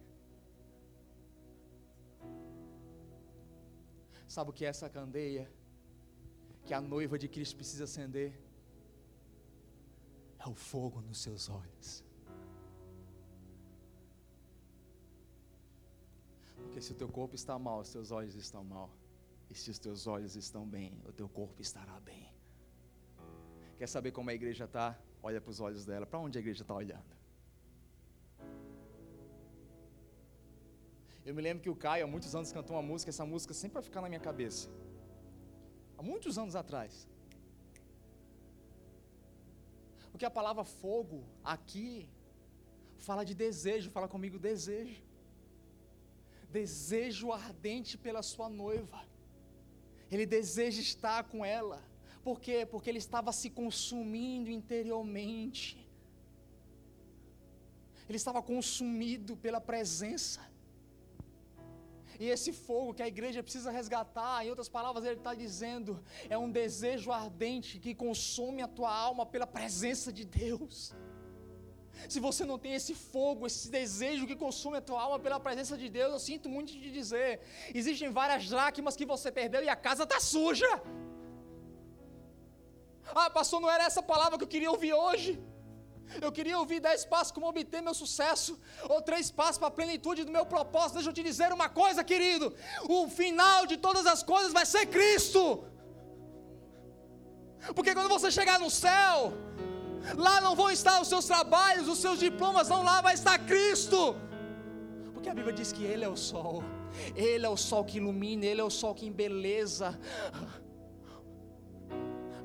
Sabe 4.29 4.51
o 4.51 4.53
que 4.53 4.67
é 4.67 4.69
essa 4.69 4.91
candeia? 4.91 5.51
Que 6.67 6.75
a 6.75 6.81
noiva 6.81 7.19
de 7.19 7.27
Cristo 7.27 7.57
precisa 7.57 7.85
acender? 7.85 8.39
É 10.39 10.47
o 10.47 10.55
fogo 10.55 11.01
nos 11.01 11.23
seus 11.23 11.49
olhos. 11.49 12.05
Porque 16.57 16.83
se 16.83 16.93
o 16.93 16.95
teu 16.95 17.09
corpo 17.09 17.35
está 17.35 17.59
mal, 17.59 17.81
os 17.81 17.91
teus 17.91 18.11
olhos 18.11 18.35
estão 18.35 18.63
mal. 18.63 18.91
E 19.49 19.55
se 19.55 19.71
os 19.71 19.79
teus 19.79 20.07
olhos 20.07 20.37
estão 20.37 20.69
bem, 20.69 20.93
o 21.07 21.13
teu 21.13 21.31
corpo 21.31 21.63
estará 21.63 21.99
bem. 22.01 22.28
Quer 23.79 23.87
saber 23.87 24.11
como 24.11 24.29
a 24.31 24.35
igreja 24.35 24.65
está? 24.65 24.99
Olha 25.23 25.41
para 25.41 25.51
os 25.51 25.61
olhos 25.61 25.85
dela. 25.85 26.05
Para 26.05 26.19
onde 26.19 26.37
a 26.37 26.41
igreja 26.41 26.63
está 26.63 26.75
olhando? 26.75 27.13
Eu 31.25 31.35
me 31.35 31.43
lembro 31.47 31.63
que 31.63 31.71
o 31.71 31.77
Caio, 31.77 32.05
há 32.05 32.11
muitos 32.15 32.35
anos, 32.35 32.51
cantou 32.51 32.75
uma 32.75 32.83
música. 32.83 33.11
Essa 33.11 33.25
música 33.25 33.55
sempre 33.55 33.75
vai 33.75 33.83
ficar 33.83 34.01
na 34.01 34.09
minha 34.09 34.21
cabeça. 34.29 34.69
Há 35.97 36.03
muitos 36.03 36.37
anos 36.43 36.57
atrás. 36.57 37.07
Porque 40.11 40.25
a 40.25 40.31
palavra 40.31 40.65
fogo 40.65 41.19
aqui 41.45 42.09
fala 42.97 43.25
de 43.25 43.35
desejo. 43.35 43.91
Fala 43.91 44.09
comigo, 44.09 44.39
desejo. 44.39 45.01
Desejo 46.51 47.33
ardente 47.33 47.97
pela 47.97 48.23
sua 48.23 48.49
noiva. 48.49 49.01
Ele 50.11 50.27
deseja 50.27 50.81
estar 50.81 51.23
com 51.25 51.45
ela. 51.45 51.81
Por 52.23 52.41
quê? 52.41 52.67
Porque 52.71 52.91
ele 52.91 52.99
estava 52.99 53.33
se 53.33 53.49
consumindo 53.51 54.51
interiormente. 54.51 55.77
Ele 58.09 58.17
estava 58.17 58.43
consumido 58.43 59.37
pela 59.37 59.61
presença. 59.61 60.41
E 62.19 62.27
esse 62.35 62.53
fogo 62.53 62.95
que 62.95 63.03
a 63.03 63.07
igreja 63.07 63.43
precisa 63.43 63.71
resgatar, 63.71 64.45
em 64.45 64.51
outras 64.51 64.69
palavras, 64.69 65.05
ele 65.05 65.19
está 65.19 65.35
dizendo, 65.35 66.03
é 66.29 66.37
um 66.37 66.51
desejo 66.51 67.13
ardente 67.13 67.79
que 67.79 67.95
consome 67.95 68.61
a 68.61 68.67
tua 68.67 68.93
alma 68.93 69.25
pela 69.25 69.47
presença 69.47 70.13
de 70.13 70.25
Deus. 70.25 70.93
Se 72.09 72.19
você 72.21 72.45
não 72.45 72.59
tem 72.59 72.75
esse 72.75 72.95
fogo, 72.95 73.47
esse 73.47 73.71
desejo 73.71 74.27
que 74.27 74.37
consome 74.37 74.79
a 74.79 74.81
tua 74.81 75.01
alma 75.01 75.19
pela 75.19 75.39
presença 75.41 75.77
de 75.77 75.89
Deus, 75.89 76.13
eu 76.13 76.19
sinto 76.19 76.49
muito 76.49 76.73
de 76.73 76.91
dizer: 76.91 77.41
existem 77.75 78.11
várias 78.11 78.49
dracmas 78.49 78.97
que 78.97 79.07
você 79.07 79.31
perdeu 79.31 79.63
e 79.63 79.69
a 79.69 79.77
casa 79.77 80.05
está 80.05 80.21
suja. 80.21 80.71
Ah, 83.15 83.31
pastor, 83.31 83.61
não 83.61 83.71
era 83.71 83.85
essa 83.85 84.03
palavra 84.03 84.39
que 84.39 84.45
eu 84.45 84.49
queria 84.49 84.71
ouvir 84.71 84.93
hoje. 84.93 85.39
Eu 86.23 86.33
queria 86.33 86.59
ouvir 86.59 86.81
dez 86.81 87.05
passos 87.05 87.33
como 87.33 87.49
obter 87.49 87.83
meu 87.83 87.93
sucesso, 87.93 88.59
ou 88.89 89.03
três 89.03 89.31
passos 89.31 89.59
para 89.59 89.69
a 89.69 89.71
plenitude 89.71 90.25
do 90.25 90.33
meu 90.33 90.47
propósito. 90.47 90.95
Deixa 90.95 91.11
eu 91.11 91.13
te 91.13 91.23
dizer 91.23 91.53
uma 91.53 91.69
coisa, 91.69 92.03
querido: 92.03 92.55
o 92.89 93.09
final 93.09 93.67
de 93.67 93.77
todas 93.77 94.07
as 94.07 94.23
coisas 94.23 94.53
vai 94.53 94.65
ser 94.65 94.87
Cristo. 94.87 95.65
Porque 97.75 97.93
quando 97.95 98.09
você 98.09 98.31
chegar 98.31 98.59
no 98.59 98.71
céu, 98.71 99.33
lá 100.17 100.41
não 100.41 100.55
vão 100.55 100.71
estar 100.71 101.01
os 101.01 101.09
seus 101.09 101.27
trabalhos, 101.27 101.89
os 101.89 101.99
seus 101.99 102.19
diplomas, 102.19 102.69
não, 102.69 102.83
lá 102.83 103.01
vai 103.01 103.15
estar 103.15 103.39
Cristo. 103.41 104.17
Porque 105.13 105.29
a 105.29 105.35
Bíblia 105.35 105.53
diz 105.53 105.73
que 105.73 105.85
Ele 105.85 106.05
é 106.05 106.09
o 106.09 106.17
sol, 106.17 106.63
Ele 107.15 107.45
é 107.45 107.49
o 107.49 107.57
sol 107.57 107.85
que 107.85 107.99
ilumina, 107.99 108.47
Ele 108.47 108.61
é 108.61 108.65
o 108.65 108.71
sol 108.71 108.95
que 108.95 109.07
embeleza 109.07 109.99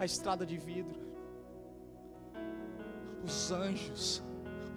a 0.03 0.05
estrada 0.05 0.45
de 0.45 0.57
vidro, 0.57 0.99
os 3.23 3.51
anjos, 3.51 4.21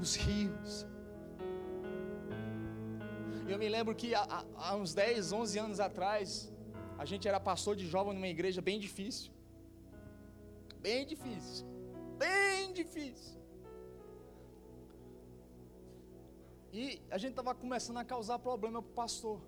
os 0.00 0.14
rios. 0.14 0.86
Eu 3.48 3.58
me 3.58 3.68
lembro 3.68 3.92
que 3.92 4.14
há, 4.14 4.44
há, 4.56 4.76
uns 4.76 4.94
10, 4.94 5.32
11 5.32 5.58
anos 5.58 5.80
atrás, 5.80 6.52
a 6.96 7.04
gente 7.04 7.26
era 7.26 7.40
pastor 7.40 7.74
de 7.74 7.88
jovem 7.88 8.14
numa 8.14 8.28
igreja 8.28 8.62
bem 8.62 8.78
difícil. 8.78 9.32
Bem 10.80 11.04
difícil. 11.04 11.66
Bem 12.16 12.72
difícil. 12.72 13.36
E 16.72 17.02
a 17.10 17.18
gente 17.18 17.30
estava 17.30 17.52
começando 17.52 17.96
a 17.96 18.04
causar 18.04 18.38
problema 18.38 18.80
para 18.80 18.92
o 18.92 18.94
pastor. 18.94 19.40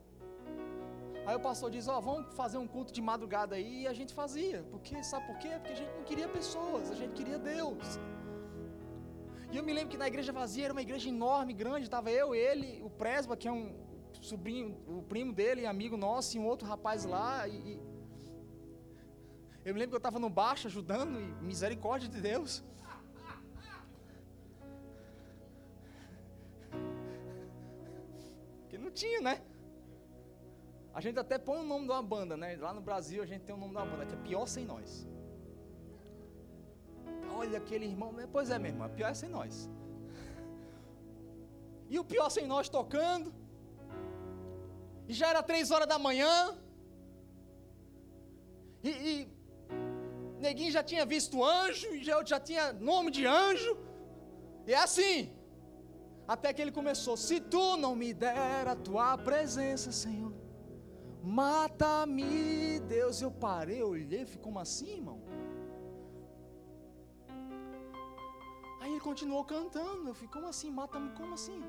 Aí 1.29 1.37
o 1.37 1.41
pastor 1.41 1.70
diz: 1.70 1.87
Ó, 1.89 1.99
oh, 1.99 2.01
vamos 2.01 2.35
fazer 2.35 2.57
um 2.57 2.66
culto 2.66 2.91
de 2.91 3.03
madrugada 3.03 3.55
aí. 3.55 3.83
E 3.83 3.87
a 3.87 3.93
gente 3.93 4.12
fazia. 4.14 4.59
Porque, 4.70 5.03
sabe 5.05 5.26
por 5.26 5.37
quê? 5.43 5.51
Porque 5.57 5.72
a 5.72 5.74
gente 5.81 5.93
não 5.99 6.05
queria 6.11 6.26
pessoas, 6.26 6.91
a 6.91 6.95
gente 6.95 7.12
queria 7.12 7.39
Deus. 7.39 7.99
E 9.53 9.57
eu 9.59 9.62
me 9.62 9.74
lembro 9.74 9.91
que 9.91 9.99
na 9.99 10.09
igreja 10.09 10.33
vazia 10.33 10.64
era 10.64 10.72
uma 10.72 10.81
igreja 10.81 11.07
enorme, 11.11 11.53
grande. 11.53 11.83
Estava 11.83 12.11
eu, 12.11 12.35
ele, 12.35 12.81
o 12.83 12.89
presba, 12.89 13.37
que 13.37 13.47
é 13.47 13.53
um 13.53 13.76
sobrinho, 14.22 14.74
o 14.87 15.03
primo 15.03 15.35
dele, 15.35 15.66
amigo 15.66 15.99
nosso, 15.99 16.35
e 16.35 16.41
um 16.41 16.47
outro 16.47 16.66
rapaz 16.66 17.05
lá. 17.05 17.47
E. 17.47 17.79
Eu 19.66 19.74
me 19.74 19.81
lembro 19.81 19.91
que 19.91 19.97
eu 19.97 19.99
estava 19.99 20.18
no 20.18 20.31
baixo 20.31 20.66
ajudando, 20.66 21.20
e 21.20 21.26
misericórdia 21.45 22.09
de 22.09 22.22
Deus. 22.22 22.64
Porque 28.62 28.79
não 28.79 28.91
tinha, 28.91 29.20
né? 29.20 29.43
A 30.99 31.01
gente 31.05 31.19
até 31.25 31.37
põe 31.39 31.59
o 31.61 31.67
nome 31.73 31.85
de 31.89 31.93
uma 31.93 32.05
banda, 32.13 32.37
né? 32.43 32.49
Lá 32.67 32.73
no 32.77 32.81
Brasil 32.87 33.23
a 33.23 33.27
gente 33.31 33.43
tem 33.47 33.55
o 33.55 33.59
nome 33.59 33.73
uma 33.73 33.85
banda, 33.91 34.05
que 34.05 34.15
é 34.15 34.23
Pior 34.29 34.47
Sem 34.55 34.65
Nós. 34.71 34.91
Olha 37.41 37.59
aquele 37.59 37.87
irmão, 37.93 38.11
né? 38.13 38.25
pois 38.33 38.51
é, 38.51 38.59
meu 38.59 38.71
irmão, 38.73 38.89
pior 38.97 39.11
é 39.11 39.15
sem 39.15 39.29
nós. 39.29 39.69
E 41.93 41.99
o 42.01 42.05
pior 42.13 42.29
sem 42.37 42.47
nós 42.53 42.69
tocando. 42.69 43.29
E 45.11 45.13
já 45.21 45.29
era 45.33 45.43
três 45.51 45.71
horas 45.71 45.89
da 45.93 45.99
manhã. 46.07 46.33
E, 48.83 48.91
e 49.11 49.13
neguinho 50.47 50.73
já 50.79 50.83
tinha 50.83 51.07
visto 51.15 51.43
anjo, 51.43 51.89
já, 52.09 52.17
já 52.33 52.41
tinha 52.49 52.65
nome 52.91 53.11
de 53.11 53.25
anjo. 53.25 53.73
E 54.67 54.75
é 54.75 54.81
assim. 54.89 55.33
Até 56.35 56.53
que 56.53 56.61
ele 56.61 56.75
começou: 56.81 57.17
Se 57.17 57.41
tu 57.41 57.65
não 57.85 57.95
me 58.03 58.13
der 58.13 58.69
a 58.75 58.77
tua 58.77 59.17
presença, 59.17 59.91
Senhor 60.05 60.28
Mata-me, 61.23 62.81
Deus. 62.81 63.21
Eu 63.21 63.31
parei, 63.31 63.83
olhei, 63.83 64.27
como 64.41 64.59
assim, 64.59 64.95
irmão? 64.95 65.21
Aí 68.81 68.93
ele 68.93 69.01
continuou 69.01 69.45
cantando. 69.45 70.09
Eu 70.09 70.14
fiquei, 70.14 70.29
como 70.29 70.47
assim? 70.47 70.71
Mata-me, 70.71 71.11
como 71.11 71.35
assim? 71.35 71.62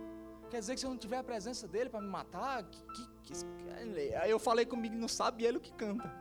Quer 0.50 0.60
dizer 0.60 0.74
que 0.74 0.80
se 0.80 0.86
eu 0.86 0.90
não 0.90 0.98
tiver 0.98 1.18
a 1.18 1.24
presença 1.24 1.68
dele 1.68 1.90
para 1.90 2.02
me 2.02 2.08
matar? 2.08 2.64
Que, 2.64 2.84
que, 2.94 3.08
que, 3.24 4.16
aí 4.16 4.32
eu 4.32 4.40
falei 4.40 4.66
comigo, 4.66 4.96
não 4.96 5.08
sabe 5.08 5.44
ele 5.44 5.58
o 5.58 5.62
que 5.62 5.72
canta. 5.74 6.12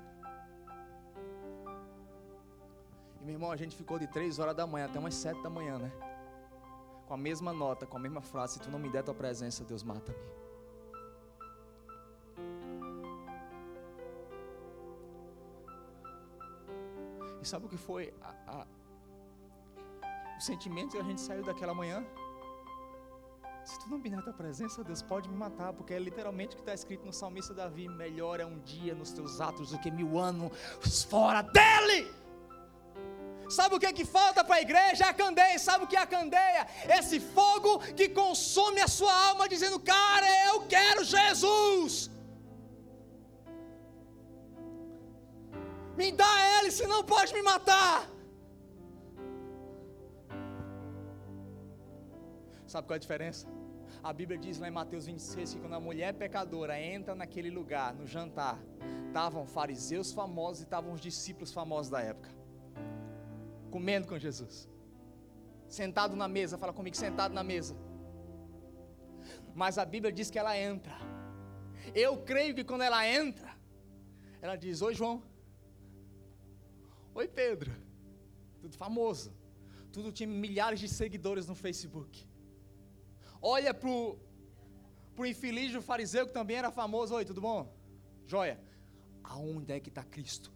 E 3.21 3.25
meu 3.25 3.35
irmão, 3.35 3.51
a 3.51 3.57
gente 3.57 3.75
ficou 3.75 3.99
de 3.99 4.07
três 4.07 4.39
horas 4.39 4.55
da 4.55 4.67
manhã 4.67 4.87
até 4.87 4.99
umas 4.99 5.15
sete 5.15 5.43
da 5.43 5.49
manhã, 5.49 5.79
né? 5.79 5.91
Com 7.07 7.15
a 7.15 7.17
mesma 7.17 7.53
nota, 7.53 7.87
com 7.87 7.97
a 7.97 8.01
mesma 8.01 8.21
frase: 8.21 8.55
Se 8.55 8.61
tu 8.61 8.71
não 8.71 8.79
me 8.79 8.91
der 8.91 9.03
tua 9.03 9.15
presença, 9.15 9.65
Deus 9.65 9.83
mata-me. 9.83 10.19
Sabe 17.49 17.67
o 17.67 17.69
que 17.69 17.77
foi 17.77 18.13
a, 18.23 18.35
a, 18.47 18.67
o 20.37 20.41
sentimento 20.41 20.93
que 20.93 20.99
a 20.99 21.03
gente 21.03 21.21
saiu 21.21 21.43
daquela 21.43 21.75
manhã? 21.75 22.05
Se 23.65 23.79
tu 23.81 23.89
não 23.91 24.01
vir 24.01 24.11
na 24.11 24.23
tua 24.23 24.33
presença, 24.33 24.83
Deus 24.83 25.03
pode 25.03 25.29
me 25.29 25.37
matar, 25.37 25.73
porque 25.73 25.93
é 25.93 25.99
literalmente 25.99 26.55
o 26.55 26.57
que 26.57 26.63
está 26.63 26.75
escrito 26.75 27.05
no 27.05 27.13
salmista 27.13 27.53
Davi: 27.53 27.89
melhor 27.89 28.41
é 28.41 28.47
um 28.47 28.59
dia 28.61 28.95
nos 28.95 29.13
teus 29.13 29.41
atos 29.41 29.71
do 29.73 29.79
que 29.79 29.91
mil 29.91 30.19
anos 30.19 31.05
fora 31.05 31.43
dele. 31.43 32.11
Sabe 33.51 33.75
o 33.75 33.81
que, 33.81 33.87
é 33.87 33.93
que 33.93 34.05
falta 34.05 34.45
para 34.45 34.57
a 34.57 34.61
igreja? 34.61 35.07
A 35.07 35.15
candeia. 35.15 35.59
Sabe 35.59 35.85
o 35.85 35.87
que 35.87 35.97
é 35.97 36.01
a 36.01 36.07
candeia? 36.07 36.67
Esse 36.99 37.19
fogo 37.19 37.79
que 37.95 38.09
consome 38.09 38.81
a 38.81 38.89
sua 38.89 39.15
alma, 39.29 39.49
dizendo: 39.49 39.79
Cara, 39.81 40.29
eu 40.47 40.67
quero 40.67 41.03
Jesus. 41.05 42.11
Me 45.99 46.13
dá 46.13 46.33
ele, 46.57 46.71
senão 46.71 47.03
pode 47.03 47.35
me 47.35 47.43
matar. 47.43 48.09
Sabe 52.73 52.87
qual 52.87 52.95
é 52.95 52.99
a 52.99 53.01
diferença? 53.07 53.49
A 54.01 54.13
Bíblia 54.13 54.39
diz 54.39 54.61
lá 54.61 54.69
em 54.69 54.71
Mateus 54.71 55.07
26 55.07 55.55
que 55.55 55.61
quando 55.61 55.75
a 55.75 55.81
mulher 55.81 56.15
pecadora 56.15 56.81
entra 56.81 57.17
naquele 57.17 57.51
lugar, 57.51 57.95
no 57.95 58.07
jantar, 58.07 58.57
estavam 59.09 59.45
fariseus 59.45 60.13
famosos 60.13 60.61
e 60.61 60.65
estavam 60.65 60.93
os 60.93 61.01
discípulos 61.01 61.53
famosos 61.53 61.91
da 61.91 62.01
época, 62.01 62.31
comendo 63.73 64.07
com 64.07 64.17
Jesus, 64.17 64.69
sentado 65.69 66.15
na 66.15 66.29
mesa, 66.29 66.57
fala 66.57 66.73
comigo, 66.73 66.97
sentado 66.97 67.35
na 67.35 67.43
mesa. 67.43 67.75
Mas 69.53 69.79
a 69.79 69.85
Bíblia 69.85 70.13
diz 70.13 70.31
que 70.31 70.39
ela 70.39 70.57
entra. 70.57 70.95
Eu 71.93 72.19
creio 72.19 72.55
que 72.55 72.63
quando 72.63 72.83
ela 72.83 73.05
entra, 73.05 73.51
ela 74.41 74.55
diz: 74.55 74.81
Oi, 74.81 74.95
João. 74.95 75.28
Oi, 77.21 77.29
Pedro. 77.43 77.71
Tudo 78.63 78.75
famoso. 78.85 79.31
Tudo 79.93 80.11
tinha 80.19 80.29
milhares 80.47 80.81
de 80.81 80.89
seguidores 80.89 81.47
no 81.51 81.55
Facebook 81.55 82.29
olha 83.41 83.73
para 83.73 83.89
o 83.89 85.27
infeliz 85.27 85.73
do 85.73 85.83
fariseu 85.83 86.27
que 86.27 86.33
também 86.33 86.57
era 86.57 86.71
famoso. 86.71 87.15
Oi, 87.15 87.25
tudo 87.25 87.41
bom? 87.41 87.75
Joia. 88.27 88.61
Aonde 89.23 89.73
é 89.73 89.81
que 89.81 89.89
está 89.89 90.03
Cristo? 90.03 90.53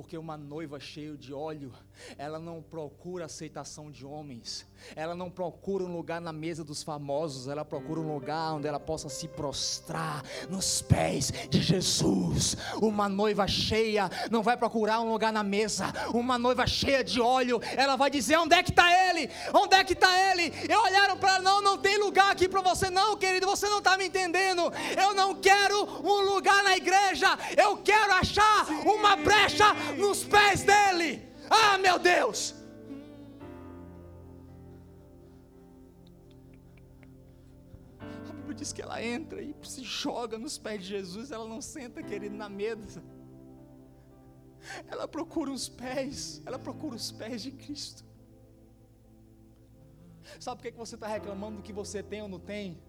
Porque 0.00 0.16
uma 0.16 0.34
noiva 0.34 0.80
cheia 0.80 1.14
de 1.14 1.34
óleo, 1.34 1.74
ela 2.16 2.38
não 2.38 2.62
procura 2.62 3.26
aceitação 3.26 3.90
de 3.90 4.06
homens, 4.06 4.66
ela 4.96 5.14
não 5.14 5.30
procura 5.30 5.84
um 5.84 5.94
lugar 5.94 6.22
na 6.22 6.32
mesa 6.32 6.64
dos 6.64 6.82
famosos, 6.82 7.48
ela 7.48 7.66
procura 7.66 8.00
um 8.00 8.14
lugar 8.14 8.54
onde 8.54 8.66
ela 8.66 8.80
possa 8.80 9.10
se 9.10 9.28
prostrar 9.28 10.24
nos 10.48 10.80
pés 10.80 11.30
de 11.50 11.60
Jesus. 11.60 12.56
Uma 12.80 13.10
noiva 13.10 13.46
cheia 13.46 14.10
não 14.30 14.42
vai 14.42 14.56
procurar 14.56 15.00
um 15.00 15.12
lugar 15.12 15.34
na 15.34 15.42
mesa, 15.42 15.92
uma 16.14 16.38
noiva 16.38 16.66
cheia 16.66 17.04
de 17.04 17.20
óleo, 17.20 17.60
ela 17.76 17.94
vai 17.94 18.10
dizer: 18.10 18.38
onde 18.38 18.56
é 18.56 18.62
que 18.62 18.70
está 18.70 18.90
ele? 19.10 19.28
Onde 19.52 19.76
é 19.76 19.84
que 19.84 19.92
está 19.92 20.18
ele? 20.30 20.50
E 20.66 20.74
olharam 20.74 21.18
para 21.18 21.34
ela: 21.34 21.42
não, 21.42 21.60
não 21.60 21.76
tem 21.76 21.98
lugar 21.98 22.32
aqui 22.32 22.48
para 22.48 22.62
você, 22.62 22.88
não, 22.88 23.18
querido, 23.18 23.46
você 23.46 23.68
não 23.68 23.78
está 23.78 23.98
me 23.98 24.06
entendendo. 24.06 24.62
Eu 24.98 25.12
não 25.12 25.34
quero 25.34 25.84
um 26.02 26.32
lugar 26.32 26.64
na 26.64 26.74
igreja, 26.74 27.38
eu 27.54 27.76
quero 27.76 28.14
achar 28.14 28.66
uma 28.86 29.14
brecha 29.14 29.66
nos 29.96 30.24
pés 30.24 30.62
dele. 30.62 31.22
Ah, 31.48 31.78
meu 31.78 31.98
Deus! 31.98 32.54
A 38.28 38.32
Bíblia 38.32 38.54
diz 38.54 38.72
que 38.72 38.82
ela 38.82 39.02
entra 39.02 39.42
e 39.42 39.54
se 39.62 39.82
joga 39.82 40.38
nos 40.38 40.58
pés 40.58 40.82
de 40.82 40.88
Jesus, 40.88 41.30
ela 41.30 41.46
não 41.46 41.60
senta, 41.60 42.02
querido, 42.02 42.36
na 42.36 42.48
mesa. 42.48 43.02
Ela 44.86 45.08
procura 45.08 45.50
os 45.50 45.68
pés, 45.68 46.42
ela 46.44 46.58
procura 46.58 46.94
os 46.94 47.10
pés 47.10 47.42
de 47.42 47.50
Cristo. 47.50 48.04
Sabe 50.38 50.62
por 50.62 50.70
que 50.70 50.78
você 50.78 50.94
está 50.94 51.08
reclamando 51.08 51.56
do 51.56 51.62
que 51.62 51.72
você 51.72 52.02
tem 52.02 52.22
ou 52.22 52.28
não 52.28 52.38
tem? 52.38 52.80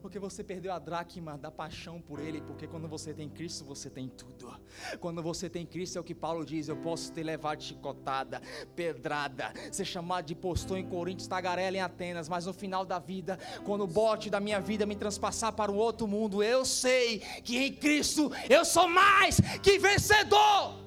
Porque 0.00 0.18
você 0.18 0.44
perdeu 0.44 0.72
a 0.72 0.78
dracma 0.78 1.36
da 1.36 1.50
paixão 1.50 2.00
por 2.00 2.20
Ele, 2.20 2.40
porque 2.40 2.66
quando 2.66 2.86
você 2.86 3.12
tem 3.12 3.28
Cristo, 3.28 3.64
você 3.64 3.90
tem 3.90 4.08
tudo. 4.08 4.58
Quando 5.00 5.22
você 5.22 5.48
tem 5.48 5.66
Cristo, 5.66 5.98
é 5.98 6.00
o 6.00 6.04
que 6.04 6.14
Paulo 6.14 6.44
diz: 6.44 6.68
eu 6.68 6.76
posso 6.76 7.12
ter 7.12 7.22
levado 7.22 7.62
chicotada, 7.62 8.40
pedrada, 8.76 9.52
ser 9.72 9.84
chamado 9.84 10.26
de 10.26 10.34
postor 10.34 10.78
em 10.78 10.86
Coríntios, 10.86 11.26
tagarela 11.26 11.76
em 11.76 11.80
Atenas, 11.80 12.28
mas 12.28 12.46
no 12.46 12.52
final 12.52 12.84
da 12.84 12.98
vida, 12.98 13.38
quando 13.64 13.82
o 13.82 13.86
bote 13.86 14.30
da 14.30 14.40
minha 14.40 14.60
vida 14.60 14.86
me 14.86 14.94
transpassar 14.94 15.52
para 15.52 15.72
o 15.72 15.76
outro 15.76 16.06
mundo, 16.06 16.42
eu 16.42 16.64
sei 16.64 17.18
que 17.42 17.58
em 17.58 17.74
Cristo 17.74 18.30
eu 18.48 18.64
sou 18.64 18.88
mais 18.88 19.40
que 19.62 19.78
vencedor. 19.78 20.78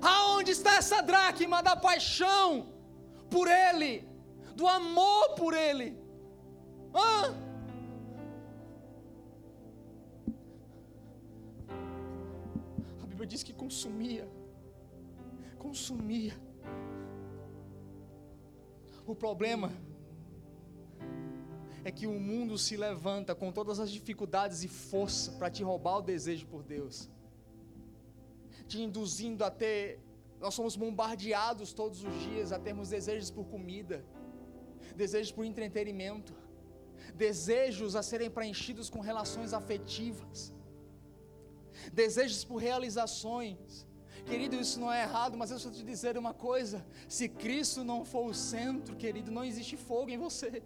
Aonde 0.00 0.50
está 0.50 0.76
essa 0.76 1.00
dracma 1.02 1.62
da 1.62 1.74
paixão 1.74 2.68
por 3.30 3.48
Ele, 3.48 4.06
do 4.54 4.68
amor 4.68 5.34
por 5.34 5.54
Ele? 5.54 6.03
Ah! 6.94 7.34
A 13.02 13.06
Bíblia 13.06 13.26
diz 13.26 13.42
que 13.42 13.52
consumia, 13.52 14.28
consumia. 15.58 16.34
O 19.04 19.14
problema 19.14 19.72
é 21.84 21.90
que 21.90 22.06
o 22.06 22.18
mundo 22.18 22.56
se 22.56 22.76
levanta 22.76 23.34
com 23.34 23.50
todas 23.50 23.80
as 23.80 23.90
dificuldades 23.90 24.62
e 24.62 24.68
força 24.68 25.32
para 25.32 25.50
te 25.50 25.62
roubar 25.64 25.98
o 25.98 26.02
desejo 26.02 26.46
por 26.46 26.62
Deus, 26.62 27.10
te 28.68 28.80
induzindo 28.80 29.44
a 29.44 29.50
ter. 29.50 30.00
Nós 30.40 30.54
somos 30.54 30.76
bombardeados 30.76 31.72
todos 31.72 32.04
os 32.04 32.14
dias 32.22 32.52
a 32.52 32.58
termos 32.58 32.88
desejos 32.88 33.30
por 33.30 33.46
comida, 33.46 34.04
desejos 34.96 35.32
por 35.32 35.44
entretenimento 35.44 36.43
desejos 37.14 37.94
a 37.96 38.02
serem 38.02 38.30
preenchidos 38.30 38.90
com 38.90 39.00
relações 39.00 39.52
afetivas, 39.52 40.52
desejos 41.92 42.44
por 42.44 42.56
realizações. 42.56 43.86
Querido, 44.26 44.56
isso 44.56 44.80
não 44.80 44.90
é 44.90 45.02
errado, 45.02 45.36
mas 45.36 45.50
eu 45.50 45.58
só 45.58 45.70
te 45.70 45.82
dizer 45.82 46.16
uma 46.16 46.34
coisa: 46.34 46.84
se 47.08 47.28
Cristo 47.28 47.84
não 47.84 48.04
for 48.04 48.26
o 48.26 48.34
centro, 48.34 48.96
querido, 48.96 49.30
não 49.30 49.44
existe 49.44 49.76
fogo 49.76 50.10
em 50.10 50.18
você. 50.18 50.62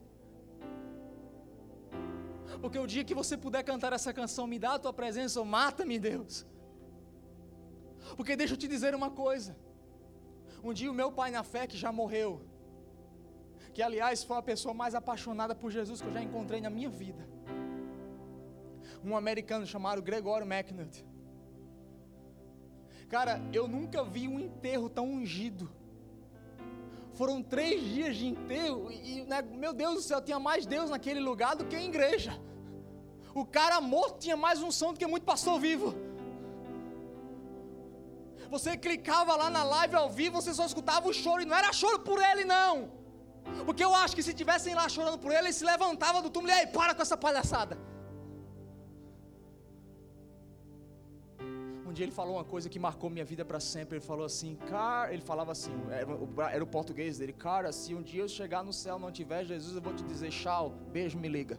Porque 2.60 2.78
o 2.78 2.86
dia 2.86 3.04
que 3.04 3.14
você 3.14 3.36
puder 3.36 3.62
cantar 3.62 3.92
essa 3.92 4.12
canção, 4.12 4.46
me 4.46 4.58
dá 4.58 4.74
a 4.74 4.78
tua 4.78 4.92
presença 4.92 5.38
ou 5.38 5.46
mata-me, 5.46 5.98
Deus. 5.98 6.46
Porque 8.16 8.36
deixa 8.36 8.54
eu 8.54 8.58
te 8.58 8.66
dizer 8.66 8.94
uma 8.94 9.10
coisa. 9.10 9.56
Um 10.62 10.72
dia 10.72 10.90
o 10.90 10.94
meu 10.94 11.12
pai 11.12 11.30
na 11.30 11.42
fé, 11.42 11.66
que 11.66 11.76
já 11.76 11.92
morreu, 11.92 12.42
que 13.78 13.82
aliás 13.84 14.24
foi 14.24 14.36
a 14.36 14.42
pessoa 14.42 14.74
mais 14.74 14.92
apaixonada 14.92 15.54
por 15.54 15.70
Jesus 15.70 16.00
que 16.00 16.08
eu 16.08 16.12
já 16.12 16.20
encontrei 16.20 16.60
na 16.60 16.68
minha 16.68 16.90
vida. 16.90 17.24
Um 19.04 19.16
americano 19.16 19.64
chamado 19.64 20.02
Gregório 20.02 20.44
McNutt. 20.44 21.06
Cara, 23.08 23.40
eu 23.52 23.68
nunca 23.68 24.02
vi 24.02 24.26
um 24.26 24.40
enterro 24.40 24.90
tão 24.90 25.06
ungido. 25.08 25.70
Foram 27.12 27.40
três 27.40 27.80
dias 27.80 28.16
de 28.16 28.26
enterro 28.26 28.90
e, 28.90 29.22
né, 29.22 29.42
meu 29.42 29.72
Deus 29.72 29.94
do 29.94 30.02
céu, 30.02 30.20
tinha 30.20 30.40
mais 30.40 30.66
Deus 30.66 30.90
naquele 30.90 31.20
lugar 31.20 31.54
do 31.54 31.64
que 31.64 31.76
a 31.76 31.80
igreja. 31.80 32.36
O 33.32 33.46
cara 33.46 33.80
morto 33.80 34.18
tinha 34.18 34.36
mais 34.36 34.60
unção 34.60 34.92
do 34.92 34.98
que 34.98 35.06
muito 35.06 35.22
pastor 35.22 35.60
vivo. 35.60 35.94
Você 38.50 38.76
clicava 38.76 39.36
lá 39.36 39.48
na 39.48 39.62
live 39.62 39.94
ao 39.94 40.10
vivo, 40.10 40.42
você 40.42 40.52
só 40.52 40.66
escutava 40.66 41.08
o 41.08 41.14
choro, 41.14 41.42
e 41.42 41.44
não 41.44 41.56
era 41.56 41.72
choro 41.72 42.00
por 42.00 42.20
ele, 42.20 42.44
não. 42.44 42.97
Porque 43.66 43.84
eu 43.84 43.94
acho 43.94 44.14
que 44.16 44.22
se 44.22 44.32
tivessem 44.32 44.74
lá 44.74 44.88
chorando 44.88 45.18
por 45.18 45.30
ele, 45.30 45.48
ele 45.48 45.52
se 45.52 45.64
levantava 45.64 46.22
do 46.22 46.30
túmulo 46.30 46.52
e 46.52 46.56
aí, 46.56 46.66
para 46.66 46.94
com 46.94 47.02
essa 47.02 47.16
palhaçada. 47.16 47.78
Um 51.86 51.92
dia 51.92 52.04
ele 52.04 52.12
falou 52.12 52.34
uma 52.36 52.44
coisa 52.44 52.68
que 52.68 52.78
marcou 52.78 53.08
minha 53.08 53.24
vida 53.24 53.44
para 53.44 53.60
sempre. 53.60 53.96
Ele 53.96 54.04
falou 54.04 54.26
assim, 54.26 54.56
cara, 54.68 55.12
ele 55.12 55.22
falava 55.22 55.52
assim, 55.52 55.72
era 56.52 56.62
o, 56.62 56.66
português 56.66 57.18
dele, 57.18 57.32
cara, 57.32 57.72
se 57.72 57.94
um 57.94 58.02
dia 58.02 58.22
eu 58.22 58.28
chegar 58.28 58.62
no 58.62 58.72
céu 58.72 58.98
não 58.98 59.10
tiver 59.10 59.44
Jesus, 59.44 59.74
eu 59.74 59.82
vou 59.82 59.94
te 59.94 60.04
dizer 60.04 60.30
tchau, 60.30 60.70
beijo, 60.92 61.18
me 61.18 61.28
liga. 61.28 61.58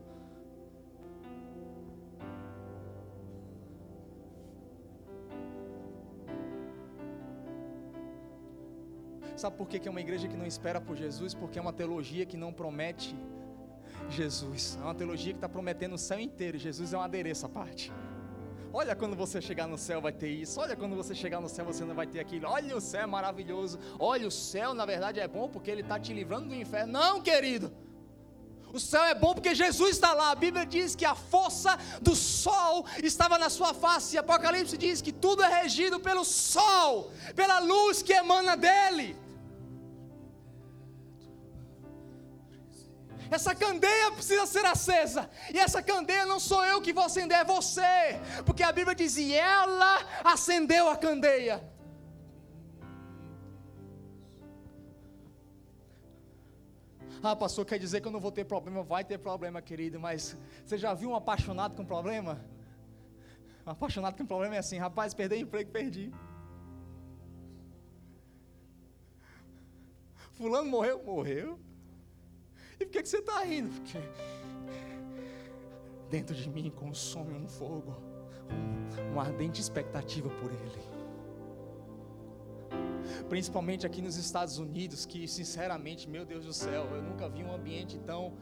Sabe 9.39 9.55
por 9.55 9.69
que 9.69 9.87
é 9.87 9.89
uma 9.89 10.01
igreja 10.01 10.27
que 10.27 10.35
não 10.35 10.45
espera 10.45 10.81
por 10.81 10.97
Jesus? 10.97 11.33
Porque 11.33 11.57
é 11.57 11.61
uma 11.61 11.71
teologia 11.71 12.25
que 12.25 12.35
não 12.35 12.51
promete 12.51 13.15
Jesus. 14.09 14.77
É 14.81 14.83
uma 14.83 14.93
teologia 14.93 15.31
que 15.31 15.37
está 15.37 15.47
prometendo 15.47 15.93
o 15.93 15.97
céu 15.97 16.19
inteiro. 16.19 16.57
Jesus 16.57 16.91
é 16.91 16.97
um 16.97 17.01
adereço 17.01 17.45
à 17.45 17.49
parte. 17.49 17.89
Olha 18.73 18.93
quando 18.97 19.15
você 19.15 19.39
chegar 19.39 19.65
no 19.65 19.77
céu 19.77 20.01
vai 20.01 20.11
ter 20.11 20.27
isso. 20.27 20.59
Olha 20.59 20.75
quando 20.75 20.93
você 20.93 21.15
chegar 21.15 21.39
no 21.39 21.47
céu 21.47 21.63
você 21.63 21.85
não 21.85 21.95
vai 21.95 22.05
ter 22.05 22.19
aquilo. 22.19 22.49
Olha 22.49 22.75
o 22.75 22.81
céu 22.81 23.03
é 23.03 23.05
maravilhoso. 23.05 23.79
Olha 23.97 24.27
o 24.27 24.31
céu 24.31 24.73
na 24.73 24.85
verdade 24.85 25.21
é 25.21 25.27
bom 25.27 25.47
porque 25.47 25.71
ele 25.71 25.83
está 25.83 25.97
te 25.97 26.11
livrando 26.11 26.49
do 26.49 26.55
inferno. 26.55 26.91
Não, 26.91 27.21
querido. 27.21 27.71
O 28.73 28.79
céu 28.79 29.05
é 29.05 29.15
bom 29.15 29.33
porque 29.33 29.55
Jesus 29.55 29.91
está 29.91 30.13
lá. 30.13 30.31
A 30.31 30.35
Bíblia 30.35 30.65
diz 30.65 30.97
que 30.97 31.05
a 31.05 31.15
força 31.15 31.79
do 32.01 32.13
sol 32.13 32.85
estava 33.01 33.37
na 33.37 33.49
sua 33.49 33.73
face. 33.73 34.17
Apocalipse 34.17 34.77
diz 34.77 35.01
que 35.01 35.13
tudo 35.13 35.41
é 35.41 35.61
regido 35.61 35.97
pelo 35.97 36.25
sol, 36.25 37.09
pela 37.33 37.59
luz 37.59 38.03
que 38.03 38.11
emana 38.11 38.57
dele. 38.57 39.15
Essa 43.31 43.53
candeia 43.53 44.11
precisa 44.11 44.45
ser 44.45 44.65
acesa. 44.65 45.29
E 45.53 45.59
essa 45.59 45.81
candeia 45.83 46.25
não 46.25 46.39
sou 46.39 46.65
eu 46.65 46.81
que 46.81 46.91
vou 46.91 47.03
acender, 47.03 47.37
é 47.37 47.43
você. 47.43 48.19
Porque 48.45 48.63
a 48.63 48.71
Bíblia 48.71 48.95
diz: 48.95 49.17
e 49.17 49.33
ela 49.33 49.97
acendeu 50.23 50.89
a 50.89 50.97
candeia. 50.97 51.61
Ah, 57.21 57.35
pastor, 57.35 57.65
quer 57.65 57.77
dizer 57.77 57.99
que 57.99 58.07
eu 58.07 58.11
não 58.11 58.19
vou 58.19 58.31
ter 58.31 58.45
problema? 58.45 58.81
Vai 58.81 59.03
ter 59.03 59.17
problema, 59.17 59.61
querido, 59.61 59.99
mas 59.99 60.37
você 60.65 60.77
já 60.77 60.93
viu 60.93 61.09
um 61.09 61.15
apaixonado 61.15 61.75
com 61.75 61.85
problema? 61.85 62.39
Um 63.67 63.71
apaixonado 63.71 64.15
com 64.17 64.25
problema 64.25 64.55
é 64.55 64.59
assim, 64.59 64.77
rapaz, 64.77 65.13
perdi 65.13 65.35
emprego, 65.35 65.69
perdi. 65.69 66.13
Fulano 70.31 70.69
morreu, 70.69 71.03
morreu. 71.03 71.59
E 72.79 72.85
por 72.85 72.91
que, 72.91 73.05
você 73.05 73.17
está 73.17 73.43
rindo? 73.43 73.69
Porque 73.81 73.99
dentro 76.09 76.35
de 76.35 76.49
mim 76.49 76.71
consome 76.71 77.33
um 77.33 77.47
fogo, 77.47 77.95
um, 78.51 79.11
uma 79.11 79.23
ardente 79.23 79.59
expectativa 79.61 80.29
por 80.29 80.51
Ele 80.51 80.99
principalmente 83.27 83.85
aqui 83.85 84.01
nos 84.01 84.15
Estados 84.17 84.57
Unidos, 84.57 85.05
que 85.05 85.27
sinceramente, 85.27 86.09
meu 86.09 86.25
Deus 86.25 86.45
do 86.45 86.53
céu, 86.53 86.85
eu 86.95 87.01
nunca 87.01 87.29
vi 87.29 87.43
um 87.43 87.53
ambiente 87.53 87.97
tão, 87.99 88.33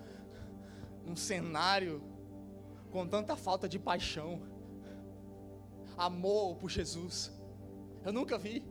um 1.06 1.16
cenário 1.16 2.02
com 2.92 3.06
tanta 3.08 3.36
falta 3.36 3.68
de 3.68 3.78
paixão, 3.78 4.42
amor 5.98 6.56
por 6.56 6.70
Jesus. 6.70 7.32
Eu 8.06 8.14
nunca 8.14 8.38
vi. 8.38 8.64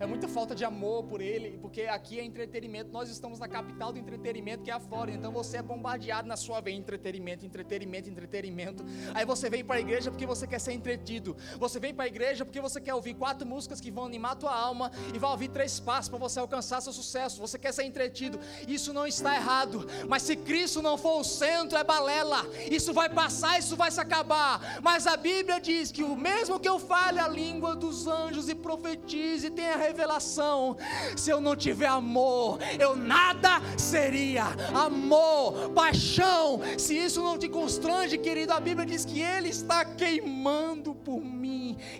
É 0.00 0.06
muita 0.06 0.26
falta 0.26 0.54
de 0.54 0.64
amor 0.64 1.04
por 1.04 1.20
ele, 1.20 1.58
porque 1.60 1.82
aqui 1.82 2.18
é 2.18 2.24
entretenimento. 2.24 2.90
Nós 2.92 3.08
estamos 3.08 3.38
na 3.38 3.48
capital 3.48 3.92
do 3.92 3.98
entretenimento, 3.98 4.64
que 4.64 4.70
é 4.70 4.74
a 4.74 4.80
Flórida. 4.80 5.18
Então 5.18 5.32
você 5.32 5.58
é 5.58 5.62
bombardeado 5.62 6.26
na 6.26 6.36
sua 6.36 6.60
veia 6.60 6.76
entretenimento, 6.76 7.46
entretenimento, 7.46 8.10
entretenimento. 8.10 8.84
Aí 9.14 9.24
você 9.24 9.48
vem 9.48 9.64
para 9.64 9.76
a 9.76 9.80
igreja 9.80 10.10
porque 10.10 10.26
você 10.26 10.46
quer 10.46 10.58
ser 10.58 10.72
entretido. 10.72 11.36
Você 11.58 11.78
vem 11.78 11.94
para 11.94 12.04
a 12.04 12.08
igreja 12.08 12.44
porque 12.44 12.60
você 12.60 12.80
quer 12.80 12.94
ouvir 12.94 13.14
quatro 13.14 13.46
músicas 13.46 13.80
que 13.80 13.90
vão 13.90 14.06
animar 14.06 14.32
a 14.32 14.36
tua 14.36 14.54
alma 14.54 14.90
e 15.14 15.18
vai 15.18 15.30
ouvir 15.30 15.48
três 15.48 15.78
passos 15.78 16.08
para 16.08 16.18
você 16.18 16.40
alcançar 16.40 16.80
seu 16.80 16.92
sucesso. 16.92 17.40
Você 17.40 17.58
quer 17.58 17.72
ser 17.72 17.84
entretido. 17.84 18.40
Isso 18.66 18.92
não 18.92 19.06
está 19.06 19.36
errado. 19.36 19.86
Mas 20.08 20.22
se 20.22 20.34
Cristo 20.36 20.82
não 20.82 20.98
for 20.98 21.20
o 21.20 21.24
centro, 21.24 21.78
é 21.78 21.84
balela. 21.84 22.44
Isso 22.70 22.92
vai 22.92 23.08
passar, 23.08 23.58
isso 23.58 23.76
vai 23.76 23.90
se 23.90 24.00
acabar. 24.00 24.80
Mas 24.82 25.06
a 25.06 25.16
Bíblia 25.16 25.60
diz 25.60 25.92
que 25.92 26.02
o 26.02 26.16
mesmo 26.16 26.58
que 26.58 26.68
eu 26.68 26.78
fale 26.78 27.20
a 27.20 27.28
língua 27.28 27.76
dos 27.76 28.06
anjos 28.06 28.48
e 28.48 28.54
profetize 28.54 29.50
tenha 29.50 29.83
revelação. 29.86 30.76
Se 31.16 31.30
eu 31.30 31.40
não 31.40 31.54
tiver 31.56 31.86
amor, 31.86 32.58
eu 32.78 32.96
nada 32.96 33.60
seria. 33.76 34.44
Amor, 34.74 35.70
paixão. 35.70 36.60
Se 36.78 36.96
isso 36.96 37.22
não 37.22 37.38
te 37.38 37.48
constrange, 37.48 38.18
querido, 38.18 38.52
a 38.52 38.60
Bíblia 38.60 38.86
diz 38.86 39.04
que 39.04 39.20
Ele 39.20 39.48
está 39.48 39.84
queimando 39.84 40.94
por 40.94 41.20
mim 41.20 41.33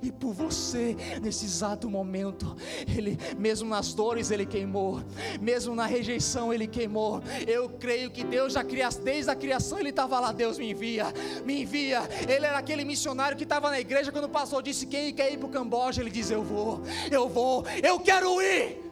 e 0.02 0.12
por 0.12 0.32
você 0.32 0.96
nesse 1.22 1.44
exato 1.44 1.88
momento. 1.88 2.56
Ele, 2.86 3.18
mesmo 3.38 3.68
nas 3.68 3.94
dores, 3.94 4.30
Ele 4.30 4.46
queimou, 4.46 5.02
mesmo 5.40 5.74
na 5.74 5.86
rejeição, 5.86 6.52
Ele 6.52 6.66
queimou. 6.66 7.22
Eu 7.46 7.68
creio 7.68 8.10
que 8.10 8.24
Deus 8.24 8.52
já 8.52 8.64
cria, 8.64 8.88
desde 8.88 9.30
a 9.30 9.36
criação, 9.36 9.78
Ele 9.78 9.90
estava 9.90 10.18
lá. 10.20 10.32
Deus 10.32 10.58
me 10.58 10.70
envia, 10.70 11.06
me 11.44 11.62
envia. 11.62 12.02
Ele 12.28 12.46
era 12.46 12.58
aquele 12.58 12.84
missionário 12.84 13.36
que 13.36 13.44
estava 13.44 13.70
na 13.70 13.80
igreja 13.80 14.12
quando 14.12 14.24
o 14.24 14.28
pastor 14.28 14.62
disse: 14.62 14.86
Quem 14.86 15.12
quer 15.14 15.32
ir 15.32 15.38
para 15.38 15.46
o 15.46 15.50
Camboja? 15.50 16.00
Ele 16.00 16.10
diz: 16.10 16.30
Eu 16.30 16.42
vou, 16.42 16.82
eu 17.10 17.28
vou, 17.28 17.64
eu 17.82 17.98
quero 18.00 18.40
ir. 18.42 18.84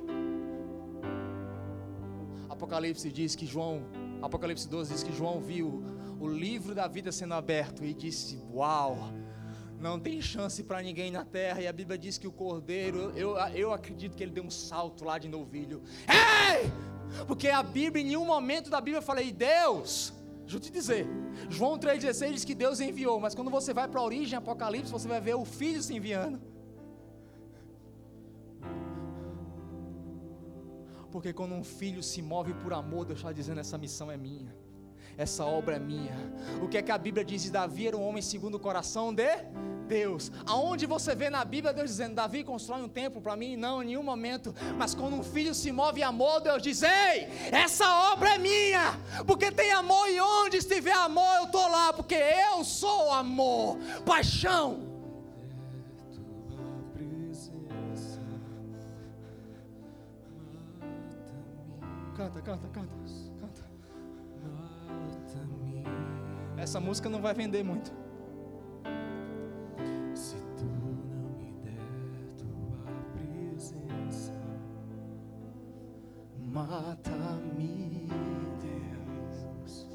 Apocalipse 2.49 3.11
diz 3.11 3.35
que 3.35 3.45
João, 3.45 3.83
Apocalipse 4.23 4.69
12 4.69 4.93
diz 4.93 5.03
que 5.03 5.13
João 5.13 5.41
viu 5.41 5.83
o 6.21 6.29
livro 6.29 6.75
da 6.75 6.87
vida 6.87 7.11
sendo 7.11 7.35
aberto 7.35 7.85
e 7.85 7.93
disse: 7.93 8.41
Uau, 8.53 9.13
não 9.83 9.99
tem 9.99 10.23
chance 10.23 10.63
para 10.63 10.81
ninguém 10.81 11.11
na 11.11 11.25
terra. 11.25 11.61
E 11.61 11.67
a 11.67 11.73
Bíblia 11.73 11.99
diz 11.99 12.17
que 12.17 12.29
o 12.29 12.33
cordeiro, 12.33 13.13
eu, 13.17 13.37
eu 13.53 13.73
acredito 13.73 14.17
que 14.17 14.23
ele 14.23 14.33
deu 14.33 14.45
um 14.45 14.51
salto 14.51 15.05
lá 15.05 15.19
de 15.19 15.29
novilho. 15.29 15.83
Ei! 16.09 16.71
Porque 17.27 17.49
a 17.49 17.63
Bíblia, 17.63 18.03
em 18.03 18.07
nenhum 18.07 18.25
momento 18.25 18.71
da 18.71 18.81
Bíblia, 18.81 18.99
eu 18.99 19.03
falei: 19.03 19.33
Deus. 19.33 20.15
Deixa 20.43 20.57
eu 20.57 20.61
te 20.61 20.73
dizer, 20.73 21.07
João 21.49 21.79
3,16 21.79 22.33
diz 22.33 22.45
que 22.45 22.55
Deus 22.55 22.81
enviou, 22.81 23.21
mas 23.21 23.35
quando 23.35 23.51
você 23.51 23.73
vai 23.73 23.87
para 23.87 24.01
a 24.01 24.05
origem, 24.05 24.37
Apocalipse, 24.37 24.91
você 24.91 25.07
vai 25.07 25.21
ver 25.21 25.35
o 25.35 25.45
Filho 25.45 25.81
se 25.81 25.95
enviando. 25.95 26.41
Porque 31.13 31.33
quando 31.33 31.55
um 31.55 31.63
filho 31.63 32.03
se 32.03 32.21
move 32.23 32.55
por 32.55 32.73
amor, 32.73 33.05
Deus 33.05 33.19
está 33.19 33.33
dizendo: 33.33 33.61
essa 33.61 33.79
missão 33.79 34.11
é 34.11 34.17
minha, 34.17 34.55
essa 35.17 35.45
obra 35.45 35.77
é 35.77 35.79
minha. 35.79 36.17
O 36.63 36.69
que 36.69 36.79
é 36.79 36.83
que 36.83 36.91
a 36.91 36.99
Bíblia 36.99 37.25
diz? 37.25 37.49
Davi 37.51 37.89
era 37.89 37.97
um 37.97 38.07
homem 38.07 38.23
segundo 38.23 38.55
o 38.57 38.61
coração 38.61 39.15
de 39.15 39.29
Deus. 39.87 40.33
Aonde 40.47 40.87
você 40.87 41.15
vê 41.15 41.29
na 41.29 41.45
Bíblia 41.45 41.73
Deus 41.73 41.91
dizendo: 41.91 42.15
Davi 42.15 42.43
constrói 42.43 42.83
um 42.83 42.89
templo 42.89 43.21
para 43.21 43.37
mim? 43.37 43.57
Não, 43.57 43.83
em 43.83 43.87
nenhum 43.87 44.03
momento. 44.03 44.55
Mas 44.79 44.95
quando 44.95 45.15
um 45.15 45.23
filho 45.23 45.55
se 45.55 45.71
move 45.71 46.01
em 46.01 46.05
amor, 46.05 46.41
Deus 46.41 46.63
diz: 46.63 46.83
Ei, 46.83 47.29
essa 47.51 48.13
obra 48.13 48.35
é 48.35 48.39
minha. 48.39 48.99
Porque 49.27 49.51
tem 49.51 49.71
amor 49.73 50.09
e 50.09 50.21
onde 50.21 50.57
estiver 50.57 50.95
amor, 50.95 51.37
eu 51.37 51.45
estou 51.45 51.69
lá. 51.69 51.93
Porque 51.93 52.15
eu 52.15 52.65
sou 52.65 53.13
amor, 53.13 53.79
paixão. 54.05 54.93
Canta, 62.17 62.41
canta, 62.41 62.69
canta. 62.69 63.02
Essa 66.63 66.79
música 66.79 67.09
não 67.09 67.21
vai 67.21 67.35
vender 67.35 67.65
muito. 67.65 67.93
Se 70.15 70.37
tu 70.57 70.65
não 70.65 71.37
me 71.37 71.53
der 71.65 71.75
tua 72.39 72.87
presença, 73.17 74.33
Mata-me, 76.39 78.07
Deus. 78.61 79.87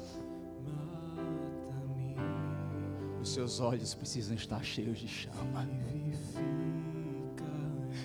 mata-me, 0.66 2.16
Os 3.22 3.32
seus 3.32 3.60
olhos 3.60 3.94
precisam 3.94 4.36
estar 4.36 4.62
cheios 4.62 4.98
de 4.98 5.08
chama. 5.08 5.66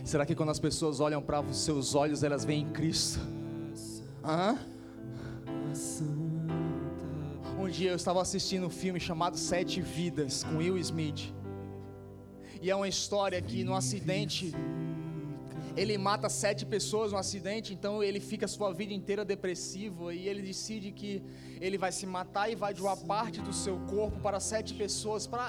Será 0.06 0.26
que 0.26 0.36
quando 0.36 0.52
as 0.52 0.60
pessoas 0.60 1.02
olham 1.02 1.22
para 1.22 1.42
os 1.42 1.58
seus 1.58 1.96
olhos, 1.96 2.24
elas 2.24 2.46
veem 2.46 2.70
Cristo? 2.72 3.20
Hã? 4.24 4.58
Dia 7.78 7.90
eu 7.90 8.00
estava 8.02 8.22
assistindo 8.22 8.68
um 8.68 8.76
filme 8.82 9.00
chamado 9.00 9.36
Sete 9.36 9.82
Vidas 9.82 10.44
com 10.44 10.58
Will 10.58 10.78
Smith. 10.78 11.22
E 12.62 12.70
é 12.70 12.76
uma 12.76 12.88
história 12.88 13.40
que 13.42 13.64
no 13.68 13.74
acidente 13.82 14.44
ele 15.76 15.96
mata 15.98 16.30
sete 16.30 16.64
pessoas 16.74 17.12
no 17.14 17.18
acidente, 17.18 17.74
então 17.74 17.94
ele 18.08 18.20
fica 18.20 18.46
a 18.46 18.52
sua 18.56 18.72
vida 18.80 18.94
inteira 19.00 19.26
depressivo 19.26 20.12
e 20.12 20.30
ele 20.30 20.44
decide 20.52 20.92
que 21.00 21.12
ele 21.60 21.80
vai 21.84 21.92
se 21.92 22.06
matar 22.06 22.46
e 22.52 22.56
vai 22.64 22.76
doar 22.76 22.96
parte 23.14 23.42
do 23.42 23.54
seu 23.64 23.78
corpo 23.94 24.20
para 24.20 24.40
sete 24.40 24.72
pessoas 24.76 25.26
para 25.26 25.46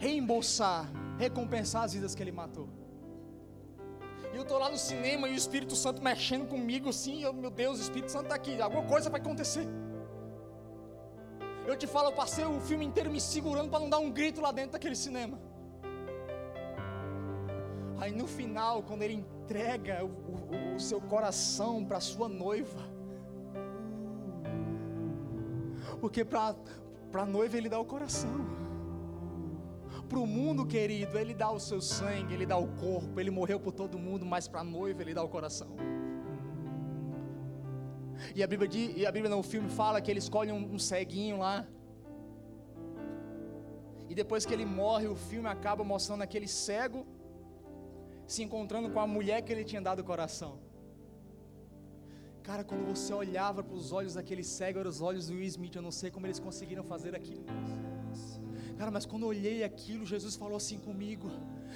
reembolsar, 0.00 0.82
recompensar 1.16 1.84
as 1.84 1.92
vidas 1.92 2.12
que 2.16 2.24
ele 2.24 2.32
matou. 2.42 2.68
E 4.34 4.36
eu 4.36 4.44
tô 4.44 4.58
lá 4.58 4.68
no 4.68 4.80
cinema 4.90 5.28
e 5.28 5.32
o 5.32 5.36
Espírito 5.36 5.76
Santo 5.76 6.02
mexendo 6.02 6.48
comigo 6.54 6.88
assim, 6.88 7.22
eu, 7.22 7.32
meu 7.32 7.52
Deus, 7.62 7.78
o 7.78 7.82
Espírito 7.82 8.10
Santo 8.10 8.24
está 8.24 8.34
aqui, 8.34 8.60
alguma 8.60 8.84
coisa 8.94 9.08
vai 9.08 9.20
acontecer. 9.20 9.68
Eu 11.68 11.76
te 11.76 11.86
falo, 11.86 12.08
eu 12.08 12.12
passei 12.12 12.44
o 12.46 12.58
filme 12.68 12.84
inteiro 12.86 13.10
me 13.10 13.20
segurando 13.20 13.68
para 13.70 13.80
não 13.80 13.90
dar 13.90 13.98
um 13.98 14.10
grito 14.10 14.40
lá 14.40 14.50
dentro 14.50 14.72
daquele 14.72 14.96
cinema. 14.96 15.38
Aí 17.98 18.10
no 18.10 18.26
final, 18.26 18.82
quando 18.82 19.02
ele 19.02 19.14
entrega 19.14 20.02
o, 20.04 20.08
o- 20.08 20.76
o 20.76 20.80
seu 20.80 20.98
coração 21.00 21.84
para 21.84 22.00
sua 22.00 22.26
noiva, 22.28 22.80
porque 26.00 26.24
para 26.24 26.54
a 27.12 27.26
noiva 27.26 27.56
ele 27.58 27.68
dá 27.68 27.78
o 27.78 27.84
coração, 27.84 28.46
para 30.08 30.18
o 30.18 30.26
mundo 30.26 30.64
querido, 30.64 31.18
ele 31.18 31.34
dá 31.34 31.50
o 31.50 31.60
seu 31.60 31.82
sangue, 31.82 32.32
ele 32.32 32.46
dá 32.46 32.56
o 32.56 32.68
corpo, 32.76 33.20
ele 33.20 33.30
morreu 33.30 33.60
por 33.60 33.72
todo 33.72 33.98
mundo, 33.98 34.24
mas 34.24 34.48
para 34.48 34.60
a 34.60 34.64
noiva 34.64 35.02
ele 35.02 35.12
dá 35.12 35.22
o 35.22 35.28
coração. 35.28 35.68
E 38.38 38.42
a 38.46 38.46
Bíblia, 38.52 38.68
diz- 38.74 38.92
e 39.00 39.04
a 39.10 39.12
Bíblia 39.16 39.30
no 39.34 39.42
filme 39.52 39.68
fala 39.80 40.00
que 40.02 40.08
ele 40.12 40.20
escolhe 40.26 40.50
um, 40.56 40.62
um 40.74 40.78
ceguinho 40.90 41.38
lá. 41.44 41.56
E 44.10 44.14
depois 44.20 44.42
que 44.46 44.52
ele 44.56 44.66
morre, 44.80 45.06
o 45.14 45.16
filme 45.30 45.48
acaba 45.54 45.82
mostrando 45.92 46.22
aquele 46.26 46.48
cego 46.66 47.00
se 48.34 48.40
encontrando 48.46 48.88
com 48.94 49.00
a 49.00 49.08
mulher 49.16 49.38
que 49.42 49.52
ele 49.54 49.64
tinha 49.70 49.82
dado 49.88 50.00
o 50.04 50.04
coração. 50.12 50.52
Cara, 52.48 52.62
quando 52.68 52.84
você 52.92 53.12
olhava 53.12 53.60
para 53.66 53.76
os 53.80 53.90
olhos 53.98 54.14
daquele 54.18 54.44
cego, 54.56 54.78
eram 54.78 54.90
os 54.94 55.00
olhos 55.08 55.26
do 55.28 55.34
Will 55.34 55.48
Smith. 55.56 55.74
Eu 55.74 55.82
não 55.88 55.94
sei 56.00 56.08
como 56.14 56.24
eles 56.28 56.38
conseguiram 56.38 56.84
fazer 56.92 57.12
aquilo. 57.20 57.44
Cara, 58.78 58.92
mas 58.92 59.04
quando 59.04 59.24
eu 59.24 59.28
olhei 59.30 59.64
aquilo, 59.64 60.06
Jesus 60.06 60.36
falou 60.36 60.56
assim 60.56 60.78
comigo. 60.78 61.28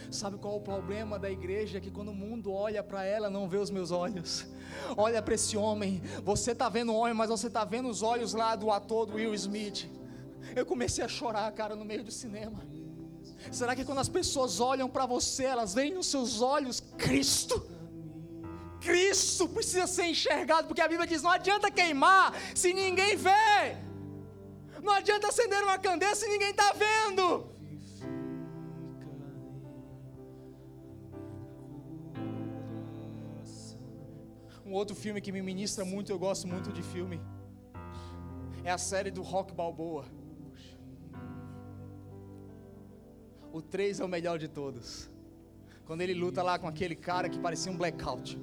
Sabe 0.08 0.38
qual 0.38 0.54
é 0.54 0.56
o 0.58 0.60
problema 0.60 1.18
da 1.18 1.28
igreja? 1.28 1.78
É 1.78 1.80
que 1.80 1.90
quando 1.90 2.10
o 2.10 2.14
mundo 2.14 2.52
olha 2.52 2.80
para 2.80 3.04
ela, 3.04 3.28
não 3.28 3.48
vê 3.48 3.56
os 3.56 3.70
meus 3.70 3.90
olhos. 3.90 4.46
Olha 4.96 5.20
para 5.20 5.34
esse 5.34 5.56
homem. 5.56 6.00
Você 6.22 6.52
está 6.52 6.68
vendo 6.68 6.92
o 6.92 6.96
homem, 6.96 7.12
mas 7.12 7.28
você 7.28 7.48
está 7.48 7.64
vendo 7.64 7.88
os 7.88 8.02
olhos 8.02 8.34
lá 8.34 8.54
do 8.54 8.70
ator 8.70 9.06
do 9.06 9.14
Will 9.14 9.34
Smith. 9.34 9.90
Eu 10.54 10.64
comecei 10.64 11.04
a 11.04 11.08
chorar, 11.08 11.50
cara, 11.52 11.74
no 11.74 11.84
meio 11.84 12.04
do 12.04 12.12
cinema. 12.12 12.64
Será 13.50 13.74
que 13.74 13.84
quando 13.84 13.98
as 13.98 14.08
pessoas 14.08 14.60
olham 14.60 14.88
para 14.88 15.04
você, 15.04 15.42
elas 15.44 15.74
veem 15.74 15.92
nos 15.94 16.06
seus 16.06 16.40
olhos 16.40 16.80
Cristo? 16.96 17.66
Cristo 18.80 19.48
precisa 19.48 19.88
ser 19.88 20.06
enxergado, 20.06 20.68
porque 20.68 20.80
a 20.80 20.88
Bíblia 20.88 21.06
diz: 21.06 21.22
não 21.22 21.30
adianta 21.30 21.68
queimar 21.68 22.32
se 22.54 22.72
ninguém 22.72 23.16
vê. 23.16 23.91
Não 24.82 24.92
adianta 24.92 25.28
acender 25.28 25.62
uma 25.62 25.78
candeia 25.78 26.14
se 26.14 26.26
ninguém 26.28 26.50
está 26.50 26.72
vendo. 26.72 27.46
Um 34.66 34.72
outro 34.72 34.96
filme 34.96 35.20
que 35.20 35.30
me 35.30 35.42
ministra 35.42 35.84
muito, 35.84 36.10
eu 36.10 36.18
gosto 36.18 36.48
muito 36.48 36.72
de 36.72 36.82
filme, 36.82 37.20
é 38.64 38.70
a 38.70 38.78
série 38.78 39.10
do 39.10 39.22
Rock 39.22 39.52
Balboa. 39.52 40.04
O 43.52 43.60
3 43.60 44.00
é 44.00 44.04
o 44.04 44.08
melhor 44.08 44.38
de 44.38 44.48
todos. 44.48 45.10
Quando 45.84 46.00
ele 46.00 46.14
luta 46.14 46.42
lá 46.42 46.58
com 46.58 46.66
aquele 46.66 46.96
cara 46.96 47.28
que 47.28 47.38
parecia 47.38 47.70
um 47.70 47.76
blackout. 47.76 48.40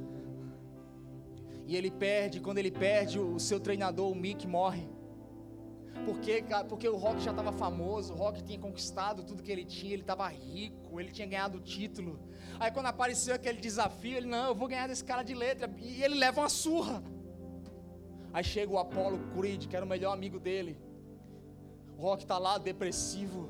E 1.66 1.76
ele 1.76 1.90
perde, 1.90 2.40
quando 2.40 2.60
ele 2.60 2.72
perde, 2.72 3.20
o 3.20 3.40
seu 3.40 3.60
treinador, 3.60 4.12
o 4.12 4.16
Mick, 4.16 4.48
morre. 4.48 4.88
Porque, 6.06 6.44
porque 6.68 6.88
o 6.88 6.96
Rock 6.96 7.22
já 7.22 7.32
estava 7.32 7.52
famoso, 7.52 8.14
o 8.14 8.16
Rock 8.16 8.44
tinha 8.44 8.60
conquistado 8.60 9.24
tudo 9.24 9.44
que 9.44 9.52
ele 9.52 9.66
tinha, 9.66 9.94
ele 9.94 10.02
estava 10.02 10.28
rico, 10.28 11.00
ele 11.00 11.12
tinha 11.12 11.28
ganhado 11.28 11.58
o 11.58 11.62
título. 11.62 12.20
Aí 12.60 12.72
quando 12.72 12.88
apareceu 12.88 13.36
aquele 13.36 13.60
desafio, 13.60 14.18
ele, 14.18 14.28
não, 14.28 14.48
eu 14.48 14.56
vou 14.56 14.68
ganhar 14.68 14.88
desse 14.88 15.04
cara 15.04 15.24
de 15.24 15.34
letra. 15.34 15.70
E 15.78 16.04
ele 16.04 16.16
leva 16.16 16.42
uma 16.42 16.50
surra. 16.50 17.04
Aí 18.34 18.44
chega 18.44 18.72
o 18.72 18.78
Apollo 18.78 19.20
Creed, 19.34 19.68
que 19.68 19.76
era 19.76 19.86
o 19.86 19.90
melhor 19.90 20.14
amigo 20.14 20.40
dele. 20.40 20.80
O 21.98 22.02
Rock 22.02 22.24
está 22.24 22.38
lá, 22.38 22.58
depressivo, 22.58 23.50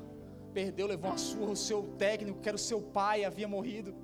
perdeu, 0.52 0.86
levou 0.86 1.10
uma 1.10 1.18
surra. 1.18 1.52
O 1.52 1.56
seu 1.56 1.82
técnico, 1.98 2.40
que 2.40 2.48
era 2.48 2.56
o 2.56 2.58
seu 2.58 2.80
pai, 2.80 3.24
havia 3.24 3.46
morrido. 3.46 3.94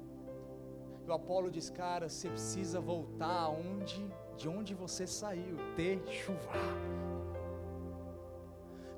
E 1.04 1.08
o 1.08 1.12
Apolo 1.12 1.50
diz: 1.50 1.70
Cara, 1.70 2.08
você 2.08 2.28
precisa 2.28 2.80
voltar 2.80 3.48
onde, 3.48 4.08
de 4.36 4.48
onde 4.48 4.74
você 4.74 5.06
saiu, 5.06 5.56
ter 5.76 6.02
chuva. 6.08 6.50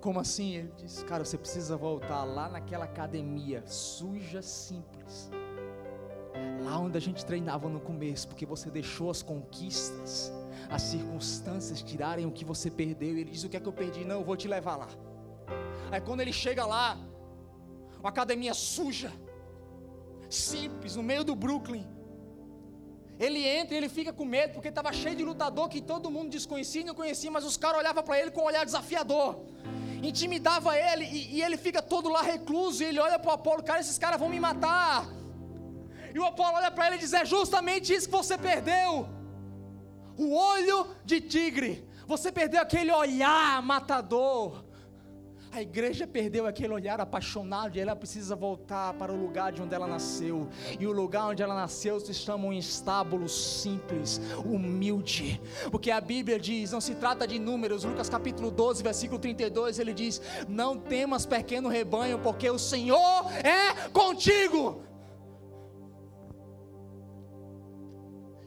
Como 0.00 0.20
assim? 0.20 0.56
Ele 0.56 0.72
diz: 0.76 1.02
Cara, 1.02 1.24
você 1.24 1.36
precisa 1.36 1.76
voltar 1.76 2.22
lá 2.24 2.48
naquela 2.48 2.84
academia 2.84 3.62
suja, 3.66 4.40
simples. 4.42 5.30
Lá 6.62 6.78
onde 6.78 6.96
a 6.96 7.00
gente 7.00 7.24
treinava 7.24 7.68
no 7.68 7.80
começo, 7.80 8.28
porque 8.28 8.46
você 8.46 8.70
deixou 8.70 9.10
as 9.10 9.22
conquistas, 9.22 10.32
as 10.70 10.82
circunstâncias 10.82 11.82
tirarem 11.82 12.26
o 12.26 12.30
que 12.30 12.44
você 12.44 12.70
perdeu. 12.70 13.16
E 13.16 13.20
ele 13.22 13.30
diz: 13.30 13.42
O 13.42 13.48
que 13.48 13.56
é 13.56 13.60
que 13.60 13.66
eu 13.66 13.72
perdi? 13.72 14.04
Não, 14.04 14.20
eu 14.20 14.24
vou 14.24 14.36
te 14.36 14.46
levar 14.46 14.76
lá. 14.76 14.88
Aí 15.90 16.00
quando 16.00 16.20
ele 16.20 16.32
chega 16.32 16.64
lá, 16.64 16.96
uma 17.98 18.10
academia 18.10 18.54
suja, 18.54 19.12
simples, 20.30 20.94
no 20.94 21.02
meio 21.02 21.24
do 21.24 21.34
Brooklyn. 21.34 21.86
Ele 23.18 23.44
entra 23.44 23.74
e 23.74 23.78
ele 23.78 23.88
fica 23.88 24.12
com 24.12 24.24
medo, 24.24 24.52
porque 24.52 24.68
estava 24.68 24.92
cheio 24.92 25.16
de 25.16 25.24
lutador 25.24 25.68
que 25.68 25.80
todo 25.80 26.08
mundo 26.08 26.30
desconhecia 26.30 26.82
e 26.82 26.84
não 26.84 26.94
conhecia, 26.94 27.28
mas 27.28 27.44
os 27.44 27.56
caras 27.56 27.80
olhavam 27.80 28.00
para 28.00 28.20
ele 28.20 28.30
com 28.30 28.42
um 28.42 28.44
olhar 28.44 28.64
desafiador 28.64 29.44
intimidava 30.02 30.76
ele, 30.76 31.04
e, 31.04 31.36
e 31.36 31.42
ele 31.42 31.56
fica 31.56 31.82
todo 31.82 32.08
lá 32.08 32.22
recluso, 32.22 32.82
e 32.82 32.86
ele 32.86 33.00
olha 33.00 33.18
para 33.18 33.30
o 33.30 33.34
Apolo, 33.34 33.62
cara, 33.62 33.80
esses 33.80 33.98
caras 33.98 34.20
vão 34.20 34.28
me 34.28 34.38
matar. 34.38 35.06
E 36.14 36.18
o 36.18 36.24
Apolo 36.24 36.56
olha 36.56 36.70
para 36.70 36.86
ele 36.86 36.96
e 36.96 36.98
diz: 37.00 37.12
É 37.12 37.24
justamente 37.24 37.92
isso 37.92 38.08
que 38.08 38.16
você 38.16 38.38
perdeu. 38.38 39.08
O 40.16 40.34
olho 40.34 40.88
de 41.04 41.20
tigre. 41.20 41.86
Você 42.06 42.32
perdeu 42.32 42.60
aquele 42.60 42.90
olhar 42.90 43.62
matador. 43.62 44.64
A 45.58 45.62
igreja 45.62 46.06
perdeu 46.06 46.46
aquele 46.46 46.72
olhar 46.72 47.00
apaixonado 47.00 47.76
e 47.76 47.80
ela 47.80 47.96
precisa 47.96 48.36
voltar 48.36 48.94
para 48.94 49.12
o 49.12 49.20
lugar 49.20 49.50
de 49.50 49.60
onde 49.60 49.74
ela 49.74 49.88
nasceu. 49.88 50.48
E 50.78 50.86
o 50.86 50.92
lugar 50.92 51.26
onde 51.30 51.42
ela 51.42 51.52
nasceu 51.52 51.98
se 51.98 52.14
chama 52.14 52.46
um 52.46 52.52
estábulo 52.52 53.28
simples, 53.28 54.20
humilde. 54.44 55.40
Porque 55.68 55.90
a 55.90 56.00
Bíblia 56.00 56.38
diz, 56.38 56.70
não 56.70 56.80
se 56.80 56.94
trata 56.94 57.26
de 57.26 57.40
números. 57.40 57.82
Lucas 57.82 58.08
capítulo 58.08 58.52
12, 58.52 58.84
versículo 58.84 59.18
32, 59.18 59.80
ele 59.80 59.92
diz: 59.92 60.22
"Não 60.48 60.78
temas, 60.78 61.26
pequeno 61.26 61.68
rebanho, 61.68 62.20
porque 62.20 62.48
o 62.48 62.56
Senhor 62.56 63.24
é 63.42 63.88
contigo." 63.88 64.80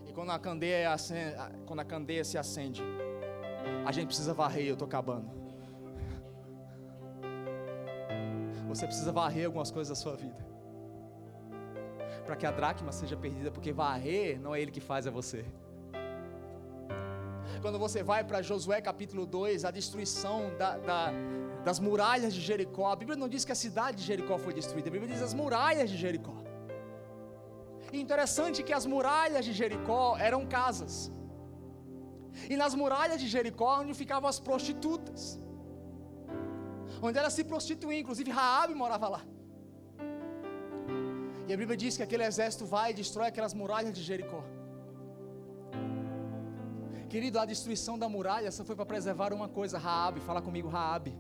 E 0.07 0.13
quando 0.13 0.29
a 0.29 0.39
candeia, 0.39 0.93
acende, 0.93 1.35
quando 1.65 1.81
a 1.81 1.85
candeia 1.85 2.23
se 2.23 2.37
acende, 2.37 2.81
a 3.85 3.91
gente 3.91 4.07
precisa 4.07 4.33
varrer, 4.33 4.65
eu 4.65 4.75
estou 4.75 4.85
acabando. 4.85 5.40
Você 8.73 8.87
precisa 8.87 9.11
varrer 9.11 9.45
algumas 9.45 9.69
coisas 9.69 9.89
da 9.89 10.01
sua 10.03 10.15
vida. 10.15 10.41
Para 12.25 12.35
que 12.39 12.45
a 12.45 12.51
dracma 12.59 12.91
seja 12.99 13.17
perdida, 13.17 13.51
porque 13.51 13.71
varrer 13.73 14.39
não 14.39 14.55
é 14.55 14.61
ele 14.61 14.71
que 14.71 14.83
faz, 14.89 15.05
é 15.05 15.11
você. 15.11 15.43
Quando 17.63 17.77
você 17.77 18.01
vai 18.01 18.23
para 18.23 18.41
Josué 18.41 18.79
capítulo 18.89 19.25
2, 19.25 19.65
a 19.65 19.71
destruição 19.71 20.37
da, 20.57 20.77
da, 20.77 21.11
das 21.65 21.79
muralhas 21.79 22.33
de 22.33 22.41
Jericó, 22.49 22.87
a 22.91 22.95
Bíblia 22.95 23.17
não 23.23 23.27
diz 23.27 23.43
que 23.43 23.51
a 23.51 23.59
cidade 23.65 23.97
de 23.97 24.03
Jericó 24.03 24.37
foi 24.37 24.53
destruída, 24.53 24.87
a 24.87 24.95
Bíblia 24.97 25.11
diz 25.13 25.21
as 25.21 25.33
muralhas 25.33 25.89
de 25.89 25.97
Jericó. 25.97 26.37
E 27.91 27.99
interessante 27.99 28.63
que 28.63 28.73
as 28.79 28.85
muralhas 28.85 29.43
de 29.43 29.53
Jericó 29.61 30.17
eram 30.17 30.45
casas. 30.45 31.11
E 32.49 32.55
nas 32.55 32.73
muralhas 32.73 33.19
de 33.19 33.27
Jericó, 33.27 33.81
onde 33.81 33.93
ficavam 33.93 34.29
as 34.29 34.39
prostitutas 34.39 35.40
onde 37.01 37.17
ela 37.17 37.29
se 37.29 37.43
prostituía, 37.43 37.99
inclusive 37.99 38.29
Raabe 38.31 38.73
morava 38.75 39.07
lá. 39.09 39.21
E 41.47 41.53
a 41.53 41.57
Bíblia 41.57 41.75
diz 41.75 41.97
que 41.97 42.03
aquele 42.03 42.23
exército 42.23 42.65
vai 42.65 42.91
e 42.91 42.93
destrói 42.93 43.27
aquelas 43.27 43.53
muralhas 43.53 43.93
de 43.93 44.01
Jericó. 44.01 44.43
Querido, 47.09 47.39
a 47.39 47.45
destruição 47.45 47.99
da 47.99 48.07
muralha 48.07 48.49
só 48.51 48.63
foi 48.63 48.75
para 48.75 48.85
preservar 48.85 49.33
uma 49.33 49.49
coisa, 49.49 49.77
Raabe, 49.77 50.21
fala 50.21 50.41
comigo, 50.41 50.69
Raabe. 50.69 51.13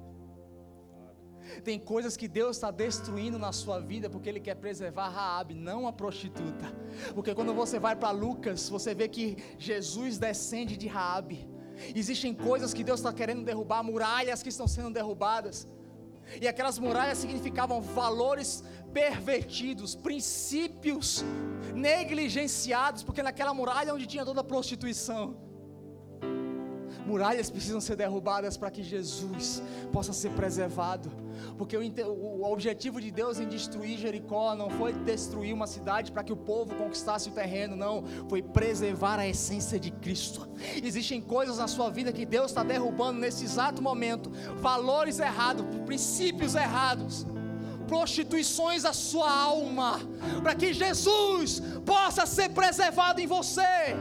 Tem 1.65 1.77
coisas 1.77 2.15
que 2.15 2.27
Deus 2.27 2.55
está 2.55 2.71
destruindo 2.71 3.37
na 3.37 3.51
sua 3.51 3.79
vida 3.79 4.09
porque 4.09 4.29
Ele 4.29 4.39
quer 4.39 4.55
preservar 4.55 5.09
Raabe, 5.09 5.53
não 5.53 5.87
a 5.87 5.91
prostituta. 5.91 6.73
Porque 7.13 7.35
quando 7.35 7.53
você 7.53 7.77
vai 7.77 7.95
para 7.95 8.11
Lucas, 8.11 8.69
você 8.69 8.93
vê 8.93 9.09
que 9.09 9.37
Jesus 9.57 10.17
descende 10.17 10.77
de 10.77 10.87
Raabe. 10.87 11.50
Existem 11.95 12.33
coisas 12.33 12.73
que 12.73 12.83
Deus 12.83 12.99
está 12.99 13.11
querendo 13.11 13.43
derrubar, 13.43 13.83
muralhas 13.83 14.41
que 14.43 14.49
estão 14.49 14.67
sendo 14.67 14.91
derrubadas. 14.91 15.67
E 16.39 16.47
aquelas 16.47 16.79
muralhas 16.79 17.17
significavam 17.17 17.81
valores 17.81 18.63
pervertidos, 18.93 19.95
princípios 19.95 21.23
negligenciados, 21.73 23.03
porque 23.03 23.23
naquela 23.23 23.53
muralha 23.53 23.93
onde 23.93 24.05
tinha 24.05 24.25
toda 24.25 24.41
a 24.41 24.43
prostituição. 24.43 25.50
Muralhas 27.05 27.49
precisam 27.49 27.81
ser 27.81 27.95
derrubadas 27.95 28.57
para 28.57 28.69
que 28.69 28.83
Jesus 28.83 29.61
possa 29.91 30.13
ser 30.13 30.31
preservado. 30.31 31.11
Porque 31.57 31.75
o, 31.75 32.11
o, 32.11 32.51
objetivo 32.51 33.01
de 33.01 33.11
Deus 33.11 33.39
em 33.39 33.47
destruir 33.47 33.97
Jericó 33.97 34.55
não 34.55 34.69
foi 34.69 34.93
destruir 34.93 35.53
uma 35.53 35.67
cidade 35.67 36.11
para 36.11 36.23
que 36.23 36.33
o 36.33 36.37
povo 36.37 36.75
conquistasse 36.75 37.29
o 37.29 37.31
terreno, 37.31 37.75
não. 37.75 38.03
Foi 38.29 38.41
preservar 38.41 39.19
a 39.19 39.27
essência 39.27 39.79
de 39.79 39.91
Cristo. 39.91 40.47
Existem 40.83 41.21
coisas 41.21 41.57
na 41.57 41.67
sua 41.67 41.89
vida 41.89 42.11
que 42.11 42.25
Deus 42.25 42.51
está 42.51 42.63
derrubando 42.63 43.19
nesse 43.19 43.43
exato 43.43 43.81
momento 43.81 44.31
valores 44.59 45.19
errados, 45.19 45.65
princípios 45.85 46.55
errados 46.55 47.25
prostituições 47.87 48.83
da 48.83 48.93
sua 48.93 49.29
alma, 49.29 49.99
para 50.41 50.55
que 50.55 50.71
Jesus 50.71 51.61
possa 51.85 52.25
ser 52.25 52.47
preservado 52.51 53.19
em 53.19 53.27
você 53.27 53.97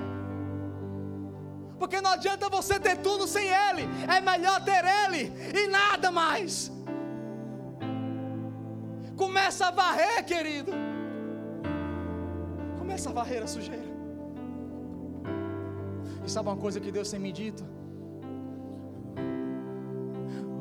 porque 1.81 1.99
não 2.03 2.11
adianta 2.11 2.47
você 2.51 2.79
ter 2.79 2.97
tudo 2.99 3.27
sem 3.27 3.47
Ele, 3.49 3.85
é 4.17 4.21
melhor 4.21 4.63
ter 4.63 4.85
Ele 4.85 5.33
e 5.61 5.67
nada 5.67 6.11
mais. 6.11 6.71
Começa 9.17 9.69
a 9.69 9.71
varrer, 9.71 10.25
querido. 10.27 10.73
Começa 12.79 13.09
a 13.09 13.13
varrer 13.15 13.43
a 13.43 13.47
sujeira. 13.47 13.91
E 16.25 16.31
sabe 16.31 16.51
uma 16.51 16.57
coisa 16.57 16.79
que 16.79 16.93
Deus 16.93 17.11
tem 17.11 17.19
me 17.19 17.33
dito? 17.33 17.65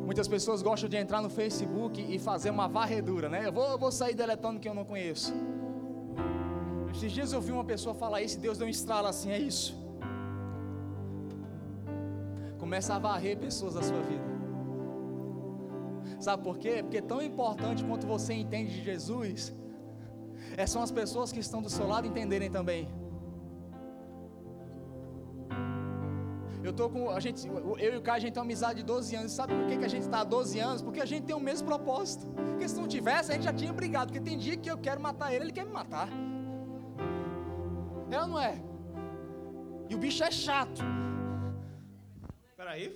Muitas 0.06 0.28
pessoas 0.28 0.62
gostam 0.62 0.90
de 0.90 0.96
entrar 0.96 1.22
no 1.22 1.30
Facebook 1.30 2.02
e 2.02 2.18
fazer 2.18 2.50
uma 2.50 2.68
varredura, 2.68 3.28
né? 3.28 3.46
Eu 3.46 3.52
vou, 3.52 3.68
eu 3.70 3.78
vou 3.78 3.92
sair 3.92 4.16
deletando 4.16 4.60
que 4.60 4.70
eu 4.70 4.74
não 4.74 4.86
conheço. 4.86 5.34
Esses 6.94 7.12
dias 7.12 7.34
eu 7.34 7.42
vi 7.42 7.52
uma 7.52 7.66
pessoa 7.66 7.94
falar 7.94 8.22
isso 8.22 8.38
e 8.38 8.40
Deus 8.40 8.58
deu 8.58 8.68
um 8.68 8.70
estralo 8.70 9.08
assim, 9.08 9.32
é 9.32 9.38
isso. 9.38 9.79
Começa 12.70 12.94
a 12.94 13.00
varrer 13.00 13.36
pessoas 13.36 13.74
da 13.74 13.82
sua 13.82 14.00
vida. 14.10 14.28
Sabe 16.20 16.44
por 16.44 16.60
quê? 16.60 16.84
Porque 16.84 17.02
tão 17.02 17.20
importante 17.20 17.84
quanto 17.84 18.06
você 18.06 18.32
entende 18.32 18.72
de 18.76 18.84
Jesus, 18.84 19.56
é 20.56 20.68
são 20.68 20.84
as 20.84 20.92
pessoas 20.92 21.32
que 21.32 21.40
estão 21.40 21.64
do 21.64 21.70
seu 21.78 21.88
lado 21.88 22.06
entenderem 22.06 22.52
também. 22.52 22.88
Eu 26.64 26.72
tô 26.72 26.88
com 26.92 27.10
a 27.10 27.20
gente, 27.20 27.48
eu 27.48 27.94
e 27.96 27.98
o 27.98 28.04
Caio, 28.04 28.18
a 28.18 28.20
gente 28.20 28.34
tem 28.34 28.40
uma 28.40 28.46
amizade 28.46 28.82
de 28.82 28.86
12 28.86 29.16
anos. 29.16 29.32
Sabe 29.32 29.56
por 29.56 29.66
que, 29.66 29.76
que 29.76 29.86
a 29.86 29.94
gente 29.96 30.04
está 30.04 30.20
há 30.20 30.24
12 30.24 30.60
anos? 30.60 30.84
Porque 30.84 31.02
a 31.02 31.08
gente 31.08 31.24
tem 31.24 31.36
o 31.36 31.40
mesmo 31.40 31.68
propósito. 31.68 32.28
Porque 32.52 32.70
se 32.70 32.80
não 32.80 32.88
tivesse, 32.88 33.32
a 33.32 33.34
gente 33.34 33.46
já 33.46 33.54
tinha 33.54 33.74
brigado. 33.74 34.14
Porque 34.14 34.30
tem 34.30 34.38
dia 34.38 34.56
que 34.56 34.70
eu 34.70 34.78
quero 34.78 35.02
matar 35.02 35.34
ele, 35.34 35.46
ele 35.46 35.52
quer 35.52 35.66
me 35.66 35.72
matar. 35.72 36.08
É 38.12 38.22
ou 38.22 38.28
não 38.28 38.40
é? 38.40 38.62
E 39.90 39.96
o 39.96 39.98
bicho 39.98 40.24
é 40.24 40.30
chato. 40.30 40.84
Peraí. 42.70 42.96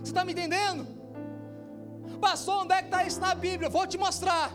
Você 0.00 0.10
está 0.10 0.24
me 0.24 0.32
entendendo? 0.32 0.86
Passou 2.18 2.62
onde 2.62 2.72
é 2.72 2.78
que 2.78 2.86
está 2.86 3.04
isso 3.04 3.20
na 3.20 3.34
Bíblia? 3.34 3.66
Eu 3.66 3.70
vou 3.70 3.86
te 3.86 3.98
mostrar. 3.98 4.50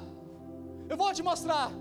Eu 0.89 0.97
vou 0.97 1.13
te 1.13 1.21
mostrar. 1.21 1.71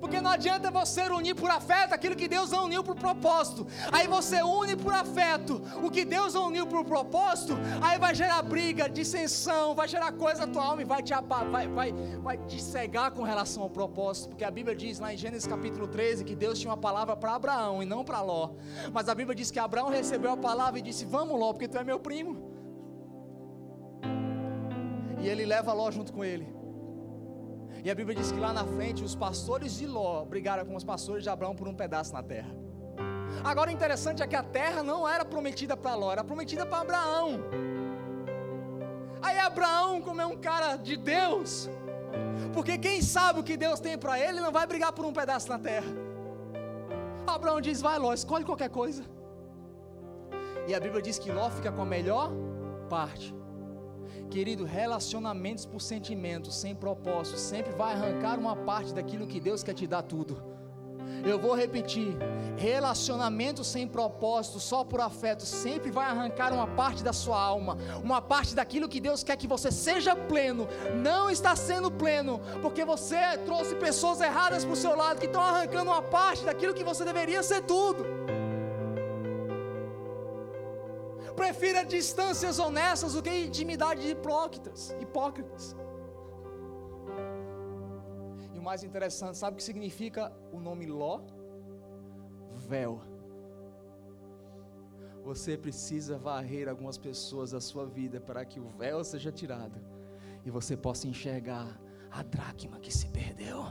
Porque 0.00 0.20
não 0.20 0.30
adianta 0.30 0.70
você 0.70 1.02
unir 1.08 1.34
por 1.34 1.50
afeto 1.50 1.92
aquilo 1.92 2.16
que 2.16 2.28
Deus 2.28 2.50
não 2.50 2.64
uniu 2.64 2.82
por 2.84 2.94
propósito. 2.94 3.66
Aí 3.90 4.06
você 4.06 4.42
une 4.42 4.76
por 4.76 4.94
afeto 4.94 5.62
o 5.82 5.90
que 5.90 6.04
Deus 6.04 6.34
não 6.34 6.46
uniu 6.46 6.66
por 6.66 6.84
propósito, 6.84 7.54
aí 7.80 7.98
vai 7.98 8.14
gerar 8.14 8.42
briga, 8.42 8.88
dissensão, 8.88 9.74
vai 9.74 9.88
gerar 9.88 10.12
coisa 10.12 10.46
na 10.46 10.52
tua 10.52 10.64
alma 10.64 10.82
e 10.82 10.84
vai 10.84 11.02
te, 11.02 11.12
vai, 11.50 11.68
vai, 11.68 11.92
vai 12.22 12.38
te 12.38 12.60
cegar 12.62 13.10
com 13.10 13.22
relação 13.22 13.62
ao 13.62 13.70
propósito. 13.70 14.28
Porque 14.28 14.44
a 14.44 14.50
Bíblia 14.50 14.76
diz 14.76 14.98
lá 14.98 15.12
em 15.12 15.16
Gênesis 15.16 15.46
capítulo 15.46 15.86
13 15.86 16.24
que 16.24 16.34
Deus 16.34 16.58
tinha 16.58 16.70
uma 16.70 16.76
palavra 16.76 17.16
para 17.16 17.34
Abraão 17.34 17.82
e 17.82 17.86
não 17.86 18.04
para 18.04 18.20
Ló. 18.20 18.50
Mas 18.92 19.08
a 19.08 19.14
Bíblia 19.14 19.34
diz 19.34 19.50
que 19.50 19.58
Abraão 19.58 19.88
recebeu 19.88 20.32
a 20.32 20.36
palavra 20.36 20.78
e 20.78 20.82
disse: 20.82 21.04
Vamos, 21.04 21.38
Ló, 21.38 21.52
porque 21.52 21.68
tu 21.68 21.78
é 21.78 21.84
meu 21.84 21.98
primo. 21.98 22.36
E 25.20 25.28
ele 25.28 25.44
leva 25.44 25.72
Ló 25.72 25.90
junto 25.90 26.12
com 26.12 26.24
ele. 26.24 26.57
E 27.88 27.90
a 27.90 27.94
Bíblia 27.94 28.14
diz 28.14 28.30
que 28.30 28.38
lá 28.38 28.52
na 28.52 28.66
frente 28.66 29.02
os 29.02 29.14
pastores 29.14 29.72
de 29.72 29.86
Ló 29.86 30.22
brigaram 30.22 30.62
com 30.66 30.76
os 30.76 30.84
pastores 30.84 31.22
de 31.22 31.30
Abraão 31.30 31.56
por 31.56 31.66
um 31.66 31.74
pedaço 31.74 32.12
na 32.12 32.22
terra. 32.22 32.54
Agora 33.42 33.70
o 33.70 33.72
interessante 33.72 34.22
é 34.22 34.26
que 34.26 34.36
a 34.36 34.42
terra 34.42 34.82
não 34.82 35.08
era 35.08 35.24
prometida 35.24 35.74
para 35.74 35.94
Ló, 35.94 36.12
era 36.12 36.22
prometida 36.22 36.66
para 36.66 36.82
Abraão. 36.82 37.40
Aí 39.22 39.38
Abraão, 39.38 40.02
como 40.02 40.20
é 40.20 40.26
um 40.26 40.36
cara 40.36 40.76
de 40.76 40.98
Deus, 40.98 41.70
porque 42.52 42.76
quem 42.76 43.00
sabe 43.00 43.40
o 43.40 43.42
que 43.42 43.56
Deus 43.56 43.80
tem 43.80 43.96
para 43.96 44.20
ele, 44.20 44.38
não 44.38 44.52
vai 44.52 44.66
brigar 44.66 44.92
por 44.92 45.06
um 45.06 45.12
pedaço 45.20 45.48
na 45.48 45.58
terra. 45.58 45.90
Abraão 47.26 47.58
diz: 47.58 47.80
Vai, 47.80 47.98
Ló, 47.98 48.12
escolhe 48.12 48.44
qualquer 48.44 48.68
coisa. 48.68 49.02
E 50.66 50.74
a 50.74 50.78
Bíblia 50.78 51.00
diz 51.00 51.18
que 51.18 51.32
Ló 51.32 51.48
fica 51.48 51.72
com 51.72 51.80
a 51.80 51.86
melhor 51.86 52.30
parte. 52.90 53.37
Querido, 54.30 54.64
relacionamentos 54.64 55.64
por 55.64 55.80
sentimentos, 55.80 56.54
sem 56.54 56.74
propósito, 56.74 57.38
sempre 57.38 57.72
vai 57.72 57.94
arrancar 57.94 58.38
uma 58.38 58.54
parte 58.54 58.92
daquilo 58.92 59.26
que 59.26 59.40
Deus 59.40 59.62
quer 59.62 59.74
te 59.74 59.86
dar 59.86 60.02
tudo. 60.02 60.58
Eu 61.24 61.38
vou 61.38 61.54
repetir: 61.54 62.16
relacionamento 62.56 63.64
sem 63.64 63.88
propósito, 63.88 64.60
só 64.60 64.84
por 64.84 65.00
afeto, 65.00 65.44
sempre 65.44 65.90
vai 65.90 66.06
arrancar 66.06 66.52
uma 66.52 66.66
parte 66.66 67.02
da 67.02 67.12
sua 67.12 67.40
alma, 67.40 67.78
uma 68.02 68.20
parte 68.20 68.54
daquilo 68.54 68.88
que 68.88 69.00
Deus 69.00 69.24
quer 69.24 69.36
que 69.36 69.46
você 69.46 69.72
seja 69.72 70.14
pleno. 70.14 70.68
Não 71.02 71.30
está 71.30 71.56
sendo 71.56 71.90
pleno, 71.90 72.40
porque 72.60 72.84
você 72.84 73.38
trouxe 73.46 73.74
pessoas 73.76 74.20
erradas 74.20 74.64
para 74.64 74.74
o 74.74 74.76
seu 74.76 74.94
lado 74.94 75.18
que 75.18 75.26
estão 75.26 75.42
arrancando 75.42 75.90
uma 75.90 76.02
parte 76.02 76.44
daquilo 76.44 76.74
que 76.74 76.84
você 76.84 77.04
deveria 77.04 77.42
ser 77.42 77.62
tudo. 77.62 78.04
Prefira 81.38 81.84
distâncias 81.84 82.58
honestas 82.58 83.12
do 83.14 83.22
que 83.22 83.30
intimidade 83.30 84.02
de 84.02 84.10
hipócritas. 84.10 84.90
hipócritas. 85.00 85.76
E 88.52 88.58
o 88.58 88.62
mais 88.62 88.82
interessante, 88.82 89.38
sabe 89.38 89.54
o 89.54 89.56
que 89.58 89.62
significa 89.62 90.32
o 90.52 90.58
nome 90.58 90.84
Ló? 90.86 91.20
Véu. 92.56 93.00
Você 95.22 95.56
precisa 95.56 96.18
varrer 96.18 96.68
algumas 96.68 96.98
pessoas 96.98 97.52
da 97.52 97.60
sua 97.60 97.86
vida 97.86 98.20
para 98.20 98.44
que 98.44 98.58
o 98.58 98.68
véu 98.70 99.04
seja 99.04 99.30
tirado 99.30 99.78
e 100.44 100.50
você 100.50 100.76
possa 100.76 101.06
enxergar 101.06 101.80
a 102.10 102.22
dracma 102.22 102.80
que 102.80 102.92
se 102.92 103.06
perdeu. 103.08 103.62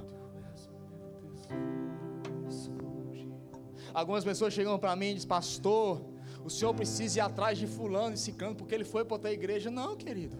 Algumas 3.94 4.24
pessoas 4.24 4.54
chegam 4.54 4.80
para 4.80 4.96
mim 4.96 5.08
e 5.08 5.14
dizem, 5.16 5.28
pastor, 5.28 6.17
o 6.48 6.50
senhor 6.50 6.74
precisa 6.74 7.20
ir 7.20 7.22
atrás 7.22 7.58
de 7.58 7.68
fulano 7.68 8.16
e 8.16 8.18
ciclano 8.18 8.56
porque 8.56 8.74
ele 8.74 8.86
foi 8.86 9.04
para 9.04 9.16
outra 9.16 9.32
igreja. 9.34 9.70
Não, 9.70 9.98
querido. 9.98 10.38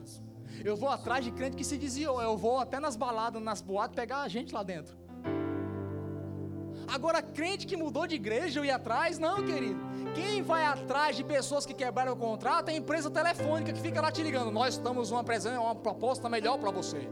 Eu 0.64 0.76
vou 0.78 0.88
atrás 0.88 1.24
de 1.24 1.32
crente 1.32 1.58
que 1.58 1.66
se 1.66 1.78
dizia, 1.78 2.08
eu 2.08 2.38
vou 2.38 2.60
até 2.60 2.80
nas 2.80 2.96
baladas, 2.96 3.42
nas 3.42 3.62
boates, 3.62 3.94
pegar 3.94 4.22
a 4.22 4.28
gente 4.30 4.54
lá 4.54 4.64
dentro. 4.64 4.96
Agora, 6.88 7.22
crente 7.22 7.68
que 7.68 7.76
mudou 7.76 8.08
de 8.08 8.16
igreja, 8.16 8.60
eu 8.60 8.66
ir 8.66 8.72
atrás, 8.72 9.20
não, 9.20 9.44
querido. 9.46 9.80
Quem 10.16 10.42
vai 10.42 10.66
atrás 10.66 11.16
de 11.16 11.24
pessoas 11.24 11.66
que 11.66 11.74
quebraram 11.74 12.14
o 12.14 12.16
contrato 12.16 12.70
é 12.70 12.72
a 12.72 12.76
empresa 12.76 13.10
telefônica 13.10 13.72
que 13.72 13.80
fica 13.80 14.02
lá 14.02 14.10
te 14.12 14.24
ligando. 14.24 14.50
Nós 14.52 14.76
estamos 14.76 15.12
uma 15.12 15.24
presença, 15.24 15.60
uma 15.60 15.76
proposta 15.76 16.28
melhor 16.28 16.58
para 16.58 16.72
você. 16.72 17.08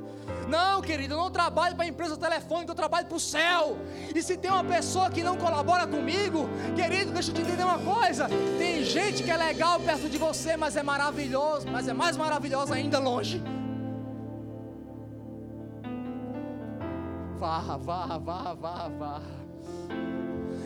Não, 0.47 0.81
querido, 0.81 1.13
eu 1.13 1.17
não 1.17 1.29
trabalho 1.29 1.75
para 1.75 1.85
a 1.85 1.87
empresa 1.87 2.17
telefônica, 2.17 2.71
eu 2.71 2.75
trabalho 2.75 3.05
para 3.05 3.15
o 3.15 3.19
céu. 3.19 3.77
E 4.15 4.23
se 4.23 4.37
tem 4.37 4.49
uma 4.49 4.63
pessoa 4.63 5.11
que 5.11 5.21
não 5.21 5.37
colabora 5.37 5.85
comigo, 5.85 6.49
querido, 6.75 7.11
deixa 7.11 7.29
eu 7.29 7.35
te 7.35 7.41
entender 7.41 7.63
uma 7.63 7.79
coisa. 7.79 8.27
Tem 8.57 8.83
gente 8.83 9.23
que 9.23 9.29
é 9.29 9.37
legal 9.37 9.79
perto 9.79 10.09
de 10.09 10.17
você, 10.17 10.57
mas 10.57 10.75
é 10.75 10.81
maravilhoso, 10.81 11.67
mas 11.69 11.87
é 11.87 11.93
mais 11.93 12.17
maravilhosa 12.17 12.73
ainda 12.73 12.97
longe. 12.97 13.43
Varra, 17.37 17.77
varra, 17.77 18.17
varra, 18.17 18.53
varra, 18.55 18.89
varra. 18.89 19.44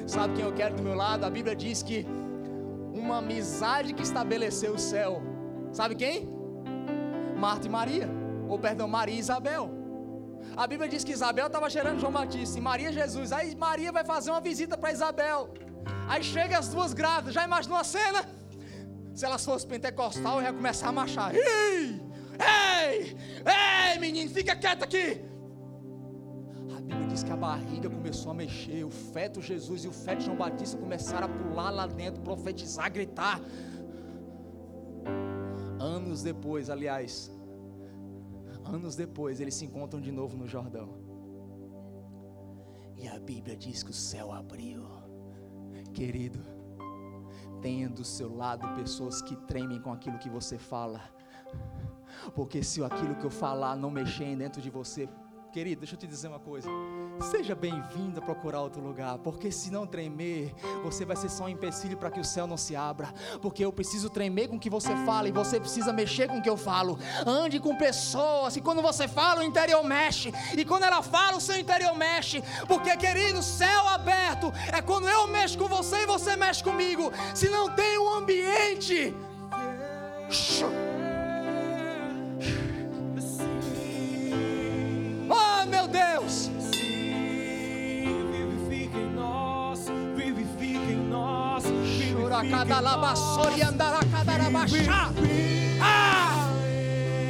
Sabe 0.08 0.36
quem 0.36 0.45
eu 0.45 0.54
quero 0.54 0.76
do 0.76 0.84
meu 0.84 0.95
lado? 0.95 1.24
A 1.24 1.30
Bíblia 1.30 1.56
diz 1.56 1.84
que 1.84 2.06
uma 2.93 3.18
amizade 3.18 3.93
que 3.93 4.02
estabeleceu 4.02 4.74
o 4.74 4.80
céu. 4.80 5.22
Sabe 5.72 5.95
quem? 5.95 6.28
Marta 7.38 7.68
e 7.68 7.70
Maria. 7.70 8.10
Ou 8.47 8.58
perdão, 8.58 8.88
Maria 8.88 9.16
e 9.16 9.20
Isabel. 9.20 9.70
A 10.58 10.66
Bíblia 10.66 10.89
diz 10.89 11.04
que 11.04 11.12
Isabel 11.12 11.47
estava 11.47 11.70
gerando 11.70 12.00
João 12.00 12.12
Batista 12.12 12.58
e 12.58 12.62
Maria 12.62 12.91
Jesus. 12.91 13.32
Aí 13.32 13.56
Maria 13.56 13.91
vai 13.91 14.04
fazer 14.04 14.32
uma 14.32 14.41
visita 14.41 14.78
para 14.78 14.91
Isabel. 14.91 15.54
Aí 16.08 16.24
chega 16.24 16.58
as 16.58 16.70
duas 16.70 16.93
grávidas. 16.93 17.34
Já 17.34 17.43
imaginou 17.45 17.78
a 17.78 17.84
cena? 17.84 18.26
Se 19.14 19.26
elas 19.26 19.45
fossem 19.45 19.70
pentecostal, 19.70 20.38
eu 20.38 20.43
ia 20.47 20.54
começar 20.54 20.89
a 20.89 20.91
marchar. 20.91 21.34
Ei! 21.36 22.02
Ei! 22.39 23.18
Ei, 23.93 24.00
menino, 24.00 24.30
fica 24.32 24.56
quieto 24.56 24.84
aqui! 24.84 25.22
Diz 27.10 27.24
que 27.24 27.32
a 27.32 27.36
barriga 27.36 27.89
começou 27.89 28.32
a 28.32 28.36
mexer, 28.36 28.84
o 28.84 28.91
feto 28.91 29.41
Jesus 29.41 29.84
e 29.84 29.88
o 29.88 29.91
feto 29.91 30.22
João 30.22 30.38
Batista 30.38 30.78
começaram 30.78 31.28
a 31.28 31.30
pular 31.30 31.72
lá 31.72 31.88
dentro, 31.88 32.22
profetizar, 32.22 32.91
gritar. 32.91 33.41
Anos 35.80 36.22
depois, 36.22 36.70
aliás, 36.70 37.32
anos 38.64 38.95
depois, 38.95 39.39
eles 39.39 39.55
se 39.55 39.66
encontram 39.66 39.99
de 39.99 40.12
novo 40.12 40.38
no 40.38 40.47
Jordão. 40.47 40.89
E 42.95 43.07
a 43.07 43.18
Bíblia 43.18 43.55
diz 43.55 43.82
que 43.82 43.91
o 43.91 43.93
céu 43.93 44.32
abriu. 44.32 44.86
Querido, 45.93 46.39
tenha 47.62 47.89
do 47.89 48.05
seu 48.05 48.36
lado 48.36 48.68
pessoas 48.76 49.22
que 49.22 49.36
tremem 49.36 49.82
com 49.82 49.91
aquilo 49.91 50.20
que 50.20 50.30
você 50.30 50.57
fala. 50.57 51.01
Porque 52.36 52.62
se 52.62 52.84
aquilo 52.84 53.16
que 53.16 53.26
eu 53.26 53.32
falar 53.32 53.76
não 53.76 53.89
mexer 53.89 54.36
dentro 54.36 54.62
de 54.62 54.70
você, 54.70 55.10
Querido, 55.52 55.82
deixa 55.82 55.95
eu 55.95 56.00
te 56.00 56.06
dizer 56.06 56.28
uma 56.28 56.39
coisa. 56.39 56.70
Seja 57.32 57.56
bem-vindo 57.56 58.20
a 58.20 58.22
procurar 58.24 58.62
outro 58.62 58.82
lugar, 58.82 59.18
porque 59.18 59.52
se 59.52 59.72
não 59.72 59.88
tremer, 59.88 60.54
você 60.84 61.04
vai 61.04 61.16
ser 61.16 61.30
só 61.30 61.45
um 61.45 61.50
empecilho 61.50 61.97
para 61.97 62.12
que 62.12 62.20
o 62.20 62.24
céu 62.24 62.45
não 62.45 62.56
se 62.56 62.76
abra. 62.76 63.12
Porque 63.41 63.66
eu 63.66 63.74
preciso 63.74 64.12
tremer 64.12 64.47
com 64.47 64.58
o 64.58 64.60
que 64.60 64.70
você 64.70 64.95
fala 65.06 65.28
e 65.28 65.32
você 65.32 65.60
precisa 65.60 65.91
mexer 65.91 66.28
com 66.28 66.38
o 66.38 66.41
que 66.41 66.50
eu 66.50 66.56
falo. 66.56 67.00
Ande 67.26 67.60
com 67.60 67.76
pessoas 67.76 68.56
e 68.58 68.62
quando 68.62 68.82
você 68.82 69.08
fala, 69.08 69.41
o 69.41 69.43
interior 69.43 69.84
mexe. 69.84 70.32
E 70.56 70.64
quando 70.64 70.84
ela 70.84 71.02
fala, 71.02 71.38
o 71.38 71.41
seu 71.41 71.58
interior 71.58 71.95
mexe. 71.95 72.43
Porque, 72.68 72.95
querido, 72.95 73.41
céu 73.41 73.88
aberto 73.88 74.54
é 74.72 74.82
quando 74.84 75.10
eu 75.10 75.28
mexo 75.28 75.58
com 75.58 75.68
você 75.68 76.04
e 76.04 76.06
você 76.06 76.36
mexe 76.36 76.64
comigo. 76.64 77.12
Se 77.34 77.50
não 77.50 77.74
tem 77.74 77.97
um 77.97 78.14
ambiente. 78.14 79.16
Shoo. 80.30 80.89
Churacadalabassori 92.40 93.62
andaracadarabaxá. 93.62 95.12
Ah! 95.82 96.48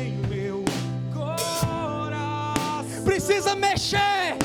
Em 0.04 0.14
meu 0.28 0.64
coração. 1.12 3.04
Precisa 3.04 3.56
mexer. 3.56 4.38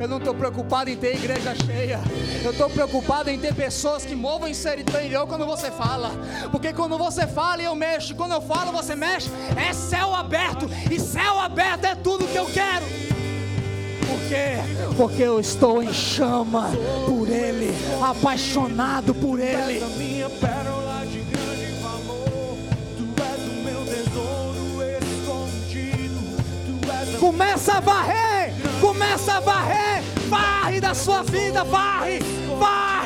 Eu 0.00 0.08
não 0.08 0.18
estou 0.18 0.34
preocupado 0.34 0.90
em 0.90 0.96
ter 0.96 1.14
igreja 1.14 1.54
cheia. 1.64 2.00
Eu 2.42 2.50
estou 2.50 2.68
preocupado 2.68 3.30
em 3.30 3.38
ter 3.38 3.54
pessoas 3.54 4.04
que 4.04 4.16
movam 4.16 4.48
interior 4.48 5.26
quando 5.28 5.46
você 5.46 5.70
fala. 5.70 6.10
Porque 6.50 6.72
quando 6.72 6.98
você 6.98 7.26
fala 7.26 7.62
eu 7.62 7.74
mexo. 7.76 8.14
Quando 8.16 8.32
eu 8.32 8.42
falo 8.42 8.72
você 8.72 8.96
mexe. 8.96 9.30
É 9.56 9.72
céu 9.72 10.12
aberto. 10.12 10.68
E 10.90 10.98
céu 10.98 11.38
aberto 11.38 11.84
é 11.84 11.94
tudo 11.94 12.26
que 12.26 12.36
eu 12.36 12.46
quero. 12.46 13.13
Quê? 14.28 14.58
Porque 14.96 15.22
eu 15.22 15.38
estou 15.38 15.82
em 15.82 15.92
chama 15.92 16.70
por 17.06 17.28
Ele, 17.28 17.74
apaixonado 18.02 19.14
por 19.14 19.38
Ele. 19.38 19.82
Começa 27.20 27.74
a 27.74 27.80
varrer, 27.80 28.54
começa 28.80 29.32
a 29.34 29.40
varrer, 29.40 30.02
varre 30.28 30.80
da 30.80 30.94
sua 30.94 31.22
vida, 31.22 31.64
varre, 31.64 32.20
varre. 32.58 33.03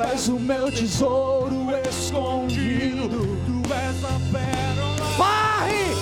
Tu 0.00 0.14
és 0.14 0.28
o 0.28 0.38
meu 0.38 0.72
tesouro 0.72 1.70
escondido. 1.88 3.36
Tu 3.44 3.74
és 3.74 4.04
a 4.04 4.18
pérola. 4.32 5.16
Varre, 5.18 5.94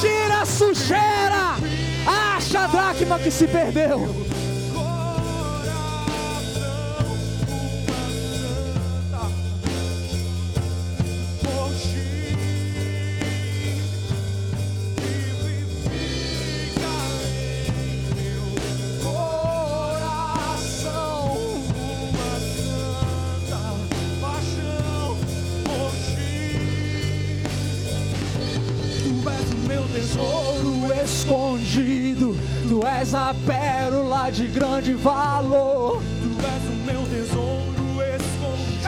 tira 0.00 0.42
a 0.42 0.46
sujeira, 0.46 1.56
acha 2.36 2.64
a 2.64 2.66
dracma 2.66 3.18
que 3.18 3.30
se 3.30 3.46
perdeu. 3.46 4.00
Escondido, 30.92 32.36
tu 32.68 32.86
és 32.86 33.14
a 33.14 33.34
pérola 33.46 34.30
de 34.30 34.46
grande 34.46 34.94
valor. 34.94 36.02
Tu 36.22 36.30
és 36.46 36.64
o 36.68 36.76
meu 36.86 37.02
tesouro 37.08 38.02
escondido. 38.02 38.84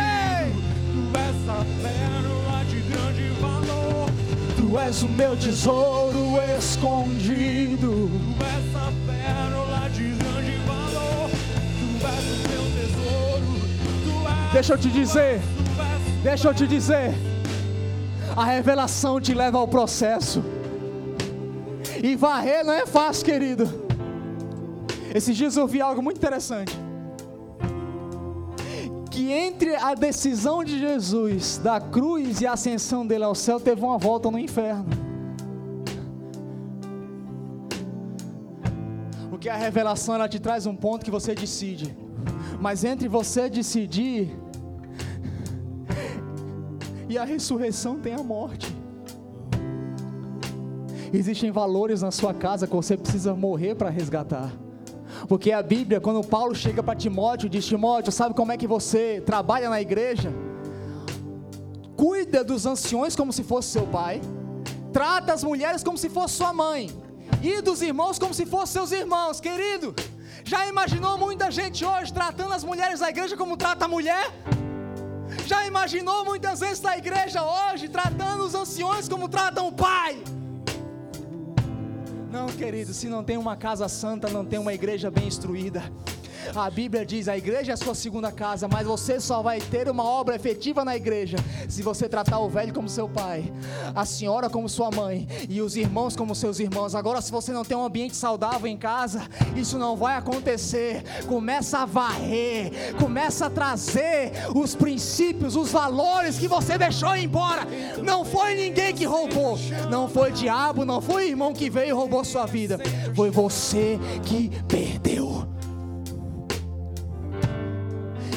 Tu 0.92 1.18
és 1.18 1.49
a 1.49 1.64
pérola 1.82 2.64
de 2.68 2.80
grande 2.80 3.28
valor. 3.40 4.11
Tu 4.57 4.78
és 4.78 5.03
o 5.03 5.09
meu 5.09 5.36
tesouro 5.36 6.38
escondido. 6.59 8.11
Tu 8.11 8.44
és 8.44 8.76
a 8.76 8.92
pérola 9.07 9.88
de 9.90 10.09
grande 10.14 10.57
valor. 10.66 11.30
Tu 11.78 11.88
és 12.07 12.24
o 12.32 12.49
meu 12.49 12.64
tesouro. 12.76 13.51
Tu 14.05 14.14
és, 14.28 14.53
Deixa 14.53 14.72
eu 14.74 14.78
te 14.78 14.90
dizer, 14.90 15.40
deixa 16.22 16.49
eu 16.49 16.55
te 16.55 16.66
dizer. 16.66 17.14
A 18.36 18.44
revelação 18.44 19.20
te 19.20 19.32
leva 19.32 19.59
ao 19.59 19.66
processo. 19.66 20.55
E 22.03 22.14
varrer 22.16 22.64
não 22.64 22.72
é 22.72 22.86
fácil, 22.86 23.24
querido. 23.24 23.86
Esses 25.14 25.36
dias 25.36 25.57
eu 25.57 25.66
vi 25.66 25.80
algo 25.80 26.03
muito 26.03 26.18
interessante. 26.18 26.78
Que 29.11 29.32
entre 29.32 29.74
a 29.74 29.94
decisão 29.94 30.62
de 30.62 30.78
Jesus 30.78 31.59
da 31.59 31.80
cruz 31.80 32.40
e 32.40 32.47
a 32.47 32.53
ascensão 32.53 33.07
dele 33.07 33.24
ao 33.24 33.34
céu, 33.34 33.59
teve 33.59 33.82
uma 33.82 33.97
volta 33.97 34.30
no 34.30 34.38
inferno. 34.38 34.86
Porque 39.30 39.49
a 39.49 39.57
revelação 39.57 40.14
ela 40.14 40.28
te 40.28 40.38
traz 40.38 40.66
um 40.66 40.76
ponto 40.76 41.05
que 41.05 41.11
você 41.11 41.34
decide. 41.34 41.97
Mas 42.61 42.84
entre 42.84 43.09
você 43.09 43.49
decidir 43.49 44.36
e 47.09 47.16
a 47.16 47.24
ressurreição 47.24 47.99
tem 47.99 48.12
a 48.14 48.22
morte. 48.22 48.76
Existem 51.17 51.51
valores 51.51 52.03
na 52.03 52.11
sua 52.11 52.35
casa 52.35 52.67
que 52.67 52.77
você 52.77 52.95
precisa 52.95 53.35
morrer 53.35 53.75
para 53.75 53.89
resgatar. 53.89 54.53
Porque 55.27 55.51
a 55.51 55.62
Bíblia, 55.62 55.99
quando 55.99 56.23
Paulo 56.23 56.55
chega 56.55 56.83
para 56.83 56.95
Timóteo, 56.95 57.49
diz: 57.49 57.64
Timóteo, 57.64 58.12
sabe 58.12 58.35
como 58.35 58.53
é 58.53 58.57
que 58.59 58.67
você 58.67 59.23
trabalha 59.25 59.71
na 59.71 59.81
igreja? 59.81 60.31
Cuida 61.97 62.45
dos 62.45 62.67
anciões 62.67 63.17
como 63.17 63.33
se 63.33 63.43
fosse 63.43 63.69
seu 63.69 63.87
pai, 63.87 64.21
trata 64.93 65.33
as 65.33 65.43
mulheres 65.43 65.83
como 65.83 65.97
se 65.97 66.11
fosse 66.11 66.35
sua 66.35 66.53
mãe, 66.53 66.91
e 67.43 67.62
dos 67.62 67.81
irmãos 67.81 68.19
como 68.19 68.35
se 68.35 68.45
fossem 68.45 68.75
seus 68.75 68.93
irmãos, 68.93 69.41
querido. 69.41 69.95
Já 70.45 70.67
imaginou 70.69 71.17
muita 71.17 71.51
gente 71.51 71.83
hoje 71.83 72.12
tratando 72.12 72.53
as 72.53 72.62
mulheres 72.62 73.01
da 73.01 73.09
igreja 73.09 73.39
como 73.39 73.57
trata 73.57 73.87
a 73.87 73.89
mulher? 73.89 74.27
Já 75.47 75.67
imaginou 75.67 76.27
muitas 76.27 76.61
vezes 76.61 76.83
na 76.83 76.99
igreja 76.99 77.43
hoje 77.43 77.89
tratando 77.89 78.45
os 78.45 78.55
anciões 78.55 79.09
como 79.09 79.31
tratam 79.31 79.69
o 79.69 79.73
pai? 79.73 80.23
Não, 82.37 82.49
querido, 82.49 82.93
se 82.93 83.09
não 83.09 83.24
tem 83.24 83.39
uma 83.39 83.57
casa 83.57 83.89
santa, 83.89 84.28
não 84.28 84.45
tem 84.45 84.59
uma 84.59 84.74
igreja 84.74 85.11
bem 85.11 85.26
instruída. 85.26 85.82
A 86.55 86.70
Bíblia 86.70 87.05
diz: 87.05 87.28
a 87.28 87.36
igreja 87.36 87.72
é 87.72 87.74
a 87.74 87.76
sua 87.76 87.94
segunda 87.94 88.30
casa, 88.30 88.68
mas 88.68 88.86
você 88.86 89.20
só 89.20 89.42
vai 89.42 89.61
ter 89.61 89.88
uma 89.88 90.05
obra 90.05 90.36
efetiva 90.36 90.84
na 90.84 90.97
igreja 90.97 91.36
se 91.68 91.82
você 91.82 92.09
tratar 92.09 92.38
o 92.38 92.49
velho 92.49 92.72
como 92.72 92.88
seu 92.88 93.09
pai, 93.09 93.53
a 93.94 94.05
senhora 94.05 94.49
como 94.49 94.68
sua 94.68 94.90
mãe 94.90 95.26
e 95.49 95.61
os 95.61 95.76
irmãos 95.76 96.16
como 96.16 96.34
seus 96.34 96.61
irmãos. 96.61 96.94
Agora, 96.94 97.20
se 97.20 97.30
você 97.30 97.53
não 97.53 97.64
tem 97.64 97.76
um 97.76 97.84
ambiente 97.84 98.16
saudável 98.16 98.66
em 98.66 98.76
casa, 98.76 99.22
isso 99.57 99.78
não 99.78 99.97
vai 99.97 100.16
acontecer. 100.16 101.03
Começa 101.26 101.78
a 101.78 101.84
varrer, 101.84 102.94
começa 102.99 103.47
a 103.47 103.51
trazer 103.51 104.32
os 104.55 104.74
princípios, 104.74 105.57
os 105.57 105.70
valores 105.70 106.38
que 106.38 106.49
você 106.49 106.78
deixou 106.78 107.16
embora. 107.16 107.66
Não 108.03 108.24
foi 108.24 108.55
ninguém 108.55 108.94
que 108.94 109.05
roubou, 109.05 109.59
não 109.90 110.09
foi 110.09 110.32
diabo, 110.32 110.84
não 110.84 111.01
foi 111.01 111.28
irmão 111.28 111.53
que 111.53 111.70
veio 111.70 111.88
e 111.88 111.92
roubou 111.92 112.24
sua 112.24 112.47
vida, 112.47 112.78
foi 113.14 113.30
você 113.30 113.99
que 114.24 114.51
perdeu. 114.68 115.26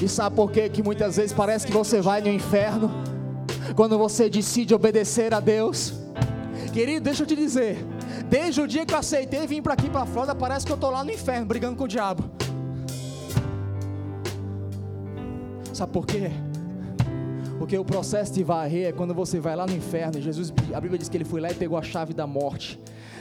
E 0.01 0.07
sabe 0.07 0.35
por 0.35 0.51
quê? 0.51 0.69
que 0.69 0.81
muitas 0.81 1.17
vezes 1.17 1.33
parece 1.33 1.67
que 1.67 1.73
você 1.73 2.01
vai 2.01 2.21
no 2.21 2.29
inferno 2.29 2.89
quando 3.75 3.97
você 3.97 4.29
decide 4.29 4.73
obedecer 4.73 5.33
a 5.33 5.39
Deus? 5.39 5.93
Querido, 6.73 7.03
deixa 7.03 7.23
eu 7.23 7.27
te 7.27 7.35
dizer, 7.35 7.85
desde 8.29 8.61
o 8.61 8.67
dia 8.67 8.85
que 8.85 8.93
eu 8.93 8.97
aceitei 8.97 9.45
vir 9.45 9.61
para 9.61 9.73
aqui 9.73 9.89
para 9.89 10.05
fora, 10.05 10.33
parece 10.33 10.65
que 10.65 10.71
eu 10.71 10.77
tô 10.77 10.89
lá 10.89 11.03
no 11.03 11.11
inferno 11.11 11.45
brigando 11.45 11.75
com 11.75 11.83
o 11.83 11.87
diabo. 11.87 12.23
Sabe 15.73 15.91
por 15.91 16.05
quê? 16.05 16.31
Porque 17.59 17.77
o 17.77 17.85
processo 17.85 18.33
de 18.33 18.43
varrer 18.43 18.87
é 18.87 18.91
quando 18.91 19.13
você 19.13 19.39
vai 19.39 19.55
lá 19.55 19.67
no 19.67 19.73
inferno. 19.73 20.19
Jesus, 20.19 20.51
a 20.73 20.81
Bíblia 20.81 20.97
diz 20.97 21.09
que 21.09 21.17
ele 21.17 21.25
foi 21.25 21.39
lá 21.41 21.51
e 21.51 21.53
pegou 21.53 21.77
a 21.77 21.83
chave 21.83 22.13
da 22.13 22.25
morte 22.25 22.79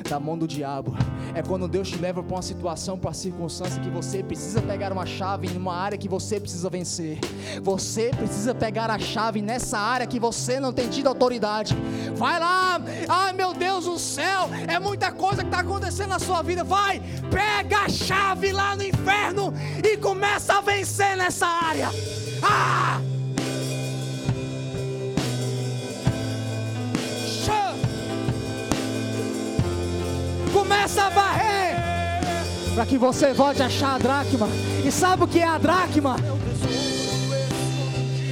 da 0.08 0.20
mão 0.20 0.36
do 0.36 0.46
diabo. 0.46 0.96
É 1.34 1.42
quando 1.42 1.66
Deus 1.66 1.88
te 1.88 1.98
leva 1.98 2.22
para 2.22 2.36
uma 2.36 2.42
situação, 2.42 2.98
para 2.98 3.08
uma 3.08 3.14
circunstância 3.14 3.80
que 3.80 3.90
você 3.90 4.22
precisa 4.22 4.60
pegar 4.62 4.92
uma 4.92 5.06
chave 5.06 5.48
em 5.48 5.56
uma 5.56 5.74
área 5.74 5.98
que 5.98 6.08
você 6.08 6.38
precisa 6.38 6.68
vencer. 6.68 7.18
Você 7.62 8.10
precisa 8.10 8.54
pegar 8.54 8.90
a 8.90 8.98
chave 8.98 9.42
nessa 9.42 9.78
área 9.78 10.06
que 10.06 10.20
você 10.20 10.60
não 10.60 10.72
tem 10.72 10.88
tido 10.88 11.08
autoridade. 11.08 11.76
Vai 12.14 12.38
lá, 12.38 12.80
ai 13.08 13.32
meu 13.32 13.52
Deus 13.52 13.84
do 13.84 13.98
céu, 13.98 14.48
é 14.66 14.78
muita 14.78 15.10
coisa 15.12 15.42
que 15.42 15.48
está 15.48 15.60
acontecendo 15.60 16.10
na 16.10 16.18
sua 16.18 16.42
vida. 16.42 16.64
Vai, 16.64 17.02
pega 17.30 17.80
a 17.84 17.88
chave 17.88 18.52
lá 18.52 18.76
no 18.76 18.82
inferno 18.82 19.52
e 19.82 19.96
começa 19.96 20.58
a 20.58 20.60
vencer 20.60 21.16
nessa 21.16 21.46
área. 21.46 21.88
Ah! 22.42 23.07
Começa 30.68 31.04
a 31.04 31.08
varrer 31.08 31.76
para 32.74 32.84
que 32.84 32.98
você 32.98 33.32
volte 33.32 33.62
a 33.62 33.66
achar 33.66 33.94
a 33.94 33.98
dracma. 33.98 34.46
E 34.84 34.92
sabe 34.92 35.24
o 35.24 35.26
que 35.26 35.38
é 35.38 35.48
a 35.48 35.56
dracma? 35.56 36.16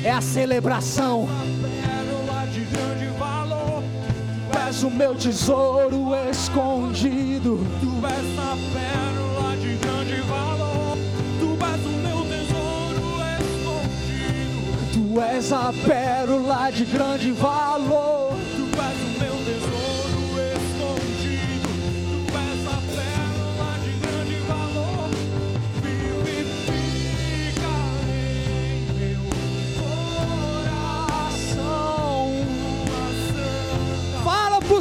É 0.05 0.11
a 0.11 0.20
celebração. 0.20 1.26
pérola 1.62 2.47
de 2.49 2.61
grande 2.61 3.07
valor. 3.18 3.82
Tu 4.53 4.59
és 4.68 4.82
o 4.82 4.91
meu 4.91 5.14
tesouro 5.14 6.14
escondido. 6.30 7.59
Tu 7.80 8.07
és 8.07 8.39
a 8.39 8.55
pérola 8.74 9.57
de 9.57 9.74
grande 9.76 10.20
valor. 10.20 10.99
Tu 11.41 11.57
és 11.64 11.87
o 11.87 11.97
meu 12.05 12.20
tesouro 12.26 13.07
escondido. 13.72 14.93
Tu 14.93 15.20
és 15.22 15.53
a 15.53 15.72
pérola 15.87 16.70
de 16.70 16.84
grande 16.84 17.32
valor. 17.32 18.45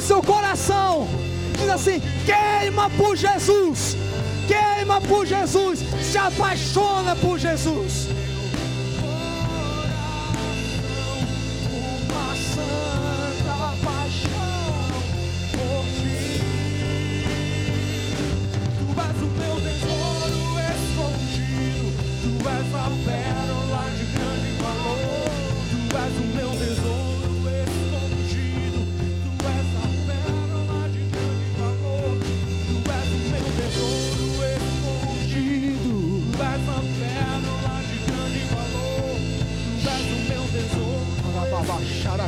seu 0.06 0.22
coração. 0.22 1.08
Diz 1.58 1.70
assim: 1.70 2.01
queima 2.26 2.89
por 2.91 3.16
Jesus, 3.16 3.97
queima 4.47 5.01
por 5.01 5.26
Jesus, 5.26 5.80
se 6.01 6.18
apaixona 6.18 7.16
por 7.16 7.39
Jesus. 7.39 8.08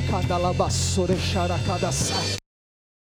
Cadalabassore 0.10 1.16
xaracadassai. 1.16 2.47